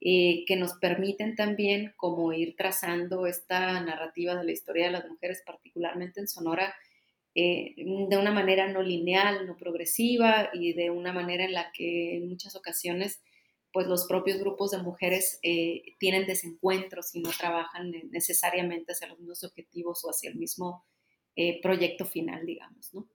Eh, 0.02 0.44
que 0.46 0.56
nos 0.56 0.74
permiten 0.78 1.36
también 1.36 1.92
como 1.98 2.32
ir 2.32 2.56
trazando 2.56 3.26
esta 3.26 3.78
narrativa 3.82 4.34
de 4.34 4.44
la 4.44 4.52
historia 4.52 4.86
de 4.86 4.92
las 4.92 5.06
mujeres, 5.06 5.42
particularmente 5.44 6.20
en 6.20 6.28
Sonora, 6.28 6.74
eh, 7.34 7.74
de 7.76 8.16
una 8.16 8.32
manera 8.32 8.66
no 8.66 8.82
lineal, 8.82 9.46
no 9.46 9.58
progresiva 9.58 10.48
y 10.54 10.72
de 10.72 10.90
una 10.90 11.12
manera 11.12 11.44
en 11.44 11.52
la 11.52 11.70
que 11.72 12.16
en 12.16 12.30
muchas 12.30 12.56
ocasiones 12.56 13.20
pues 13.72 13.86
los 13.86 14.06
propios 14.06 14.38
grupos 14.38 14.70
de 14.72 14.82
mujeres 14.82 15.38
eh, 15.42 15.82
tienen 15.98 16.26
desencuentros 16.26 17.14
y 17.14 17.20
no 17.20 17.30
trabajan 17.30 17.92
necesariamente 18.10 18.92
hacia 18.92 19.08
los 19.08 19.18
mismos 19.18 19.44
objetivos 19.44 20.04
o 20.04 20.10
hacia 20.10 20.30
el 20.30 20.36
mismo 20.36 20.86
proyecto 21.62 22.04
final, 22.04 22.44
digamos, 22.44 22.92
¿no? 22.92 23.08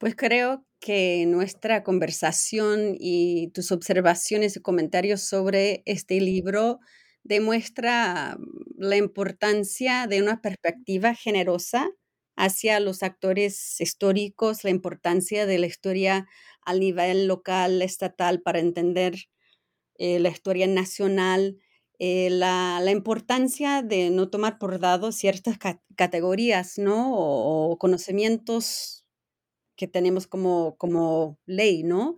Pues 0.00 0.16
creo 0.16 0.64
que 0.80 1.26
nuestra 1.26 1.84
conversación 1.84 2.96
y 2.98 3.50
tus 3.52 3.70
observaciones 3.70 4.56
y 4.56 4.60
comentarios 4.62 5.20
sobre 5.20 5.82
este 5.84 6.20
libro 6.22 6.80
demuestra 7.22 8.38
mm, 8.38 8.82
la 8.82 8.96
importancia 8.96 10.06
de 10.06 10.22
una 10.22 10.40
perspectiva 10.40 11.14
generosa 11.14 11.90
hacia 12.34 12.80
los 12.80 13.02
actores 13.02 13.78
históricos, 13.78 14.64
la 14.64 14.70
importancia 14.70 15.44
de 15.44 15.58
la 15.58 15.66
historia 15.66 16.26
a 16.64 16.72
nivel 16.72 17.26
local, 17.26 17.82
estatal, 17.82 18.40
para 18.40 18.60
entender 18.60 19.16
eh, 20.00 20.18
la 20.18 20.30
historia 20.30 20.66
nacional, 20.66 21.58
eh, 21.98 22.30
la, 22.30 22.82
importancia 22.90 23.82
de 23.82 24.10
no 24.10 24.30
tomar 24.30 24.58
por 24.58 24.80
dado 24.80 25.12
ciertas 25.12 25.58
categorías, 25.94 26.78
¿no? 26.78 27.12
o 27.14 27.78
conocimientos 27.78 29.04
que 29.80 29.88
tenemos 29.88 30.26
como, 30.26 30.76
como 30.76 31.38
ley, 31.46 31.82
¿no? 31.82 32.16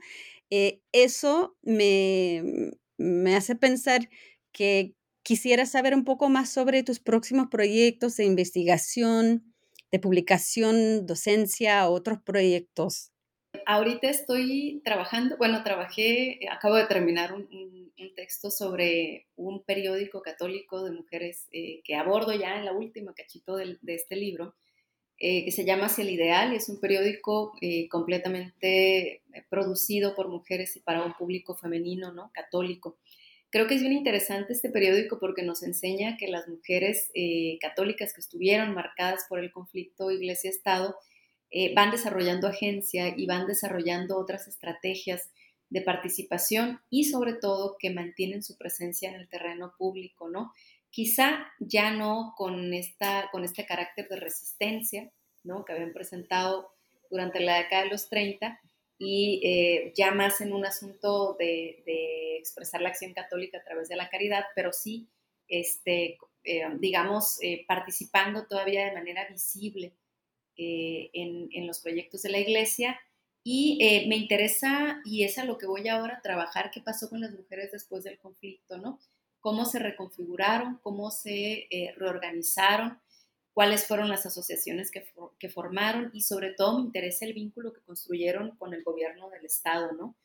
Eh, 0.50 0.80
eso 0.92 1.56
me, 1.62 2.72
me 2.98 3.36
hace 3.36 3.54
pensar 3.54 4.08
que 4.52 4.96
quisiera 5.22 5.64
saber 5.64 5.94
un 5.94 6.04
poco 6.04 6.28
más 6.28 6.50
sobre 6.50 6.82
tus 6.82 6.98
próximos 6.98 7.46
proyectos 7.50 8.16
de 8.16 8.24
investigación, 8.24 9.54
de 9.92 9.98
publicación, 10.00 11.06
docencia, 11.06 11.88
otros 11.88 12.18
proyectos. 12.20 13.11
Ahorita 13.66 14.08
estoy 14.08 14.80
trabajando, 14.84 15.36
bueno, 15.36 15.62
trabajé, 15.62 16.40
acabo 16.50 16.76
de 16.76 16.86
terminar 16.86 17.32
un, 17.32 17.72
texto 18.16 18.50
sobre 18.50 19.28
un 19.36 19.62
periódico 19.62 20.22
católico 20.22 20.84
de 20.84 20.90
mujeres 20.90 21.48
eh, 21.52 21.80
que 21.82 21.94
abordo 21.94 22.32
ya 22.34 22.58
en 22.58 22.66
la 22.66 22.72
última 22.72 23.14
cachito 23.14 23.56
de, 23.56 23.78
de 23.80 23.94
este 23.94 24.16
libro, 24.16 24.54
eh, 25.24 25.44
que 25.44 25.52
se 25.52 25.64
llama 25.64 25.86
Hacia 25.86 26.02
el 26.02 26.10
Ideal 26.10 26.52
y 26.52 26.56
es 26.56 26.68
un 26.68 26.80
periódico 26.80 27.52
eh, 27.60 27.88
completamente 27.88 29.12
eh, 29.12 29.22
producido 29.48 30.16
por 30.16 30.26
mujeres 30.26 30.74
y 30.74 30.80
para 30.80 31.04
un 31.04 31.12
público 31.12 31.54
femenino, 31.54 32.12
¿no? 32.12 32.32
Católico. 32.34 32.98
Creo 33.48 33.68
que 33.68 33.76
es 33.76 33.82
bien 33.82 33.92
interesante 33.92 34.52
este 34.52 34.68
periódico 34.68 35.20
porque 35.20 35.44
nos 35.44 35.62
enseña 35.62 36.16
que 36.16 36.26
las 36.26 36.48
mujeres 36.48 37.12
católicas 37.60 38.14
que 38.14 38.20
estuvieron 38.20 38.74
marcadas 38.74 39.26
por 39.28 39.38
el 39.38 39.52
conflicto 39.52 40.10
Iglesia-Estado 40.10 40.96
van 41.74 41.90
desarrollando 41.90 42.48
agencia 42.48 43.14
y 43.16 43.26
van 43.26 43.46
desarrollando 43.46 44.18
otras 44.18 44.48
estrategias 44.48 45.30
de 45.68 45.82
participación 45.82 46.80
y 46.88 47.04
sobre 47.04 47.34
todo 47.34 47.76
que 47.78 47.90
mantienen 47.90 48.42
su 48.42 48.56
presencia 48.56 49.10
en 49.10 49.16
el 49.16 49.28
terreno 49.28 49.74
público, 49.76 50.28
¿no? 50.28 50.52
quizá 50.92 51.50
ya 51.58 51.90
no 51.90 52.34
con, 52.36 52.72
esta, 52.74 53.28
con 53.32 53.44
este 53.44 53.66
carácter 53.66 54.06
de 54.08 54.16
resistencia 54.16 55.10
¿no? 55.42 55.64
que 55.64 55.72
habían 55.72 55.92
presentado 55.92 56.70
durante 57.10 57.40
la 57.40 57.56
década 57.56 57.84
de 57.84 57.88
los 57.88 58.08
30 58.08 58.60
y 58.98 59.40
eh, 59.42 59.92
ya 59.96 60.12
más 60.12 60.40
en 60.40 60.52
un 60.52 60.64
asunto 60.64 61.34
de, 61.38 61.82
expresar 62.38 62.82
la 62.82 62.90
acción 62.90 63.14
católica 63.14 63.58
a 63.58 63.62
través 63.62 63.88
de 63.88 63.94
la 63.94 64.08
caridad, 64.08 64.44
pero 64.56 64.72
sí, 64.72 65.08
este, 65.46 66.18
eh, 66.42 66.64
digamos, 66.78 67.38
eh, 67.40 67.64
participando 67.68 68.46
todavía 68.46 68.84
de 68.84 68.92
manera 68.92 69.26
visible 69.28 69.92
en, 70.56 71.48
en, 71.52 71.66
los 71.66 71.80
proyectos 71.80 72.22
de 72.22 72.30
la 72.30 72.38
iglesia. 72.38 72.98
Y 73.44 74.06
me 74.08 74.16
interesa, 74.16 75.00
y 75.04 75.24
es 75.24 75.36
a 75.38 75.44
lo 75.44 75.58
que 75.58 75.66
voy 75.66 75.88
ahora 75.88 76.18
a 76.18 76.22
trabajar, 76.22 76.70
qué 76.70 76.80
pasó 76.80 77.08
con 77.08 77.20
las 77.20 77.32
mujeres 77.32 77.72
después 77.72 78.04
del 78.04 78.18
conflicto, 78.18 78.78
¿no? 78.78 79.00
cómo 79.42 79.66
se 79.66 79.80
reconfiguraron, 79.80 80.78
cómo 80.82 81.10
se 81.10 81.66
eh, 81.68 81.94
reorganizaron, 81.98 82.98
cuáles 83.52 83.86
fueron 83.86 84.08
las 84.08 84.24
asociaciones 84.24 84.90
que, 84.90 85.50
formaron 85.50 86.10
y 86.14 86.22
sobre 86.22 86.54
todo 86.54 86.78
me 86.78 86.84
interesa 86.84 87.26
el 87.26 87.34
vínculo 87.34 87.72
que 87.72 87.82
construyeron 87.82 88.56
con 88.56 88.72
el 88.72 88.84
gobierno 88.84 89.28
del 89.30 89.44
Estado, 89.44 89.92
¿no? 89.92 90.16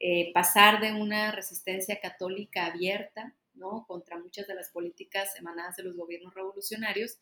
Eh, 0.00 0.32
pasar 0.34 0.80
de 0.80 0.92
una 0.92 1.30
resistencia 1.30 2.00
católica 2.00 2.66
abierta, 2.66 3.32
¿no? 3.54 3.86
Contra 3.86 4.18
muchas 4.18 4.48
de 4.48 4.56
las 4.56 4.70
políticas 4.70 5.38
emanadas 5.38 5.76
de 5.76 5.84
los 5.84 5.96
gobiernos 5.96 6.34
revolucionarios, 6.34 7.16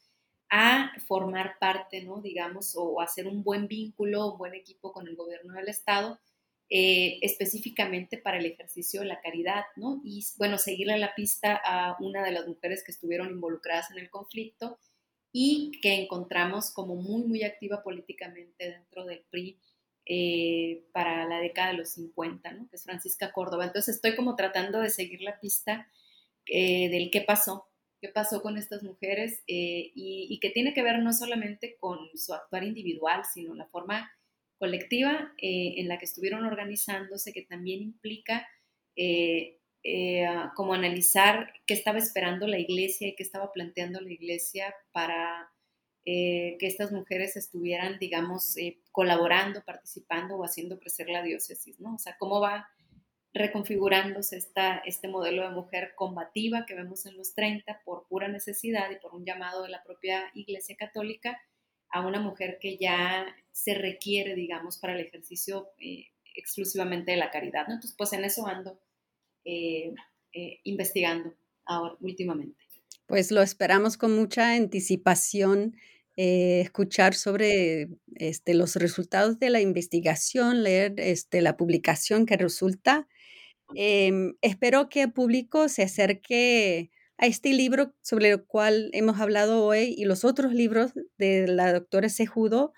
a 0.54 0.92
formar 1.08 1.58
parte, 1.58 2.02
¿no? 2.02 2.20
Digamos, 2.20 2.74
o 2.76 3.00
hacer 3.00 3.26
un 3.26 3.42
buen 3.42 3.68
vínculo, 3.68 4.32
un 4.32 4.38
buen 4.38 4.54
equipo 4.54 4.92
con 4.92 5.08
el 5.08 5.16
gobierno 5.16 5.54
del 5.54 5.70
Estado, 5.70 6.20
eh, 6.68 7.18
específicamente 7.22 8.18
para 8.18 8.36
el 8.36 8.44
ejercicio 8.44 9.00
de 9.00 9.06
la 9.06 9.22
caridad, 9.22 9.64
¿no? 9.76 10.02
Y 10.04 10.22
bueno, 10.36 10.58
seguirle 10.58 10.98
la 10.98 11.14
pista 11.14 11.58
a 11.64 11.96
una 12.00 12.22
de 12.22 12.32
las 12.32 12.46
mujeres 12.46 12.84
que 12.84 12.92
estuvieron 12.92 13.30
involucradas 13.30 13.90
en 13.92 13.98
el 13.98 14.10
conflicto 14.10 14.78
y 15.32 15.80
que 15.80 15.94
encontramos 15.94 16.70
como 16.70 16.96
muy, 16.96 17.22
muy 17.24 17.44
activa 17.44 17.82
políticamente 17.82 18.70
dentro 18.72 19.06
del 19.06 19.24
PRI 19.30 19.58
eh, 20.04 20.84
para 20.92 21.26
la 21.26 21.40
década 21.40 21.68
de 21.68 21.78
los 21.78 21.88
50, 21.92 22.52
¿no? 22.52 22.68
Que 22.68 22.76
es 22.76 22.84
Francisca 22.84 23.32
Córdoba. 23.32 23.64
Entonces 23.64 23.94
estoy 23.94 24.14
como 24.16 24.36
tratando 24.36 24.80
de 24.80 24.90
seguir 24.90 25.22
la 25.22 25.40
pista 25.40 25.88
eh, 26.44 26.90
del 26.90 27.10
qué 27.10 27.22
pasó, 27.22 27.71
qué 28.02 28.08
pasó 28.08 28.42
con 28.42 28.58
estas 28.58 28.82
mujeres 28.82 29.42
y, 29.46 29.92
y 29.94 30.40
que 30.40 30.50
tiene 30.50 30.74
que 30.74 30.82
ver 30.82 30.98
no 30.98 31.14
solamente 31.14 31.76
con 31.78 31.98
su 32.14 32.34
actuar 32.34 32.64
individual, 32.64 33.22
sino 33.32 33.54
la 33.54 33.66
forma 33.66 34.10
colectiva 34.62 35.32
eh, 35.38 35.74
en 35.78 35.88
la 35.88 35.98
que 35.98 36.04
estuvieron 36.04 36.44
organizándose, 36.44 37.32
que 37.32 37.42
también 37.42 37.82
implica 37.82 38.46
eh, 38.94 39.58
eh, 39.82 40.24
como 40.54 40.72
analizar 40.72 41.52
qué 41.66 41.74
estaba 41.74 41.98
esperando 41.98 42.46
la 42.46 42.60
iglesia 42.60 43.08
y 43.08 43.16
qué 43.16 43.24
estaba 43.24 43.52
planteando 43.52 44.00
la 44.00 44.12
iglesia 44.12 44.72
para 44.92 45.50
que 46.04 46.58
estas 46.60 46.90
mujeres 46.90 47.36
estuvieran, 47.36 47.98
digamos, 48.00 48.56
colaborando, 48.90 49.64
participando 49.64 50.36
o 50.36 50.44
haciendo 50.44 50.80
crecer 50.80 51.08
la 51.08 51.22
diócesis, 51.22 51.78
¿no? 51.78 51.94
O 51.94 51.98
sea, 51.98 52.16
cómo 52.18 52.40
va 52.40 52.68
reconfigurándose 53.34 54.36
esta, 54.36 54.78
este 54.78 55.08
modelo 55.08 55.42
de 55.42 55.54
mujer 55.54 55.92
combativa 55.96 56.66
que 56.66 56.74
vemos 56.74 57.06
en 57.06 57.16
los 57.16 57.34
30 57.34 57.80
por 57.84 58.06
pura 58.06 58.28
necesidad 58.28 58.90
y 58.90 58.96
por 58.96 59.14
un 59.14 59.24
llamado 59.24 59.62
de 59.62 59.70
la 59.70 59.82
propia 59.82 60.30
Iglesia 60.34 60.76
Católica 60.76 61.40
a 61.90 62.06
una 62.06 62.20
mujer 62.20 62.58
que 62.60 62.76
ya 62.78 63.26
se 63.52 63.74
requiere, 63.74 64.34
digamos, 64.34 64.78
para 64.78 64.94
el 64.94 65.00
ejercicio 65.00 65.68
eh, 65.78 66.06
exclusivamente 66.34 67.12
de 67.12 67.18
la 67.18 67.30
caridad, 67.30 67.66
¿no? 67.68 67.74
Entonces, 67.74 67.94
pues 67.96 68.12
en 68.12 68.24
eso 68.24 68.46
ando 68.46 68.78
eh, 69.44 69.94
eh, 70.32 70.60
investigando 70.64 71.34
ahora, 71.64 71.96
últimamente. 72.00 72.56
Pues 73.06 73.30
lo 73.30 73.42
esperamos 73.42 73.96
con 73.96 74.14
mucha 74.16 74.54
anticipación, 74.54 75.76
escuchar 76.14 77.14
sobre 77.14 77.88
este, 78.16 78.52
los 78.52 78.76
resultados 78.76 79.38
de 79.38 79.48
la 79.48 79.62
investigación, 79.62 80.62
leer 80.62 80.94
este, 80.98 81.40
la 81.40 81.56
publicación 81.56 82.26
que 82.26 82.36
resulta 82.36 83.08
Em, 83.74 84.34
espero 84.42 84.88
que 84.88 85.02
el 85.02 85.12
público 85.12 85.68
se 85.68 85.82
acerque 85.82 86.90
a 87.18 87.26
este 87.26 87.52
libro 87.52 87.94
sobre 88.02 88.30
el 88.30 88.44
cual 88.44 88.90
hemos 88.92 89.20
hablado 89.20 89.64
hoy 89.64 89.94
y 89.96 90.04
los 90.04 90.24
otros 90.24 90.52
libros 90.52 90.92
de 91.18 91.46
la 91.46 91.72
doctora 91.72 92.08
Sejudo 92.08 92.72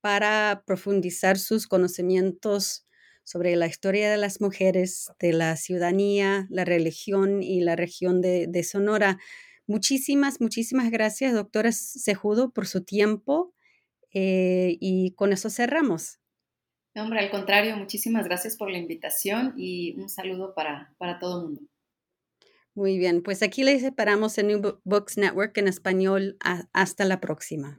para 0.00 0.62
profundizar 0.66 1.38
sus 1.38 1.66
conocimientos 1.66 2.86
sobre 3.24 3.56
la 3.56 3.66
historia 3.66 4.10
de 4.10 4.16
las 4.16 4.40
mujeres, 4.40 5.10
de 5.20 5.32
la 5.32 5.56
ciudadanía, 5.56 6.46
la 6.50 6.64
religión 6.64 7.42
y 7.42 7.60
la 7.60 7.76
región 7.76 8.22
de, 8.22 8.64
Sonora. 8.64 9.18
Muchísimas, 9.66 10.40
muchísimas 10.40 10.90
gracias, 10.90 11.34
doctora 11.34 11.72
Sejudo, 11.72 12.52
por 12.52 12.66
su 12.66 12.84
tiempo 12.84 13.54
eh, 14.12 14.78
y 14.80 15.12
con 15.12 15.32
eso 15.32 15.50
cerramos. 15.50 16.20
No, 16.98 17.04
hombre, 17.04 17.20
al 17.20 17.30
contrario, 17.30 17.76
muchísimas 17.76 18.24
gracias 18.24 18.56
por 18.56 18.72
la 18.72 18.76
invitación 18.76 19.54
y 19.56 19.94
un 20.00 20.08
saludo 20.08 20.52
para, 20.52 20.96
para 20.98 21.20
todo 21.20 21.38
el 21.38 21.44
mundo. 21.44 21.62
Muy 22.74 22.98
bien, 22.98 23.22
pues 23.22 23.40
aquí 23.44 23.62
les 23.62 23.82
separamos 23.82 24.36
en 24.36 24.48
New 24.48 24.80
Books 24.82 25.16
Network 25.16 25.56
en 25.58 25.68
español. 25.68 26.36
hasta 26.72 27.04
la 27.04 27.20
próxima. 27.20 27.78